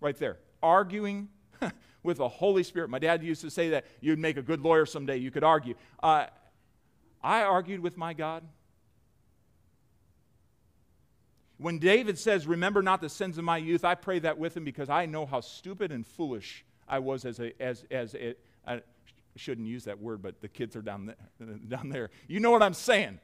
Right 0.00 0.16
there. 0.18 0.38
Arguing 0.62 1.28
with 2.02 2.18
the 2.18 2.28
Holy 2.28 2.62
Spirit. 2.62 2.90
My 2.90 2.98
dad 2.98 3.22
used 3.22 3.40
to 3.42 3.50
say 3.50 3.70
that 3.70 3.86
you'd 4.00 4.18
make 4.18 4.36
a 4.36 4.42
good 4.42 4.60
lawyer 4.60 4.86
someday, 4.86 5.16
you 5.16 5.30
could 5.30 5.44
argue. 5.44 5.74
Uh, 6.02 6.26
I 7.22 7.42
argued 7.42 7.80
with 7.80 7.96
my 7.96 8.12
God. 8.12 8.44
When 11.58 11.78
David 11.78 12.18
says, 12.18 12.46
Remember 12.46 12.82
not 12.82 13.00
the 13.00 13.08
sins 13.08 13.38
of 13.38 13.44
my 13.44 13.56
youth, 13.56 13.84
I 13.84 13.94
pray 13.94 14.18
that 14.20 14.38
with 14.38 14.56
him 14.56 14.64
because 14.64 14.90
I 14.90 15.06
know 15.06 15.24
how 15.26 15.40
stupid 15.40 15.90
and 15.90 16.06
foolish 16.06 16.64
I 16.86 16.98
was 16.98 17.24
as 17.24 17.40
a, 17.40 17.60
as, 17.60 17.84
as 17.90 18.14
a, 18.14 18.34
Shouldn't 19.36 19.66
use 19.66 19.84
that 19.84 20.00
word, 20.00 20.22
but 20.22 20.40
the 20.40 20.48
kids 20.48 20.74
are 20.76 20.82
down 20.82 21.06
there, 21.06 21.46
down 21.68 21.90
there. 21.90 22.10
You 22.26 22.40
know 22.40 22.50
what 22.50 22.62
I'm 22.62 22.74
saying. 22.74 23.20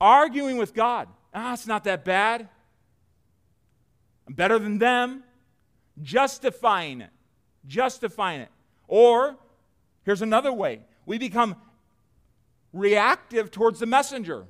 Arguing 0.00 0.56
with 0.56 0.74
God. 0.74 1.08
Ah, 1.34 1.52
it's 1.52 1.66
not 1.66 1.84
that 1.84 2.04
bad. 2.04 2.48
I'm 4.26 4.34
better 4.34 4.58
than 4.58 4.78
them. 4.78 5.22
justifying 6.02 7.00
it. 7.00 7.10
Justifying 7.66 8.40
it. 8.42 8.50
Or, 8.88 9.36
here's 10.04 10.22
another 10.22 10.52
way 10.52 10.80
we 11.04 11.18
become 11.18 11.56
reactive 12.72 13.50
towards 13.50 13.80
the 13.80 13.86
messenger. 13.86 14.46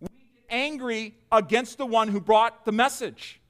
We 0.00 0.08
get 0.08 0.44
angry 0.50 1.14
against 1.32 1.78
the 1.78 1.86
one 1.86 2.08
who 2.08 2.20
brought 2.20 2.64
the 2.64 2.72
message. 2.72 3.40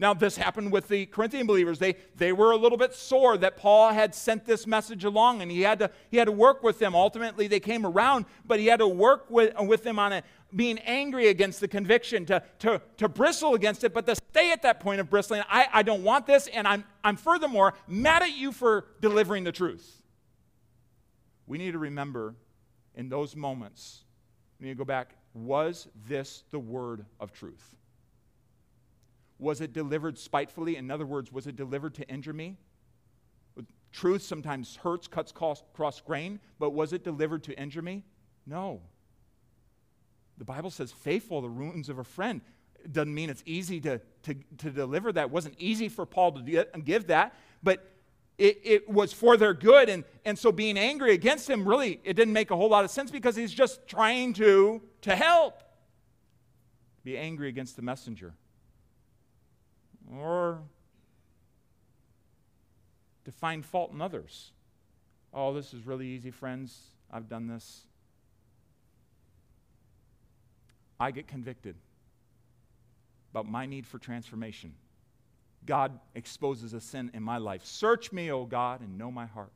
Now, 0.00 0.14
this 0.14 0.36
happened 0.36 0.70
with 0.70 0.86
the 0.86 1.06
Corinthian 1.06 1.48
believers. 1.48 1.80
They, 1.80 1.96
they 2.14 2.32
were 2.32 2.52
a 2.52 2.56
little 2.56 2.78
bit 2.78 2.94
sore 2.94 3.36
that 3.38 3.56
Paul 3.56 3.92
had 3.92 4.14
sent 4.14 4.46
this 4.46 4.64
message 4.64 5.02
along 5.02 5.42
and 5.42 5.50
he 5.50 5.62
had, 5.62 5.80
to, 5.80 5.90
he 6.08 6.18
had 6.18 6.26
to 6.26 6.32
work 6.32 6.62
with 6.62 6.78
them. 6.78 6.94
Ultimately, 6.94 7.48
they 7.48 7.58
came 7.58 7.84
around, 7.84 8.26
but 8.46 8.60
he 8.60 8.66
had 8.66 8.78
to 8.78 8.86
work 8.86 9.28
with, 9.28 9.52
with 9.58 9.82
them 9.82 9.98
on 9.98 10.12
it, 10.12 10.24
being 10.54 10.78
angry 10.78 11.26
against 11.28 11.58
the 11.58 11.66
conviction, 11.66 12.24
to, 12.26 12.42
to, 12.60 12.80
to 12.96 13.08
bristle 13.08 13.54
against 13.54 13.82
it, 13.82 13.92
but 13.92 14.06
to 14.06 14.14
stay 14.14 14.52
at 14.52 14.62
that 14.62 14.78
point 14.78 15.00
of 15.00 15.10
bristling. 15.10 15.42
I, 15.48 15.66
I 15.72 15.82
don't 15.82 16.04
want 16.04 16.26
this, 16.26 16.46
and 16.46 16.66
I'm, 16.68 16.84
I'm 17.02 17.16
furthermore 17.16 17.74
mad 17.88 18.22
at 18.22 18.36
you 18.36 18.52
for 18.52 18.84
delivering 19.00 19.42
the 19.42 19.52
truth. 19.52 20.00
We 21.48 21.58
need 21.58 21.72
to 21.72 21.78
remember 21.78 22.36
in 22.94 23.08
those 23.08 23.34
moments, 23.34 24.04
we 24.60 24.66
need 24.66 24.74
to 24.74 24.78
go 24.78 24.84
back, 24.84 25.16
was 25.34 25.88
this 26.06 26.44
the 26.50 26.58
word 26.58 27.04
of 27.18 27.32
truth? 27.32 27.74
Was 29.38 29.60
it 29.60 29.72
delivered 29.72 30.18
spitefully? 30.18 30.76
In 30.76 30.90
other 30.90 31.06
words, 31.06 31.32
was 31.32 31.46
it 31.46 31.56
delivered 31.56 31.94
to 31.94 32.08
injure 32.08 32.32
me? 32.32 32.56
Truth 33.92 34.22
sometimes 34.22 34.76
hurts, 34.76 35.06
cuts 35.06 35.32
cross 35.32 36.00
grain, 36.00 36.40
but 36.58 36.70
was 36.70 36.92
it 36.92 37.04
delivered 37.04 37.44
to 37.44 37.58
injure 37.58 37.82
me? 37.82 38.04
No. 38.46 38.80
The 40.36 40.44
Bible 40.44 40.70
says, 40.70 40.92
faithful 40.92 41.40
the 41.40 41.48
wounds 41.48 41.88
of 41.88 41.98
a 41.98 42.04
friend. 42.04 42.40
It 42.84 42.92
doesn't 42.92 43.14
mean 43.14 43.30
it's 43.30 43.42
easy 43.46 43.80
to, 43.80 44.00
to, 44.24 44.34
to 44.58 44.70
deliver 44.70 45.12
that. 45.12 45.22
It 45.22 45.30
wasn't 45.30 45.54
easy 45.58 45.88
for 45.88 46.04
Paul 46.04 46.32
to 46.32 46.66
give 46.84 47.06
that, 47.08 47.34
but 47.62 47.92
it, 48.36 48.60
it 48.62 48.88
was 48.88 49.12
for 49.12 49.36
their 49.36 49.54
good. 49.54 49.88
And, 49.88 50.04
and 50.24 50.38
so 50.38 50.52
being 50.52 50.78
angry 50.78 51.12
against 51.12 51.48
him, 51.48 51.66
really, 51.66 52.00
it 52.04 52.14
didn't 52.14 52.34
make 52.34 52.50
a 52.50 52.56
whole 52.56 52.68
lot 52.68 52.84
of 52.84 52.90
sense 52.90 53.10
because 53.10 53.36
he's 53.36 53.52
just 53.52 53.86
trying 53.88 54.32
to, 54.34 54.82
to 55.02 55.16
help. 55.16 55.62
Be 57.04 57.16
angry 57.16 57.48
against 57.48 57.76
the 57.76 57.82
messenger 57.82 58.34
or 60.16 60.60
to 63.24 63.32
find 63.32 63.64
fault 63.64 63.92
in 63.92 64.00
others. 64.00 64.52
Oh, 65.32 65.52
this 65.52 65.74
is 65.74 65.86
really 65.86 66.06
easy, 66.06 66.30
friends. 66.30 66.80
I've 67.10 67.28
done 67.28 67.46
this. 67.46 67.82
I 71.00 71.10
get 71.10 71.28
convicted 71.28 71.76
about 73.30 73.46
my 73.46 73.66
need 73.66 73.86
for 73.86 73.98
transformation. 73.98 74.74
God 75.66 75.98
exposes 76.14 76.72
a 76.72 76.80
sin 76.80 77.10
in 77.14 77.22
my 77.22 77.36
life. 77.36 77.64
Search 77.64 78.10
me, 78.10 78.30
O 78.30 78.44
God, 78.44 78.80
and 78.80 78.96
know 78.96 79.10
my 79.10 79.26
heart. 79.26 79.52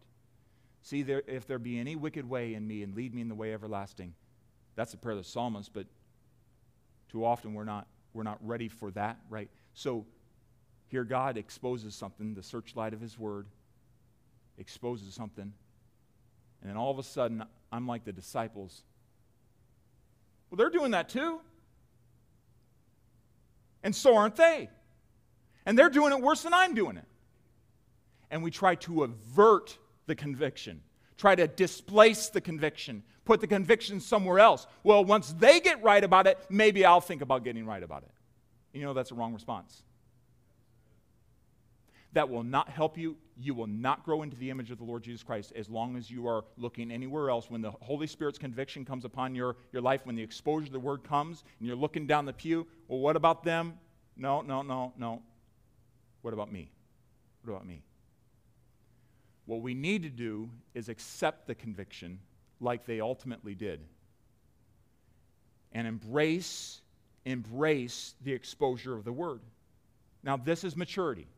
See 0.82 1.02
there, 1.02 1.22
if 1.26 1.46
there 1.46 1.58
be 1.58 1.78
any 1.78 1.96
wicked 1.96 2.28
way 2.28 2.54
in 2.54 2.66
me 2.66 2.82
and 2.82 2.94
lead 2.94 3.14
me 3.14 3.22
in 3.22 3.28
the 3.28 3.34
way 3.34 3.54
everlasting. 3.54 4.14
That's 4.74 4.90
the 4.90 4.98
prayer 4.98 5.16
of 5.16 5.24
the 5.24 5.28
psalmist, 5.28 5.72
but 5.72 5.86
too 7.10 7.24
often 7.24 7.54
we're 7.54 7.64
not, 7.64 7.86
we're 8.14 8.22
not 8.22 8.38
ready 8.42 8.68
for 8.68 8.90
that, 8.92 9.18
right? 9.30 9.48
So 9.74 10.04
here, 10.92 11.04
God 11.04 11.38
exposes 11.38 11.94
something, 11.94 12.34
the 12.34 12.42
searchlight 12.42 12.92
of 12.92 13.00
His 13.00 13.18
Word 13.18 13.46
exposes 14.58 15.14
something. 15.14 15.50
And 16.60 16.70
then 16.70 16.76
all 16.76 16.90
of 16.90 16.98
a 16.98 17.02
sudden, 17.02 17.42
I'm 17.72 17.86
like 17.86 18.04
the 18.04 18.12
disciples. 18.12 18.82
Well, 20.50 20.58
they're 20.58 20.68
doing 20.68 20.90
that 20.90 21.08
too. 21.08 21.40
And 23.82 23.96
so 23.96 24.14
aren't 24.14 24.36
they. 24.36 24.68
And 25.64 25.78
they're 25.78 25.88
doing 25.88 26.12
it 26.12 26.20
worse 26.20 26.42
than 26.42 26.52
I'm 26.52 26.74
doing 26.74 26.98
it. 26.98 27.06
And 28.30 28.42
we 28.42 28.50
try 28.50 28.74
to 28.74 29.04
avert 29.04 29.78
the 30.06 30.14
conviction, 30.14 30.82
try 31.16 31.34
to 31.34 31.46
displace 31.48 32.28
the 32.28 32.42
conviction, 32.42 33.02
put 33.24 33.40
the 33.40 33.46
conviction 33.46 33.98
somewhere 33.98 34.40
else. 34.40 34.66
Well, 34.84 35.06
once 35.06 35.32
they 35.38 35.58
get 35.58 35.82
right 35.82 36.04
about 36.04 36.26
it, 36.26 36.38
maybe 36.50 36.84
I'll 36.84 37.00
think 37.00 37.22
about 37.22 37.44
getting 37.44 37.64
right 37.64 37.82
about 37.82 38.02
it. 38.02 38.10
You 38.78 38.84
know, 38.84 38.92
that's 38.92 39.10
a 39.10 39.14
wrong 39.14 39.32
response 39.32 39.84
that 42.12 42.28
will 42.28 42.42
not 42.42 42.68
help 42.68 42.98
you. 42.98 43.16
You 43.36 43.54
will 43.54 43.66
not 43.66 44.04
grow 44.04 44.22
into 44.22 44.36
the 44.36 44.50
image 44.50 44.70
of 44.70 44.78
the 44.78 44.84
Lord 44.84 45.02
Jesus 45.02 45.22
Christ 45.22 45.52
as 45.56 45.68
long 45.68 45.96
as 45.96 46.10
you 46.10 46.26
are 46.28 46.44
looking 46.56 46.90
anywhere 46.90 47.30
else. 47.30 47.50
When 47.50 47.62
the 47.62 47.70
Holy 47.70 48.06
Spirit's 48.06 48.38
conviction 48.38 48.84
comes 48.84 49.04
upon 49.04 49.34
your, 49.34 49.56
your 49.72 49.82
life, 49.82 50.04
when 50.04 50.14
the 50.14 50.22
exposure 50.22 50.66
of 50.66 50.72
the 50.72 50.80
word 50.80 51.04
comes, 51.04 51.44
and 51.58 51.66
you're 51.66 51.76
looking 51.76 52.06
down 52.06 52.26
the 52.26 52.32
pew, 52.32 52.66
well, 52.88 53.00
what 53.00 53.16
about 53.16 53.42
them? 53.42 53.78
No, 54.16 54.42
no, 54.42 54.62
no, 54.62 54.92
no. 54.98 55.22
What 56.20 56.34
about 56.34 56.52
me? 56.52 56.70
What 57.42 57.54
about 57.54 57.66
me? 57.66 57.82
What 59.46 59.62
we 59.62 59.74
need 59.74 60.02
to 60.02 60.10
do 60.10 60.50
is 60.74 60.88
accept 60.88 61.46
the 61.46 61.54
conviction 61.54 62.20
like 62.60 62.86
they 62.86 63.00
ultimately 63.00 63.54
did 63.54 63.80
and 65.72 65.86
embrace 65.86 66.80
embrace 67.24 68.14
the 68.22 68.32
exposure 68.32 68.96
of 68.96 69.04
the 69.04 69.12
word. 69.12 69.40
Now 70.24 70.36
this 70.36 70.64
is 70.64 70.76
maturity. 70.76 71.28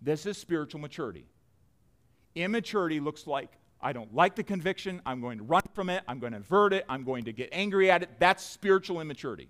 This 0.00 0.26
is 0.26 0.38
spiritual 0.38 0.80
maturity. 0.80 1.26
Immaturity 2.34 3.00
looks 3.00 3.26
like 3.26 3.50
I 3.80 3.92
don't 3.92 4.12
like 4.14 4.34
the 4.34 4.42
conviction, 4.42 5.00
I'm 5.06 5.20
going 5.20 5.38
to 5.38 5.44
run 5.44 5.62
from 5.72 5.88
it, 5.88 6.02
I'm 6.08 6.18
going 6.18 6.32
to 6.32 6.38
avert 6.38 6.72
it, 6.72 6.84
I'm 6.88 7.04
going 7.04 7.24
to 7.24 7.32
get 7.32 7.48
angry 7.52 7.90
at 7.90 8.02
it. 8.02 8.10
That's 8.18 8.44
spiritual 8.44 9.00
immaturity. 9.00 9.48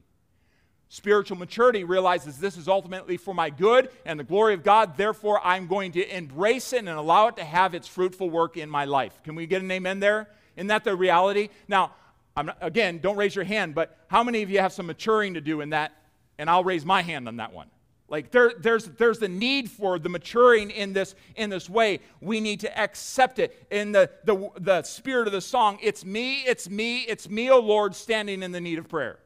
Spiritual 0.90 1.36
maturity 1.36 1.84
realizes 1.84 2.38
this 2.38 2.56
is 2.56 2.68
ultimately 2.68 3.16
for 3.16 3.34
my 3.34 3.50
good 3.50 3.90
and 4.06 4.18
the 4.18 4.24
glory 4.24 4.54
of 4.54 4.62
God, 4.62 4.96
therefore 4.96 5.40
I'm 5.44 5.66
going 5.66 5.92
to 5.92 6.16
embrace 6.16 6.72
it 6.72 6.78
and 6.78 6.88
allow 6.88 7.28
it 7.28 7.36
to 7.36 7.44
have 7.44 7.74
its 7.74 7.86
fruitful 7.86 8.30
work 8.30 8.56
in 8.56 8.70
my 8.70 8.84
life. 8.84 9.22
Can 9.22 9.34
we 9.34 9.46
get 9.46 9.62
an 9.62 9.70
amen 9.70 10.00
there? 10.00 10.28
Isn't 10.56 10.68
that 10.68 10.84
the 10.84 10.96
reality? 10.96 11.50
Now, 11.66 11.92
not, 12.36 12.56
again, 12.60 12.98
don't 12.98 13.16
raise 13.16 13.34
your 13.34 13.44
hand, 13.44 13.74
but 13.74 13.98
how 14.08 14.22
many 14.22 14.42
of 14.42 14.50
you 14.50 14.60
have 14.60 14.72
some 14.72 14.86
maturing 14.86 15.34
to 15.34 15.40
do 15.40 15.60
in 15.60 15.70
that? 15.70 15.92
And 16.38 16.48
I'll 16.48 16.64
raise 16.64 16.84
my 16.84 17.02
hand 17.02 17.28
on 17.28 17.36
that 17.36 17.52
one. 17.52 17.68
Like 18.08 18.30
there, 18.30 18.52
there's, 18.58 18.84
there's 18.84 19.18
the 19.18 19.28
need 19.28 19.70
for 19.70 19.98
the 19.98 20.08
maturing 20.08 20.70
in 20.70 20.94
this, 20.94 21.14
in 21.36 21.50
this 21.50 21.68
way. 21.68 22.00
We 22.20 22.40
need 22.40 22.60
to 22.60 22.78
accept 22.78 23.38
it. 23.38 23.66
In 23.70 23.92
the, 23.92 24.10
the, 24.24 24.50
the 24.58 24.82
spirit 24.82 25.26
of 25.26 25.32
the 25.32 25.42
song, 25.42 25.78
it's 25.82 26.04
me, 26.04 26.40
it's 26.40 26.70
me, 26.70 27.00
it's 27.02 27.28
me, 27.28 27.50
O 27.50 27.58
Lord, 27.58 27.94
standing 27.94 28.42
in 28.42 28.52
the 28.52 28.60
need 28.60 28.78
of 28.78 28.88
prayer. 28.88 29.18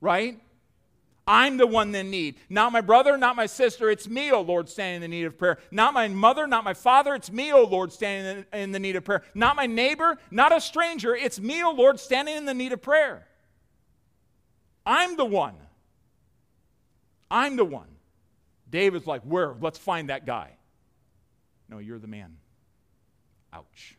Right? 0.00 0.40
I'm 1.24 1.56
the 1.56 1.66
one 1.68 1.94
in 1.94 2.10
need. 2.10 2.40
Not 2.48 2.72
my 2.72 2.80
brother, 2.80 3.16
not 3.16 3.36
my 3.36 3.46
sister. 3.46 3.88
It's 3.88 4.08
me, 4.08 4.32
O 4.32 4.40
Lord, 4.40 4.68
standing 4.68 4.96
in 4.96 5.00
the 5.02 5.16
need 5.16 5.24
of 5.24 5.38
prayer. 5.38 5.58
Not 5.70 5.94
my 5.94 6.08
mother, 6.08 6.48
not 6.48 6.64
my 6.64 6.74
father. 6.74 7.14
It's 7.14 7.30
me, 7.30 7.52
O 7.52 7.62
Lord, 7.62 7.92
standing 7.92 8.44
in 8.52 8.72
the 8.72 8.80
need 8.80 8.96
of 8.96 9.04
prayer. 9.04 9.22
Not 9.32 9.54
my 9.54 9.66
neighbor, 9.66 10.18
not 10.32 10.50
a 10.50 10.60
stranger. 10.60 11.14
It's 11.14 11.38
me, 11.38 11.62
O 11.62 11.70
Lord, 11.70 12.00
standing 12.00 12.36
in 12.36 12.44
the 12.46 12.54
need 12.54 12.72
of 12.72 12.82
prayer. 12.82 13.28
I'm 14.84 15.16
the 15.16 15.24
one. 15.24 15.54
I'm 17.32 17.56
the 17.56 17.64
one. 17.64 17.88
David's 18.70 19.06
like, 19.06 19.22
Where? 19.22 19.54
Let's 19.58 19.78
find 19.78 20.10
that 20.10 20.26
guy. 20.26 20.50
No, 21.68 21.78
you're 21.78 21.98
the 21.98 22.06
man. 22.06 22.36
Ouch. 23.52 23.96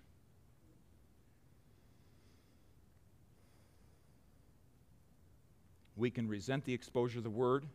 We 5.95 6.11
can 6.11 6.27
resent 6.27 6.65
the 6.65 6.73
exposure 6.73 7.19
of 7.19 7.23
the 7.23 7.29
word, 7.29 7.65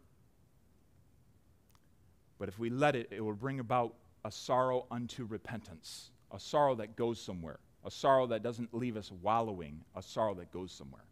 but 2.39 2.49
if 2.49 2.59
we 2.59 2.71
let 2.71 2.95
it, 2.95 3.09
it 3.11 3.21
will 3.21 3.33
bring 3.33 3.61
about 3.61 3.95
a 4.25 4.31
sorrow 4.31 4.87
unto 4.91 5.25
repentance, 5.25 6.11
a 6.33 6.39
sorrow 6.39 6.75
that 6.77 6.97
goes 6.97 7.21
somewhere, 7.21 7.59
a 7.85 7.91
sorrow 7.91 8.27
that 8.29 8.43
doesn't 8.43 8.75
leave 8.75 8.97
us 8.97 9.11
wallowing, 9.23 9.83
a 9.97 10.03
sorrow 10.03 10.35
that 10.35 10.53
goes 10.53 10.73
somewhere, 10.73 11.05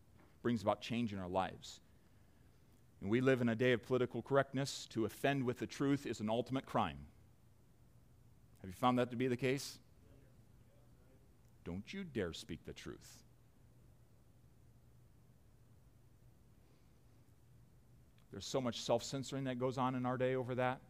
brings 0.42 0.62
about 0.62 0.80
change 0.80 1.12
in 1.12 1.18
our 1.18 1.28
lives. 1.28 1.80
And 3.00 3.10
we 3.10 3.20
live 3.20 3.40
in 3.40 3.48
a 3.48 3.54
day 3.54 3.72
of 3.72 3.86
political 3.86 4.22
correctness. 4.22 4.86
To 4.90 5.04
offend 5.04 5.44
with 5.44 5.58
the 5.58 5.66
truth 5.66 6.06
is 6.06 6.20
an 6.20 6.30
ultimate 6.30 6.66
crime. 6.66 6.98
Have 8.60 8.70
you 8.70 8.74
found 8.74 8.98
that 8.98 9.10
to 9.10 9.16
be 9.16 9.28
the 9.28 9.36
case? 9.36 9.78
Don't 11.64 11.92
you 11.92 12.04
dare 12.04 12.32
speak 12.32 12.64
the 12.64 12.72
truth. 12.72 13.22
There's 18.30 18.46
so 18.46 18.60
much 18.60 18.82
self 18.82 19.02
censoring 19.02 19.44
that 19.44 19.58
goes 19.58 19.78
on 19.78 19.94
in 19.94 20.04
our 20.04 20.16
day 20.16 20.34
over 20.34 20.54
that. 20.56 20.80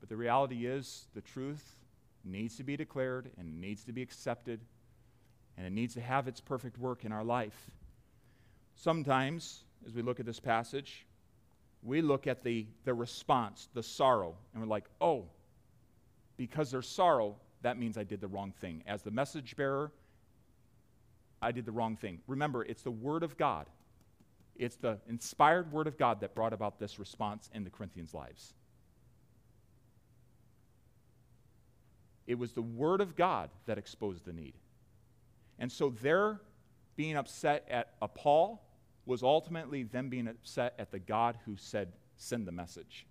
But 0.00 0.08
the 0.08 0.16
reality 0.16 0.66
is, 0.66 1.06
the 1.14 1.20
truth 1.20 1.76
needs 2.24 2.56
to 2.56 2.62
be 2.62 2.76
declared 2.76 3.30
and 3.38 3.60
needs 3.60 3.84
to 3.84 3.92
be 3.92 4.00
accepted, 4.00 4.60
and 5.56 5.66
it 5.66 5.72
needs 5.72 5.94
to 5.94 6.00
have 6.00 6.28
its 6.28 6.40
perfect 6.40 6.78
work 6.78 7.04
in 7.04 7.12
our 7.12 7.24
life. 7.24 7.70
Sometimes 8.76 9.64
as 9.86 9.94
we 9.94 10.02
look 10.02 10.20
at 10.20 10.26
this 10.26 10.40
passage, 10.40 11.06
we 11.82 12.02
look 12.02 12.26
at 12.26 12.42
the, 12.42 12.66
the 12.84 12.94
response, 12.94 13.68
the 13.74 13.82
sorrow, 13.82 14.34
and 14.52 14.62
we're 14.62 14.68
like, 14.68 14.84
oh, 15.00 15.24
because 16.36 16.70
there's 16.70 16.88
sorrow, 16.88 17.36
that 17.62 17.78
means 17.78 17.96
I 17.96 18.04
did 18.04 18.20
the 18.20 18.28
wrong 18.28 18.52
thing. 18.60 18.82
As 18.86 19.02
the 19.02 19.10
message 19.10 19.56
bearer, 19.56 19.92
I 21.42 21.52
did 21.52 21.64
the 21.64 21.72
wrong 21.72 21.96
thing. 21.96 22.20
Remember, 22.26 22.62
it's 22.62 22.82
the 22.82 22.90
Word 22.90 23.22
of 23.22 23.36
God. 23.36 23.66
It's 24.60 24.76
the 24.76 24.98
inspired 25.08 25.72
word 25.72 25.86
of 25.86 25.96
God 25.96 26.20
that 26.20 26.34
brought 26.34 26.52
about 26.52 26.78
this 26.78 26.98
response 26.98 27.48
in 27.54 27.64
the 27.64 27.70
Corinthians' 27.70 28.12
lives. 28.12 28.52
It 32.26 32.38
was 32.38 32.52
the 32.52 32.62
word 32.62 33.00
of 33.00 33.16
God 33.16 33.48
that 33.64 33.78
exposed 33.78 34.26
the 34.26 34.34
need. 34.34 34.52
And 35.58 35.72
so 35.72 35.94
they're 36.02 36.42
being 36.94 37.16
upset 37.16 37.66
at 37.70 37.94
a 38.02 38.06
Paul 38.06 38.62
was 39.06 39.22
ultimately 39.22 39.82
them 39.82 40.08
being 40.08 40.28
upset 40.28 40.74
at 40.78 40.90
the 40.90 40.98
God 40.98 41.38
who 41.44 41.56
said, 41.56 41.92
send 42.16 42.46
the 42.46 42.52
message. 42.52 43.06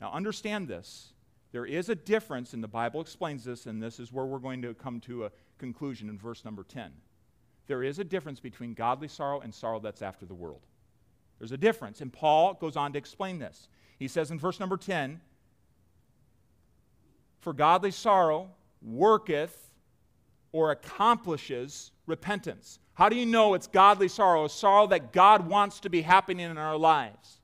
Now, 0.00 0.12
understand 0.12 0.68
this. 0.68 1.12
There 1.52 1.64
is 1.64 1.88
a 1.88 1.94
difference, 1.94 2.52
and 2.52 2.62
the 2.62 2.68
Bible 2.68 3.00
explains 3.00 3.44
this, 3.44 3.66
and 3.66 3.82
this 3.82 3.98
is 3.98 4.12
where 4.12 4.26
we're 4.26 4.38
going 4.38 4.62
to 4.62 4.74
come 4.74 5.00
to 5.00 5.24
a 5.24 5.30
conclusion 5.58 6.08
in 6.08 6.18
verse 6.18 6.44
number 6.44 6.64
10. 6.64 6.92
There 7.66 7.82
is 7.82 7.98
a 7.98 8.04
difference 8.04 8.40
between 8.40 8.74
godly 8.74 9.08
sorrow 9.08 9.40
and 9.40 9.54
sorrow 9.54 9.80
that's 9.80 10.02
after 10.02 10.26
the 10.26 10.34
world. 10.34 10.60
There's 11.38 11.52
a 11.52 11.56
difference, 11.56 12.00
and 12.00 12.12
Paul 12.12 12.54
goes 12.54 12.76
on 12.76 12.92
to 12.92 12.98
explain 12.98 13.38
this. 13.38 13.68
He 13.98 14.08
says 14.08 14.30
in 14.30 14.38
verse 14.38 14.60
number 14.60 14.76
10 14.76 15.20
For 17.40 17.52
godly 17.52 17.90
sorrow 17.90 18.50
worketh 18.82 19.70
or 20.52 20.70
accomplishes 20.70 21.92
repentance. 22.06 22.78
How 22.94 23.08
do 23.08 23.16
you 23.16 23.26
know 23.26 23.54
it's 23.54 23.66
godly 23.66 24.08
sorrow? 24.08 24.48
Sorrow 24.48 24.86
that 24.88 25.12
God 25.12 25.48
wants 25.48 25.80
to 25.80 25.90
be 25.90 26.02
happening 26.02 26.50
in 26.50 26.58
our 26.58 26.76
lives. 26.76 27.40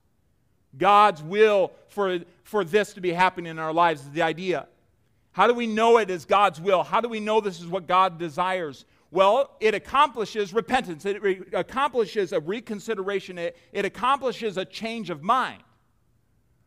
God's 0.78 1.22
will 1.22 1.72
for, 1.88 2.20
for 2.44 2.64
this 2.64 2.94
to 2.94 3.00
be 3.00 3.12
happening 3.12 3.50
in 3.50 3.58
our 3.58 3.72
lives 3.72 4.02
is 4.02 4.10
the 4.10 4.22
idea. 4.22 4.66
How 5.32 5.46
do 5.46 5.54
we 5.54 5.66
know 5.66 5.98
it 5.98 6.10
is 6.10 6.24
God's 6.24 6.60
will? 6.60 6.82
How 6.82 7.00
do 7.00 7.08
we 7.08 7.20
know 7.20 7.40
this 7.40 7.60
is 7.60 7.66
what 7.66 7.86
God 7.86 8.18
desires? 8.18 8.84
Well, 9.10 9.50
it 9.60 9.74
accomplishes 9.74 10.54
repentance, 10.54 11.04
it 11.04 11.22
re- 11.22 11.42
accomplishes 11.52 12.32
a 12.32 12.40
reconsideration, 12.40 13.38
it, 13.38 13.58
it 13.72 13.84
accomplishes 13.84 14.56
a 14.56 14.64
change 14.64 15.10
of 15.10 15.22
mind. 15.22 15.62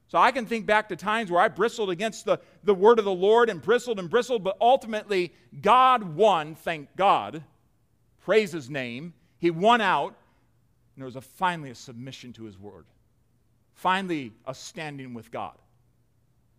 So 0.08 0.20
I 0.20 0.32
can 0.32 0.46
think 0.46 0.68
back 0.68 0.90
to 0.90 0.96
times 0.96 1.32
where 1.32 1.42
I 1.42 1.48
bristled 1.48 1.90
against 1.90 2.26
the, 2.26 2.40
the 2.64 2.76
word 2.76 3.00
of 3.00 3.06
the 3.06 3.12
Lord 3.12 3.50
and 3.50 3.60
bristled 3.60 3.98
and 3.98 4.08
bristled, 4.08 4.44
but 4.44 4.58
ultimately 4.62 5.34
God 5.64 6.16
won, 6.16 6.54
thank 6.54 6.96
God. 6.96 7.44
Praise 8.26 8.52
his 8.52 8.70
name. 8.70 9.14
He 9.40 9.52
won 9.52 9.80
out, 9.80 10.10
and 10.10 11.02
there 11.02 11.06
was 11.06 11.16
a, 11.16 11.22
finally 11.22 11.70
a 11.70 11.76
submission 11.76 12.34
to 12.34 12.44
his 12.44 12.60
word 12.60 12.86
finally 13.76 14.32
a 14.46 14.56
standing 14.56 15.14
with 15.14 15.30
God. 15.32 15.58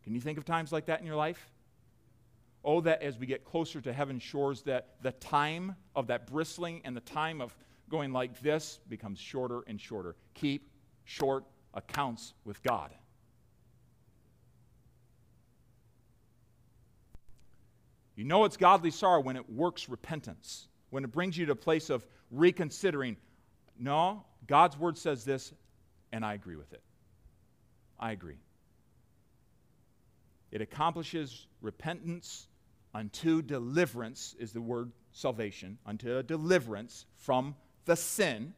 Can 0.05 0.15
you 0.15 0.21
think 0.21 0.39
of 0.39 0.45
times 0.45 0.71
like 0.71 0.87
that 0.87 1.01
in 1.01 1.07
your 1.07 1.17
life? 1.17 1.51
Oh, 2.65 2.81
that 2.83 3.03
as 3.03 3.19
we 3.19 3.27
get 3.27 3.45
closer 3.45 3.81
to 3.81 3.93
heaven's 3.93 4.23
shores, 4.23 4.63
that 4.63 4.95
the 5.03 5.13
time 5.13 5.75
of 5.97 6.07
that 6.09 6.27
bristling 6.27 6.83
and 6.85 6.97
the 6.97 7.01
time 7.01 7.41
of 7.41 7.57
going 7.89 8.13
like 8.13 8.41
this 8.41 8.81
becomes 8.89 9.19
shorter 9.19 9.63
and 9.67 9.81
shorter. 9.81 10.15
Keep 10.35 10.69
short 11.05 11.45
accounts 11.75 12.35
with 12.45 12.63
God. 12.63 12.91
You 18.15 18.25
know 18.25 18.45
it's 18.45 18.57
godly 18.57 18.91
sorrow 18.91 19.21
when 19.21 19.37
it 19.37 19.51
works 19.51 19.89
repentance, 19.89 20.69
when 20.97 21.05
it 21.05 21.13
brings 21.13 21.37
you 21.37 21.45
to 21.45 21.53
a 21.53 21.55
place 21.55 21.91
of 21.91 22.07
reconsidering. 22.31 23.19
No, 23.79 24.25
God's 24.47 24.79
word 24.79 24.97
says 24.97 25.27
this, 25.27 25.53
and 26.11 26.25
I 26.25 26.33
agree 26.33 26.57
with 26.57 26.73
it. 26.73 26.81
I 28.01 28.13
agree. 28.13 28.39
It 30.51 30.63
accomplishes 30.63 31.49
repentance 31.61 32.49
unto 32.95 33.43
deliverance, 33.43 34.35
is 34.39 34.53
the 34.53 34.63
word 34.63 34.91
salvation, 35.13 35.77
unto 35.85 36.23
deliverance 36.23 37.05
from 37.19 37.57
the 37.85 37.95
sin, 37.95 38.55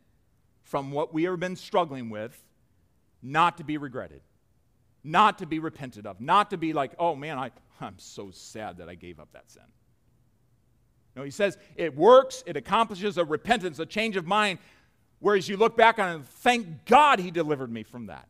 from 0.63 0.93
what 0.93 1.13
we 1.13 1.25
have 1.25 1.41
been 1.41 1.57
struggling 1.57 2.09
with, 2.09 2.41
not 3.21 3.59
to 3.59 3.65
be 3.65 3.79
regretted, 3.79 4.21
not 5.03 5.39
to 5.39 5.47
be 5.47 5.59
repented 5.59 6.07
of, 6.07 6.21
not 6.21 6.51
to 6.51 6.57
be 6.57 6.73
like, 6.73 6.93
oh 7.01 7.17
man, 7.17 7.37
I, 7.37 7.51
I'm 7.81 7.99
so 7.99 8.31
sad 8.31 8.79
that 8.79 8.89
I 8.89 8.95
gave 8.95 9.19
up 9.19 9.33
that 9.33 9.51
sin. 9.51 9.65
No, 11.19 11.25
he 11.25 11.33
says 11.33 11.59
it 11.75 11.97
works, 11.97 12.45
it 12.47 12.57
accomplishes 12.57 13.19
a 13.19 13.25
repentance, 13.25 13.81
a 13.81 13.87
change 13.87 14.15
of 14.15 14.25
mind, 14.25 14.61
whereas 15.19 15.49
you 15.49 15.57
look 15.57 15.77
back 15.77 15.99
on 15.99 16.21
it, 16.21 16.27
thank 16.27 16.85
God 16.85 17.19
he 17.19 17.33
delivered 17.33 17.73
me 17.73 17.83
from 17.83 18.07
that. 18.07 18.29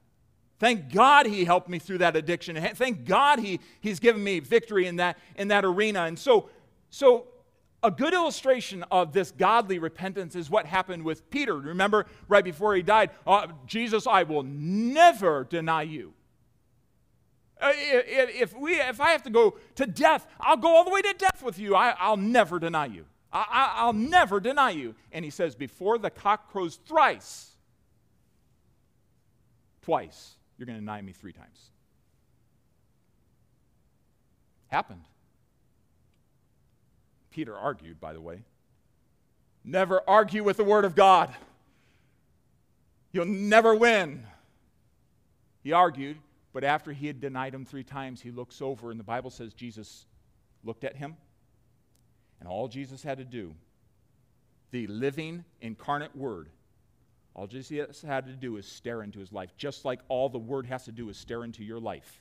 Thank 0.58 0.90
God 0.90 1.26
he 1.26 1.44
helped 1.44 1.68
me 1.68 1.78
through 1.78 1.98
that 1.98 2.16
addiction. 2.16 2.56
Thank 2.74 3.04
God 3.04 3.40
he, 3.40 3.60
he's 3.82 4.00
given 4.00 4.24
me 4.24 4.40
victory 4.40 4.86
in 4.86 4.96
that, 4.96 5.18
in 5.36 5.48
that 5.48 5.66
arena. 5.66 6.04
And 6.04 6.18
so, 6.18 6.48
so, 6.88 7.26
a 7.82 7.90
good 7.90 8.14
illustration 8.14 8.82
of 8.90 9.12
this 9.12 9.32
godly 9.32 9.78
repentance 9.78 10.34
is 10.34 10.48
what 10.48 10.64
happened 10.64 11.04
with 11.04 11.28
Peter. 11.28 11.58
Remember, 11.58 12.06
right 12.26 12.42
before 12.42 12.74
he 12.74 12.80
died, 12.80 13.10
uh, 13.26 13.48
Jesus, 13.66 14.06
I 14.06 14.22
will 14.22 14.44
never 14.44 15.44
deny 15.44 15.82
you. 15.82 16.14
Uh, 17.60 17.72
if, 17.74 18.56
we, 18.56 18.74
if 18.74 19.00
I 19.00 19.10
have 19.10 19.22
to 19.24 19.30
go 19.30 19.56
to 19.74 19.86
death, 19.86 20.26
I'll 20.40 20.56
go 20.56 20.76
all 20.76 20.84
the 20.84 20.90
way 20.90 21.02
to 21.02 21.14
death 21.18 21.42
with 21.42 21.58
you. 21.58 21.74
I, 21.74 22.10
will 22.10 22.16
never 22.16 22.58
deny 22.58 22.86
you. 22.86 23.04
I, 23.32 23.74
I'll 23.76 23.92
never 23.92 24.40
deny 24.40 24.70
you. 24.70 24.94
And 25.12 25.24
he 25.24 25.30
says, 25.30 25.54
before 25.54 25.98
the 25.98 26.10
cock 26.10 26.50
crows 26.50 26.78
thrice, 26.86 27.50
twice, 29.82 30.36
you're 30.56 30.66
going 30.66 30.76
to 30.76 30.80
deny 30.80 31.02
me 31.02 31.12
three 31.12 31.32
times. 31.32 31.70
Happened. 34.68 35.02
Peter 37.30 37.56
argued, 37.56 38.00
by 38.00 38.12
the 38.12 38.20
way. 38.20 38.42
Never 39.64 40.00
argue 40.08 40.44
with 40.44 40.56
the 40.56 40.64
Word 40.64 40.84
of 40.84 40.94
God. 40.94 41.34
You'll 43.12 43.26
never 43.26 43.74
win. 43.74 44.24
He 45.62 45.72
argued, 45.72 46.18
but 46.58 46.64
after 46.64 46.90
he 46.90 47.06
had 47.06 47.20
denied 47.20 47.54
him 47.54 47.64
three 47.64 47.84
times, 47.84 48.20
he 48.20 48.32
looks 48.32 48.60
over, 48.60 48.90
and 48.90 48.98
the 48.98 49.04
Bible 49.04 49.30
says 49.30 49.54
Jesus 49.54 50.06
looked 50.64 50.82
at 50.82 50.96
him. 50.96 51.16
And 52.40 52.48
all 52.48 52.66
Jesus 52.66 53.00
had 53.00 53.18
to 53.18 53.24
do, 53.24 53.54
the 54.72 54.88
living 54.88 55.44
incarnate 55.60 56.16
Word, 56.16 56.48
all 57.32 57.46
Jesus 57.46 58.02
had 58.02 58.26
to 58.26 58.32
do 58.32 58.56
is 58.56 58.66
stare 58.66 59.04
into 59.04 59.20
his 59.20 59.30
life, 59.30 59.50
just 59.56 59.84
like 59.84 60.00
all 60.08 60.28
the 60.28 60.40
word 60.40 60.66
has 60.66 60.86
to 60.86 60.90
do 60.90 61.08
is 61.10 61.16
stare 61.16 61.44
into 61.44 61.62
your 61.62 61.78
life. 61.78 62.20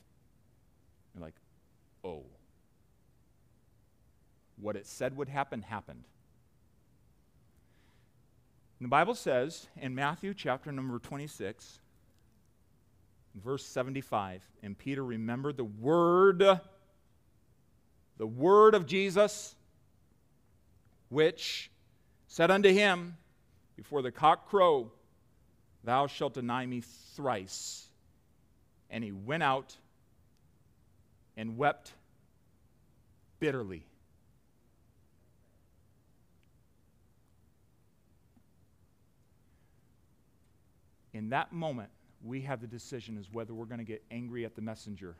You're 1.16 1.24
like, 1.24 1.34
oh. 2.04 2.22
What 4.60 4.76
it 4.76 4.86
said 4.86 5.16
would 5.16 5.28
happen, 5.28 5.62
happened. 5.62 6.04
And 8.78 8.86
the 8.86 8.90
Bible 8.90 9.16
says 9.16 9.66
in 9.76 9.96
Matthew 9.96 10.32
chapter 10.32 10.70
number 10.70 11.00
26, 11.00 11.80
verse 13.34 13.64
75, 13.64 14.42
and 14.62 14.76
Peter 14.76 15.04
remembered 15.04 15.56
the 15.56 15.64
word, 15.64 16.38
the 18.16 18.26
word 18.26 18.74
of 18.74 18.86
Jesus, 18.86 19.54
which 21.08 21.70
said 22.26 22.50
unto 22.50 22.72
him, 22.72 23.16
Before 23.76 24.02
the 24.02 24.10
cock 24.10 24.48
crow, 24.48 24.92
Thou 25.84 26.06
shalt 26.06 26.34
deny 26.34 26.66
me 26.66 26.82
thrice. 27.16 27.88
And 28.90 29.04
he 29.04 29.12
went 29.12 29.42
out 29.42 29.76
and 31.36 31.56
wept 31.56 31.92
bitterly. 33.40 33.84
In 41.12 41.30
that 41.30 41.52
moment, 41.52 41.90
we 42.22 42.42
have 42.42 42.60
the 42.60 42.66
decision 42.66 43.16
as 43.18 43.30
whether 43.32 43.54
we're 43.54 43.64
going 43.64 43.78
to 43.78 43.84
get 43.84 44.02
angry 44.10 44.44
at 44.44 44.54
the 44.54 44.62
messenger 44.62 45.16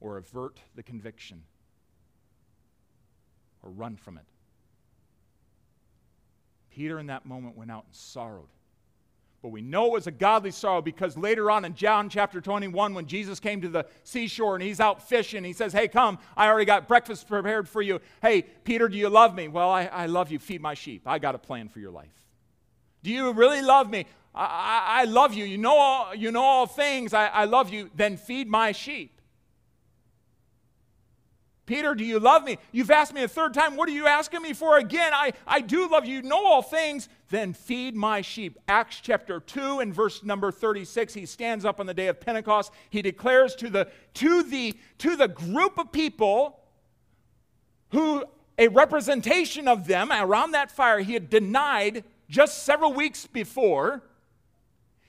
or 0.00 0.16
avert 0.16 0.58
the 0.74 0.82
conviction 0.82 1.42
or 3.62 3.70
run 3.70 3.96
from 3.96 4.18
it. 4.18 4.24
Peter, 6.70 6.98
in 6.98 7.06
that 7.06 7.24
moment, 7.24 7.56
went 7.56 7.70
out 7.70 7.84
and 7.86 7.94
sorrowed. 7.94 8.48
But 9.42 9.50
we 9.50 9.60
know 9.60 9.86
it 9.86 9.92
was 9.92 10.06
a 10.06 10.10
godly 10.10 10.50
sorrow 10.50 10.80
because 10.80 11.18
later 11.18 11.50
on 11.50 11.64
in 11.64 11.74
John 11.74 12.08
chapter 12.08 12.40
21, 12.40 12.94
when 12.94 13.06
Jesus 13.06 13.38
came 13.38 13.60
to 13.60 13.68
the 13.68 13.86
seashore 14.02 14.54
and 14.54 14.62
he's 14.64 14.80
out 14.80 15.06
fishing, 15.06 15.44
he 15.44 15.52
says, 15.52 15.72
Hey, 15.72 15.86
come, 15.86 16.18
I 16.34 16.48
already 16.48 16.64
got 16.64 16.88
breakfast 16.88 17.28
prepared 17.28 17.68
for 17.68 17.82
you. 17.82 18.00
Hey, 18.22 18.42
Peter, 18.42 18.88
do 18.88 18.96
you 18.96 19.10
love 19.10 19.34
me? 19.34 19.48
Well, 19.48 19.68
I, 19.68 19.84
I 19.84 20.06
love 20.06 20.32
you. 20.32 20.38
Feed 20.38 20.62
my 20.62 20.72
sheep. 20.72 21.02
I 21.06 21.18
got 21.18 21.34
a 21.34 21.38
plan 21.38 21.68
for 21.68 21.78
your 21.78 21.90
life. 21.90 22.24
Do 23.04 23.10
you 23.10 23.32
really 23.32 23.60
love 23.60 23.90
me? 23.90 24.06
I, 24.34 24.44
I, 24.44 25.00
I 25.02 25.04
love 25.04 25.34
you. 25.34 25.44
You 25.44 25.58
know 25.58 25.76
all, 25.76 26.14
you 26.14 26.32
know 26.32 26.42
all 26.42 26.66
things. 26.66 27.12
I, 27.12 27.26
I 27.26 27.44
love 27.44 27.70
you. 27.70 27.90
Then 27.94 28.16
feed 28.16 28.48
my 28.48 28.72
sheep. 28.72 29.20
Peter, 31.66 31.94
do 31.94 32.02
you 32.02 32.18
love 32.18 32.44
me? 32.44 32.56
You've 32.72 32.90
asked 32.90 33.12
me 33.12 33.22
a 33.22 33.28
third 33.28 33.52
time. 33.52 33.76
What 33.76 33.90
are 33.90 33.92
you 33.92 34.06
asking 34.06 34.40
me 34.40 34.54
for 34.54 34.78
again? 34.78 35.12
I, 35.14 35.32
I 35.46 35.60
do 35.60 35.86
love 35.88 36.06
you. 36.06 36.16
You 36.16 36.22
know 36.22 36.46
all 36.46 36.62
things. 36.62 37.10
Then 37.28 37.52
feed 37.52 37.94
my 37.94 38.22
sheep. 38.22 38.58
Acts 38.68 39.00
chapter 39.02 39.38
2 39.38 39.80
and 39.80 39.94
verse 39.94 40.22
number 40.22 40.50
36. 40.50 41.12
He 41.12 41.26
stands 41.26 41.66
up 41.66 41.80
on 41.80 41.86
the 41.86 41.94
day 41.94 42.08
of 42.08 42.20
Pentecost. 42.20 42.72
He 42.88 43.02
declares 43.02 43.54
to 43.56 43.68
the, 43.68 43.88
to 44.14 44.42
the, 44.44 44.74
to 44.98 45.14
the 45.14 45.28
group 45.28 45.76
of 45.76 45.92
people 45.92 46.58
who, 47.90 48.24
a 48.58 48.68
representation 48.68 49.68
of 49.68 49.86
them 49.86 50.10
around 50.10 50.52
that 50.52 50.70
fire, 50.70 51.00
he 51.00 51.12
had 51.12 51.28
denied 51.28 52.02
just 52.28 52.64
several 52.64 52.92
weeks 52.92 53.26
before, 53.26 54.02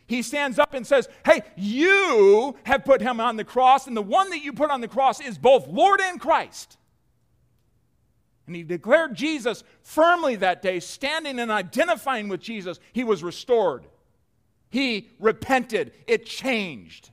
he 0.08 0.22
stands 0.22 0.60
up 0.60 0.74
and 0.74 0.86
says, 0.86 1.10
Hey, 1.26 1.42
you 1.56 2.56
have 2.64 2.86
put 2.86 3.02
him 3.02 3.20
on 3.20 3.38
the 3.38 3.44
cross, 3.44 3.88
and 3.88 3.98
the 3.98 4.02
one 4.02 4.30
that 4.30 4.44
you 4.44 4.54
put 4.54 4.70
on 4.70 4.82
the 4.82 4.88
cross 4.88 5.20
is 5.20 5.38
both 5.38 5.68
Lord 5.68 6.00
and 6.02 6.20
Christ. 6.20 6.78
And 8.48 8.56
he 8.56 8.64
declared 8.64 9.16
Jesus 9.16 9.64
firmly 9.82 10.36
that 10.38 10.62
day, 10.62 10.80
standing 10.80 11.40
and 11.40 11.52
identifying 11.52 12.28
with 12.28 12.42
Jesus. 12.42 12.80
He 12.94 13.04
was 13.04 13.24
restored. 13.24 13.88
He 14.70 15.10
repented. 15.20 15.94
It 16.06 16.26
changed. 16.26 17.10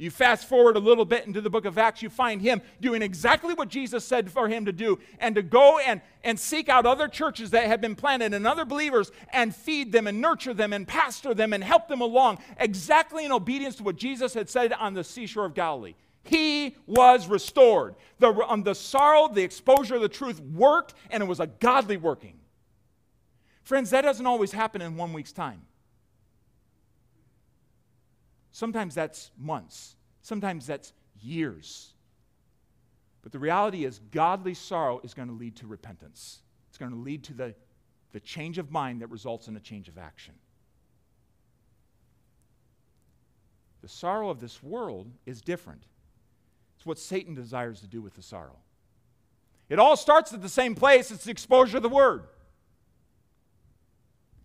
You 0.00 0.10
fast 0.10 0.48
forward 0.48 0.76
a 0.76 0.80
little 0.80 1.04
bit 1.04 1.26
into 1.26 1.42
the 1.42 1.50
book 1.50 1.66
of 1.66 1.76
Acts, 1.76 2.00
you 2.00 2.08
find 2.08 2.40
him 2.40 2.62
doing 2.80 3.02
exactly 3.02 3.52
what 3.52 3.68
Jesus 3.68 4.02
said 4.02 4.30
for 4.30 4.48
him 4.48 4.64
to 4.64 4.72
do 4.72 4.98
and 5.18 5.34
to 5.34 5.42
go 5.42 5.78
and, 5.78 6.00
and 6.24 6.40
seek 6.40 6.70
out 6.70 6.86
other 6.86 7.06
churches 7.06 7.50
that 7.50 7.66
had 7.66 7.82
been 7.82 7.94
planted 7.94 8.32
and 8.32 8.46
other 8.46 8.64
believers 8.64 9.12
and 9.30 9.54
feed 9.54 9.92
them 9.92 10.06
and 10.06 10.18
nurture 10.18 10.54
them 10.54 10.72
and 10.72 10.88
pastor 10.88 11.34
them 11.34 11.52
and 11.52 11.62
help 11.62 11.86
them 11.86 12.00
along, 12.00 12.38
exactly 12.56 13.26
in 13.26 13.30
obedience 13.30 13.76
to 13.76 13.82
what 13.82 13.96
Jesus 13.96 14.32
had 14.32 14.48
said 14.48 14.72
on 14.72 14.94
the 14.94 15.04
seashore 15.04 15.44
of 15.44 15.52
Galilee. 15.52 15.94
He 16.22 16.76
was 16.86 17.28
restored. 17.28 17.94
The, 18.20 18.32
um, 18.48 18.62
the 18.62 18.74
sorrow, 18.74 19.28
the 19.28 19.42
exposure 19.42 19.96
of 19.96 20.00
the 20.00 20.08
truth 20.08 20.40
worked, 20.40 20.94
and 21.10 21.22
it 21.22 21.26
was 21.26 21.40
a 21.40 21.46
godly 21.46 21.98
working. 21.98 22.40
Friends, 23.64 23.90
that 23.90 24.00
doesn't 24.00 24.26
always 24.26 24.52
happen 24.52 24.80
in 24.80 24.96
one 24.96 25.12
week's 25.12 25.32
time. 25.32 25.60
Sometimes 28.52 28.94
that's 28.94 29.30
months, 29.38 29.96
sometimes 30.22 30.66
that's 30.66 30.92
years. 31.20 31.92
But 33.22 33.32
the 33.32 33.38
reality 33.38 33.84
is, 33.84 34.00
godly 34.10 34.54
sorrow 34.54 35.00
is 35.04 35.14
going 35.14 35.28
to 35.28 35.34
lead 35.34 35.56
to 35.56 35.66
repentance. 35.66 36.40
It's 36.68 36.78
going 36.78 36.92
to 36.92 36.98
lead 36.98 37.24
to 37.24 37.34
the, 37.34 37.54
the 38.12 38.20
change 38.20 38.58
of 38.58 38.70
mind 38.70 39.02
that 39.02 39.08
results 39.08 39.46
in 39.46 39.56
a 39.56 39.60
change 39.60 39.88
of 39.88 39.98
action. 39.98 40.34
The 43.82 43.88
sorrow 43.88 44.30
of 44.30 44.40
this 44.40 44.62
world 44.62 45.10
is 45.26 45.40
different. 45.40 45.84
It's 46.76 46.86
what 46.86 46.98
Satan 46.98 47.34
desires 47.34 47.80
to 47.80 47.86
do 47.86 48.00
with 48.00 48.14
the 48.14 48.22
sorrow. 48.22 48.56
It 49.68 49.78
all 49.78 49.96
starts 49.96 50.32
at 50.32 50.42
the 50.42 50.48
same 50.48 50.74
place 50.74 51.10
it's 51.10 51.24
the 51.24 51.30
exposure 51.30 51.76
of 51.76 51.82
the 51.82 51.88
word. 51.88 52.24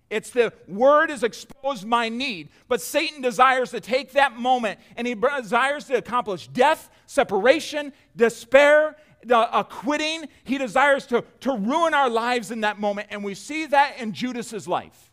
It's 0.10 0.30
the 0.30 0.54
word 0.68 1.10
has 1.10 1.24
exposed 1.24 1.86
my 1.86 2.10
need. 2.10 2.50
But 2.68 2.82
Satan 2.82 3.22
desires 3.22 3.72
to 3.72 3.80
take 3.80 4.12
that 4.14 4.38
moment 4.38 4.80
and 4.96 5.08
he 5.08 5.16
desires 5.16 5.86
to 5.86 5.98
accomplish 5.98 6.48
death, 6.48 6.90
separation, 7.08 7.92
despair, 8.16 8.96
a 9.30 9.66
quitting. 9.68 10.26
He 10.44 10.58
desires 10.58 11.08
to, 11.08 11.24
to 11.42 11.58
ruin 11.58 11.94
our 11.94 12.10
lives 12.10 12.52
in 12.52 12.62
that 12.62 12.80
moment. 12.80 13.08
And 13.10 13.24
we 13.24 13.34
see 13.34 13.66
that 13.68 13.98
in 14.00 14.14
Judas's 14.14 14.68
life. 14.68 15.12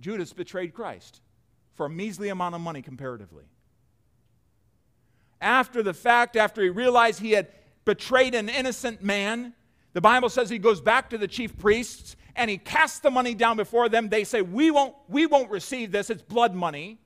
Judas 0.00 0.32
betrayed 0.32 0.74
Christ 0.74 1.20
for 1.74 1.86
a 1.86 1.90
measly 1.90 2.30
amount 2.30 2.54
of 2.54 2.60
money 2.60 2.82
comparatively. 2.82 3.44
After 5.40 5.82
the 5.82 5.94
fact, 5.94 6.36
after 6.36 6.62
he 6.62 6.68
realized 6.68 7.20
he 7.20 7.32
had 7.32 7.48
betrayed 7.84 8.34
an 8.34 8.48
innocent 8.48 9.02
man, 9.02 9.54
the 9.92 10.00
Bible 10.00 10.28
says 10.28 10.50
he 10.50 10.58
goes 10.58 10.80
back 10.80 11.10
to 11.10 11.18
the 11.18 11.28
chief 11.28 11.56
priests 11.58 12.16
and 12.40 12.48
he 12.48 12.56
casts 12.56 13.00
the 13.00 13.10
money 13.10 13.34
down 13.34 13.58
before 13.58 13.90
them. 13.90 14.08
They 14.08 14.24
say, 14.24 14.40
We 14.40 14.70
won't, 14.70 14.94
we 15.08 15.26
won't 15.26 15.50
receive 15.50 15.92
this. 15.92 16.08
It's 16.08 16.22
blood 16.22 16.54
money. 16.54 16.98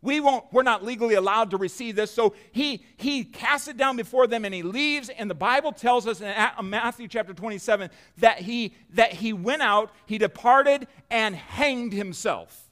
We 0.00 0.20
won't, 0.20 0.46
we're 0.52 0.62
not 0.62 0.82
legally 0.82 1.14
allowed 1.14 1.50
to 1.50 1.58
receive 1.58 1.96
this. 1.96 2.10
So 2.10 2.34
he, 2.50 2.82
he 2.96 3.24
casts 3.24 3.68
it 3.68 3.76
down 3.76 3.96
before 3.96 4.26
them 4.26 4.44
and 4.44 4.54
he 4.54 4.62
leaves. 4.62 5.10
And 5.10 5.30
the 5.30 5.34
Bible 5.34 5.72
tells 5.72 6.06
us 6.06 6.20
in 6.20 6.28
uh, 6.28 6.62
Matthew 6.62 7.08
chapter 7.08 7.34
27 7.34 7.90
that 8.18 8.38
he, 8.38 8.74
that 8.94 9.12
he 9.12 9.34
went 9.34 9.62
out, 9.62 9.92
he 10.06 10.16
departed, 10.16 10.86
and 11.10 11.36
hanged 11.36 11.92
himself. 11.92 12.68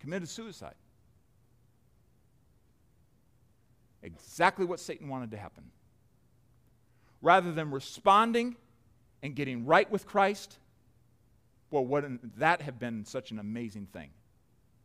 Committed 0.00 0.28
suicide. 0.28 0.74
Exactly 4.02 4.64
what 4.64 4.80
Satan 4.80 5.08
wanted 5.08 5.30
to 5.30 5.36
happen 5.36 5.71
rather 7.22 7.52
than 7.52 7.70
responding 7.70 8.56
and 9.22 9.34
getting 9.34 9.64
right 9.64 9.90
with 9.90 10.04
Christ, 10.04 10.58
well, 11.70 11.86
wouldn't 11.86 12.38
that 12.38 12.60
have 12.60 12.78
been 12.78 13.04
such 13.04 13.30
an 13.30 13.38
amazing 13.38 13.86
thing? 13.86 14.10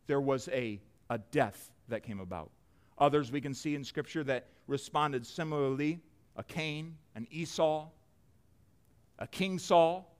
There 0.06 0.20
was 0.20 0.48
a, 0.52 0.80
a 1.10 1.18
death 1.18 1.70
that 1.88 2.02
came 2.02 2.20
about. 2.20 2.50
Others 2.98 3.30
we 3.30 3.40
can 3.40 3.52
see 3.52 3.74
in 3.74 3.84
Scripture 3.84 4.24
that 4.24 4.46
responded 4.66 5.26
similarly 5.26 6.00
a 6.36 6.42
Cain, 6.42 6.96
an 7.14 7.26
Esau, 7.30 7.88
a 9.18 9.26
King 9.26 9.58
Saul. 9.58 10.14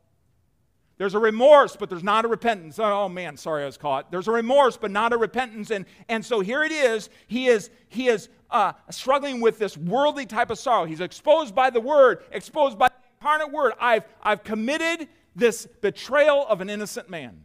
There's 0.98 1.14
a 1.14 1.18
remorse, 1.20 1.76
but 1.76 1.88
there's 1.88 2.02
not 2.02 2.24
a 2.24 2.28
repentance. 2.28 2.78
Oh 2.80 3.08
man, 3.08 3.36
sorry 3.36 3.62
I 3.62 3.66
was 3.66 3.76
caught. 3.76 4.10
There's 4.10 4.26
a 4.26 4.32
remorse, 4.32 4.76
but 4.76 4.90
not 4.90 5.12
a 5.12 5.16
repentance. 5.16 5.70
And, 5.70 5.86
and 6.08 6.24
so 6.24 6.40
here 6.40 6.64
it 6.64 6.72
is. 6.72 7.08
He 7.28 7.46
is, 7.46 7.70
he 7.88 8.08
is 8.08 8.28
uh, 8.50 8.72
struggling 8.90 9.40
with 9.40 9.60
this 9.60 9.76
worldly 9.76 10.26
type 10.26 10.50
of 10.50 10.58
sorrow. 10.58 10.86
He's 10.86 11.00
exposed 11.00 11.54
by 11.54 11.70
the 11.70 11.80
word, 11.80 12.24
exposed 12.32 12.78
by 12.78 12.88
the 12.88 12.94
incarnate 13.16 13.52
word. 13.52 13.74
I've, 13.80 14.02
I've 14.20 14.42
committed 14.42 15.08
this 15.36 15.66
betrayal 15.66 16.44
of 16.48 16.60
an 16.60 16.68
innocent 16.68 17.08
man. 17.08 17.44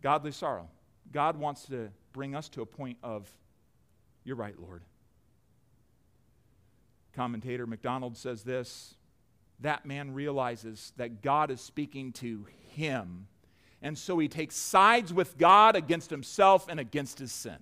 Godly 0.00 0.30
sorrow. 0.30 0.68
God 1.12 1.36
wants 1.36 1.66
to 1.66 1.90
bring 2.12 2.36
us 2.36 2.48
to 2.50 2.62
a 2.62 2.66
point 2.66 2.98
of, 3.02 3.28
you're 4.22 4.36
right, 4.36 4.54
Lord. 4.60 4.82
Commentator 7.16 7.66
McDonald 7.66 8.16
says 8.16 8.44
this 8.44 8.94
that 9.60 9.84
man 9.86 10.14
realizes 10.14 10.92
that 10.96 11.22
God 11.22 11.50
is 11.50 11.60
speaking 11.60 12.12
to 12.14 12.46
him. 12.70 13.26
And 13.82 13.96
so 13.96 14.18
he 14.18 14.28
takes 14.28 14.56
sides 14.56 15.12
with 15.12 15.38
God 15.38 15.76
against 15.76 16.10
himself 16.10 16.66
and 16.68 16.78
against 16.78 17.18
his 17.18 17.32
sin. 17.32 17.58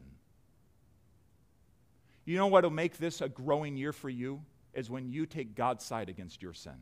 You 2.24 2.36
know 2.36 2.46
what 2.46 2.64
will 2.64 2.70
make 2.70 2.98
this 2.98 3.20
a 3.20 3.28
growing 3.28 3.76
year 3.76 3.92
for 3.92 4.10
you? 4.10 4.42
Is 4.74 4.90
when 4.90 5.08
you 5.08 5.26
take 5.26 5.54
God's 5.54 5.84
side 5.84 6.08
against 6.08 6.42
your 6.42 6.52
sin. 6.52 6.76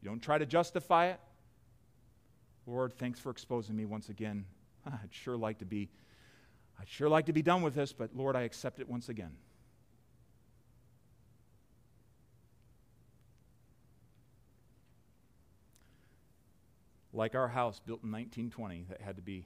You 0.00 0.08
don't 0.08 0.22
try 0.22 0.38
to 0.38 0.46
justify 0.46 1.08
it. 1.08 1.20
Lord, 2.66 2.94
thanks 2.94 3.20
for 3.20 3.30
exposing 3.30 3.76
me 3.76 3.84
once 3.84 4.08
again. 4.08 4.44
I'd 4.86 5.12
sure 5.12 5.36
like 5.36 5.58
to 5.58 5.64
be 5.64 5.90
I'd 6.80 6.88
sure 6.88 7.08
like 7.08 7.26
to 7.26 7.32
be 7.32 7.42
done 7.42 7.62
with 7.62 7.74
this, 7.74 7.92
but 7.92 8.14
Lord, 8.14 8.36
I 8.36 8.42
accept 8.42 8.78
it 8.78 8.88
once 8.88 9.08
again. 9.08 9.32
Like 17.18 17.34
our 17.34 17.48
house 17.48 17.80
built 17.80 18.04
in 18.04 18.12
1920 18.12 18.86
that 18.90 19.00
had 19.00 19.16
to 19.16 19.22
be 19.22 19.44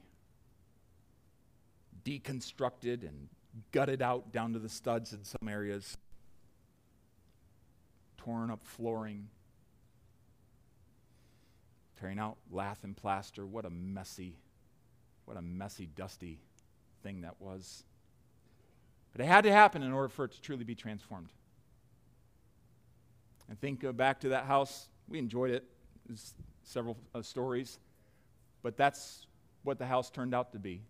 deconstructed 2.05 3.01
and 3.01 3.29
gutted 3.71 3.99
out 3.99 4.31
down 4.31 4.53
to 4.53 4.59
the 4.59 4.69
studs 4.69 5.11
in 5.11 5.23
some 5.23 5.49
areas, 5.49 5.97
torn 8.17 8.51
up 8.51 8.63
flooring, 8.63 9.27
tearing 11.99 12.19
out 12.19 12.37
lath 12.51 12.83
and 12.83 12.95
plaster. 12.95 13.43
What 13.43 13.65
a 13.65 13.71
messy, 13.71 14.37
what 15.25 15.35
a 15.35 15.41
messy, 15.41 15.87
dusty 15.87 16.41
thing 17.01 17.21
that 17.21 17.37
was. 17.39 17.85
But 19.13 19.21
it 19.21 19.27
had 19.27 19.45
to 19.45 19.51
happen 19.51 19.81
in 19.81 19.91
order 19.91 20.09
for 20.09 20.25
it 20.25 20.33
to 20.33 20.41
truly 20.41 20.63
be 20.63 20.75
transformed. 20.75 21.33
And 23.49 23.59
think 23.59 23.83
back 23.97 24.19
to 24.19 24.29
that 24.29 24.45
house. 24.45 24.89
We 25.07 25.17
enjoyed 25.17 25.49
it. 25.49 25.63
There's 26.05 26.35
several 26.63 26.97
uh, 27.13 27.21
stories. 27.21 27.79
But 28.61 28.77
that's 28.77 29.27
what 29.63 29.77
the 29.77 29.85
house 29.85 30.09
turned 30.09 30.33
out 30.33 30.53
to 30.53 30.59
be. 30.59 30.81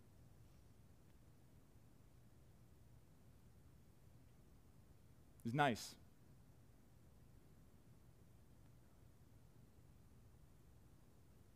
He's 5.43 5.53
nice. 5.53 5.95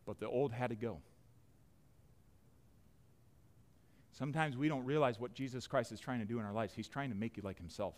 But 0.05 0.19
the 0.19 0.27
old 0.27 0.51
had 0.51 0.69
to 0.69 0.75
go. 0.75 0.99
Sometimes 4.13 4.57
we 4.57 4.67
don't 4.67 4.85
realize 4.85 5.19
what 5.19 5.33
Jesus 5.33 5.67
Christ 5.67 5.91
is 5.91 5.99
trying 5.99 6.19
to 6.19 6.25
do 6.25 6.39
in 6.39 6.45
our 6.45 6.53
lives. 6.53 6.73
He's 6.73 6.87
trying 6.87 7.09
to 7.09 7.15
make 7.15 7.37
you 7.37 7.43
like 7.43 7.57
Himself. 7.57 7.95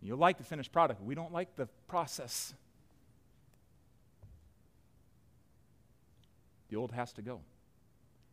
You'll 0.00 0.18
like 0.18 0.38
the 0.38 0.44
finished 0.44 0.72
product, 0.72 1.02
we 1.02 1.14
don't 1.14 1.32
like 1.32 1.56
the 1.56 1.66
process. 1.88 2.54
The 6.72 6.78
old 6.78 6.92
has 6.92 7.12
to 7.12 7.22
go. 7.22 7.34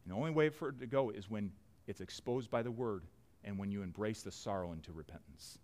And 0.06 0.14
the 0.14 0.16
only 0.16 0.32
way 0.32 0.48
for 0.48 0.70
it 0.70 0.80
to 0.80 0.88
go 0.88 1.10
is 1.10 1.30
when 1.30 1.52
it's 1.88 2.00
exposed 2.00 2.50
by 2.50 2.62
the 2.62 2.72
Word 2.72 3.04
and 3.44 3.60
when 3.60 3.70
you 3.70 3.82
embrace 3.82 4.22
the 4.22 4.32
sorrow 4.32 4.72
into 4.72 4.94
repentance. 4.94 5.60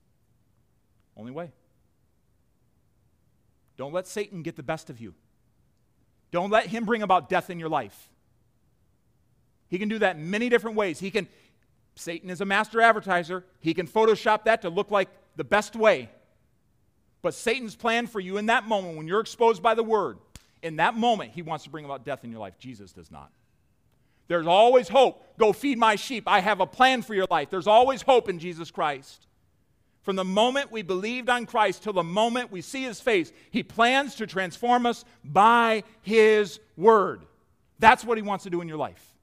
Only 1.15 1.32
way. 1.32 1.53
Don't 3.78 3.93
let 3.93 4.07
Satan 4.07 4.41
get 4.41 4.57
the 4.57 4.63
best 4.63 4.89
of 4.89 4.99
you. 4.99 5.13
Don't 6.32 6.49
let 6.49 6.65
him 6.65 6.84
bring 6.84 7.01
about 7.01 7.30
death 7.30 7.49
in 7.49 7.59
your 7.59 7.69
life. 7.69 8.09
He 9.69 9.80
can 9.80 9.88
do 9.88 9.99
that 9.99 10.19
many 10.19 10.49
different 10.49 10.76
ways. 10.76 10.99
He 10.99 11.11
can 11.11 11.30
Satan 11.95 12.30
is 12.30 12.41
a 12.41 12.45
master 12.45 12.82
advertiser. 12.82 13.45
He 13.61 13.73
can 13.73 13.88
Photoshop 13.88 14.43
that 14.43 14.63
to 14.63 14.69
look 14.69 14.91
like 14.91 15.07
the 15.38 15.45
best 15.45 15.78
way. 15.78 16.09
But 17.21 17.36
Satan's 17.36 17.78
plan 17.78 18.07
for 18.07 18.19
you 18.19 18.36
in 18.36 18.47
that 18.47 18.67
moment, 18.67 18.97
when 18.97 19.07
you're 19.07 19.21
exposed 19.21 19.63
by 19.63 19.76
the 19.76 19.84
word, 19.84 20.17
in 20.66 20.78
that 20.78 20.95
moment, 20.95 21.32
he 21.32 21.43
wants 21.43 21.63
to 21.66 21.70
bring 21.70 21.86
about 21.86 22.03
death 22.03 22.24
in 22.24 22.32
your 22.32 22.39
life. 22.39 22.57
Jesus 22.57 22.91
does 22.91 23.11
not. 23.11 23.30
There's 24.28 24.47
always 24.47 24.89
hope. 24.89 25.38
Go 25.38 25.53
feed 25.53 25.78
my 25.78 25.95
sheep. 25.95 26.24
I 26.26 26.39
have 26.39 26.59
a 26.59 26.66
plan 26.66 27.03
for 27.03 27.13
your 27.13 27.28
life. 27.30 27.51
There's 27.51 27.68
always 27.68 28.01
hope 28.01 28.30
in 28.30 28.39
Jesus 28.39 28.72
Christ. 28.72 29.28
From 30.01 30.16
the 30.16 30.26
moment 30.26 30.72
we 30.72 30.82
believed 30.82 31.30
on 31.30 31.45
Christ 31.45 31.84
till 31.84 31.93
the 31.93 32.03
moment 32.03 32.51
we 32.51 32.61
see 32.61 32.82
his 32.82 32.99
face, 32.99 33.32
he 33.51 33.61
plans 33.61 34.16
to 34.16 34.26
transform 34.26 34.88
us 34.88 35.05
by 35.24 35.84
his 36.01 36.59
word. 36.76 37.26
That's 37.78 38.03
what 38.03 38.18
he 38.18 38.24
wants 38.24 38.45
to 38.45 38.49
do 38.49 38.61
in 38.61 38.68
your 38.68 38.78
life. 38.78 39.16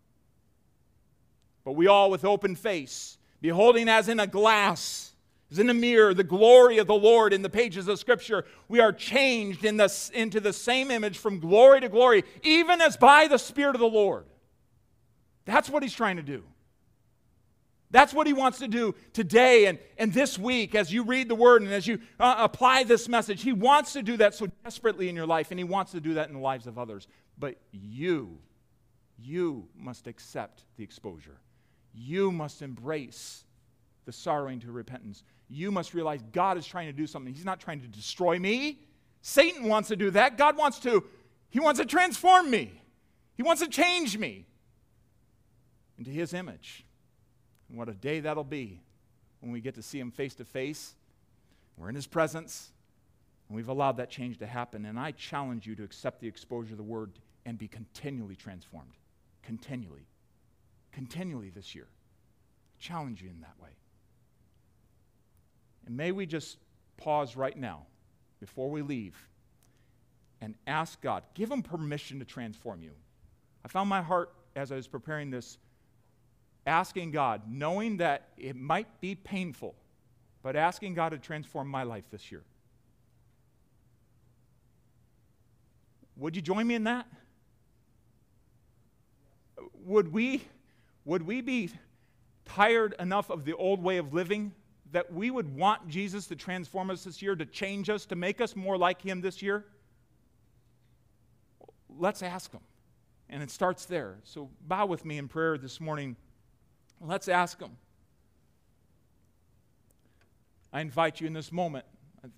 But 1.65 1.73
we 1.73 1.89
all, 1.89 2.09
with 2.09 2.25
open 2.25 2.55
face, 2.55 3.19
beholding 3.41 3.89
as 3.89 4.09
in 4.09 4.21
a 4.21 4.29
glass, 4.29 5.12
in 5.59 5.67
the 5.67 5.75
mirror, 5.75 6.15
the 6.15 6.25
glory 6.25 6.79
of 6.79 6.87
the 6.87 6.95
Lord 6.95 7.33
in 7.33 7.43
the 7.43 7.51
pages 7.51 7.89
of 7.89 7.99
Scripture, 7.99 8.45
we 8.69 8.81
are 8.81 8.93
changed 8.93 9.65
in 9.65 9.77
the, 9.77 10.11
into 10.15 10.41
the 10.41 10.53
same 10.53 10.91
image 10.91 11.19
from 11.19 11.41
glory 11.41 11.81
to 11.81 11.89
glory, 11.89 12.25
even 12.43 12.81
as 12.81 12.97
by 12.97 13.29
the 13.29 13.39
Spirit 13.39 13.75
of 13.75 13.81
the 13.81 13.87
Lord. 13.87 14.25
That's 15.45 15.69
what 15.69 15.83
he's 15.83 15.95
trying 15.95 16.17
to 16.17 16.23
do. 16.23 16.45
That's 17.93 18.15
what 18.15 18.27
he 18.27 18.33
wants 18.33 18.59
to 18.61 18.69
do 18.69 18.95
today 19.13 19.67
and, 19.67 19.79
and 19.99 20.15
this 20.15 20.39
week 20.39 20.75
as 20.75 20.91
you 20.91 21.03
read 21.03 21.29
the 21.29 21.35
word 21.35 21.61
and 21.61 21.71
as 21.71 21.87
you 21.87 22.01
uh, 22.19 22.37
apply 22.39 22.85
this 22.85 23.07
message. 23.07 23.43
He 23.43 23.53
wants 23.53 23.93
to 23.93 24.03
do 24.03 24.17
that 24.17 24.35
so 24.35 24.47
desperately 24.65 25.11
in 25.11 25.15
your 25.15 25.27
life, 25.27 25.51
and 25.51 25.61
he 25.61 25.65
wants 25.65 25.93
to 25.93 26.01
do 26.01 26.15
that 26.15 26.29
in 26.29 26.35
the 26.35 26.41
lives 26.41 26.67
of 26.67 26.79
others. 26.79 27.07
But 27.39 27.57
you, 27.71 28.39
you 29.19 29.69
must 29.77 30.07
accept 30.07 30.65
the 30.79 30.85
exposure. 30.85 31.39
You 31.95 32.33
must 32.33 32.63
embrace 32.63 33.45
the 34.07 34.13
sorrowing 34.13 34.61
to 34.61 34.73
repentance. 34.73 35.23
You 35.53 35.71
must 35.71 35.95
realize 35.95 36.23
God 36.33 36.57
is 36.57 36.67
trying 36.67 36.87
to 36.87 36.93
do 36.93 37.07
something. 37.07 37.33
He's 37.33 37.45
not 37.45 37.61
trying 37.61 37.81
to 37.81 37.89
destroy 37.89 38.39
me. 38.39 38.81
Satan 39.21 39.69
wants 39.69 39.89
to 39.89 39.97
do 39.97 40.11
that. 40.11 40.39
God 40.39 40.57
wants 40.57 40.79
to, 40.81 41.05
he 41.51 41.61
wants 41.61 41.79
to 41.81 41.87
transform 41.87 42.51
me. 42.51 42.73
He 43.35 43.43
wants 43.43 43.63
to 43.63 43.69
change 43.69 44.17
me 44.17 44.47
into 45.99 46.11
his 46.11 46.35
image. 46.35 46.85
And 47.69 47.79
what 47.79 47.89
a 47.89 47.95
day 47.95 48.21
that'll 48.21 48.45
be 48.45 48.81
when 49.41 49.53
we 49.53 49.61
get 49.61 49.75
to 49.75 49.83
see 49.83 49.99
him 49.99 50.11
face 50.11 50.35
to 50.37 50.45
face. 50.45 50.95
We're 51.77 51.89
in 51.89 51.95
his 51.95 52.07
presence, 52.07 52.71
and 53.49 53.57
we've 53.57 53.69
allowed 53.69 53.97
that 53.97 54.11
change 54.11 54.39
to 54.39 54.47
happen. 54.47 54.85
And 54.85 54.99
I 54.99 55.13
challenge 55.13 55.67
you 55.67 55.75
to 55.77 55.85
accept 55.85 56.21
the 56.21 56.29
exposure 56.29 56.73
of 56.73 56.79
the 56.79 56.83
word 56.83 57.13
and 57.47 57.59
be 57.59 57.69
continually 57.69 58.37
transformed. 58.37 58.93
Continually 59.43 60.07
continually 60.93 61.51
this 61.51 61.75
year. 61.75 61.89
challenge 62.79 63.23
you 63.23 63.31
in 63.31 63.41
that 63.41 63.55
way. 63.63 63.71
And 65.87 65.97
may 65.97 66.13
we 66.13 66.27
just 66.27 66.59
pause 66.97 67.37
right 67.37 67.57
now 67.57 67.87
before 68.41 68.71
we 68.71 68.83
leave 68.83 69.17
and 70.41 70.55
ask 70.67 71.01
God, 71.01 71.23
give 71.35 71.51
Him 71.51 71.63
permission 71.63 72.19
to 72.19 72.25
transform 72.25 72.83
you. 72.83 72.93
I 73.65 73.69
found 73.69 73.89
my 73.89 74.03
heart 74.03 74.33
as 74.57 74.73
I 74.73 74.77
was 74.77 74.89
preparing 74.89 75.31
this 75.31 75.59
asking 76.67 77.11
God, 77.11 77.43
knowing 77.49 77.99
that 77.99 78.29
it 78.37 78.57
might 78.57 79.01
be 79.01 79.15
painful, 79.15 79.75
but 80.43 80.57
asking 80.57 80.95
God 80.95 81.11
to 81.11 81.19
transform 81.19 81.69
my 81.69 81.83
life 81.83 82.05
this 82.11 82.31
year. 82.31 82.43
Would 86.17 86.37
you 86.37 86.43
join 86.43 86.67
me 86.67 86.75
in 86.75 86.85
that? 86.85 87.07
Would 89.85 90.13
we 90.13 90.45
would 91.05 91.23
we 91.23 91.41
be 91.41 91.71
tired 92.45 92.95
enough 93.01 93.31
of 93.31 93.45
the 93.45 93.55
old 93.55 93.83
way 93.83 93.97
of 93.97 94.15
living 94.15 94.53
that 94.93 95.13
we 95.13 95.31
would 95.31 95.55
want 95.57 95.89
Jesus 95.89 96.27
to 96.29 96.37
transform 96.37 96.91
us 96.91 97.05
this 97.05 97.21
year, 97.21 97.35
to 97.35 97.47
change 97.47 97.91
us, 97.91 98.07
to 98.07 98.17
make 98.17 98.41
us 98.41 98.55
more 98.55 98.77
like 98.77 99.03
Him 99.03 99.21
this 99.21 99.43
year? 99.43 99.65
Let's 101.99 102.23
ask 102.23 102.53
Him. 102.53 102.61
And 103.29 103.43
it 103.43 103.51
starts 103.51 103.87
there. 103.87 104.19
So 104.25 104.51
bow 104.67 104.87
with 104.87 105.05
me 105.05 105.19
in 105.19 105.29
prayer 105.29 105.59
this 105.59 105.81
morning. 105.81 106.17
Let's 107.01 107.29
ask 107.29 107.61
Him. 107.61 107.73
I 110.73 110.81
invite 110.81 111.21
you 111.21 111.27
in 111.27 111.33
this 111.33 111.53
moment. 111.53 111.85
I 112.25 112.29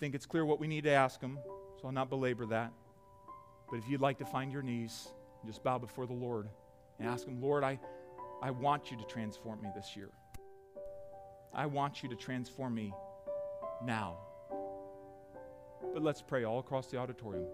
think 0.00 0.14
it's 0.14 0.26
clear 0.26 0.44
what 0.44 0.58
we 0.58 0.66
need 0.66 0.84
to 0.84 0.90
ask 0.90 1.20
Him, 1.20 1.38
so 1.80 1.86
I'll 1.86 1.92
not 1.92 2.10
belabor 2.10 2.46
that. 2.46 2.72
But 3.70 3.76
if 3.78 3.88
you'd 3.88 4.00
like 4.00 4.18
to 4.18 4.24
find 4.26 4.50
your 4.50 4.62
knees, 4.62 5.08
just 5.46 5.62
bow 5.62 5.78
before 5.78 6.06
the 6.06 6.12
Lord 6.12 6.48
and 6.98 7.08
ask 7.08 7.26
Him, 7.26 7.40
Lord, 7.40 7.62
I. 7.62 7.78
I 8.42 8.50
want 8.50 8.90
you 8.90 8.96
to 8.96 9.04
transform 9.04 9.60
me 9.60 9.68
this 9.74 9.94
year. 9.94 10.08
I 11.54 11.66
want 11.66 12.02
you 12.02 12.08
to 12.08 12.16
transform 12.16 12.74
me 12.74 12.92
now. 13.84 14.16
But 15.92 16.02
let's 16.02 16.22
pray 16.22 16.44
all 16.44 16.58
across 16.58 16.86
the 16.86 16.98
auditorium. 16.98 17.46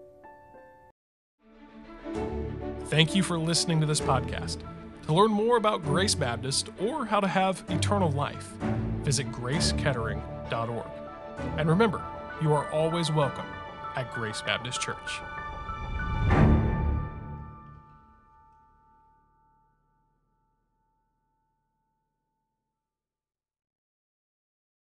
Thank 2.85 3.15
you 3.15 3.23
for 3.23 3.37
listening 3.37 3.79
to 3.81 3.85
this 3.85 3.99
podcast. 3.99 4.59
To 5.07 5.13
learn 5.13 5.31
more 5.31 5.57
about 5.57 5.83
Grace 5.83 6.15
Baptist 6.15 6.69
or 6.79 7.05
how 7.05 7.19
to 7.19 7.27
have 7.27 7.63
eternal 7.69 8.11
life, 8.11 8.53
visit 9.03 9.31
gracekettering.org. 9.31 10.85
And 11.57 11.69
remember, 11.69 12.01
you 12.41 12.53
are 12.53 12.69
always 12.71 13.11
welcome 13.11 13.45
at 13.95 14.13
Grace 14.13 14.41
Baptist 14.41 14.81
Church. 14.81 15.21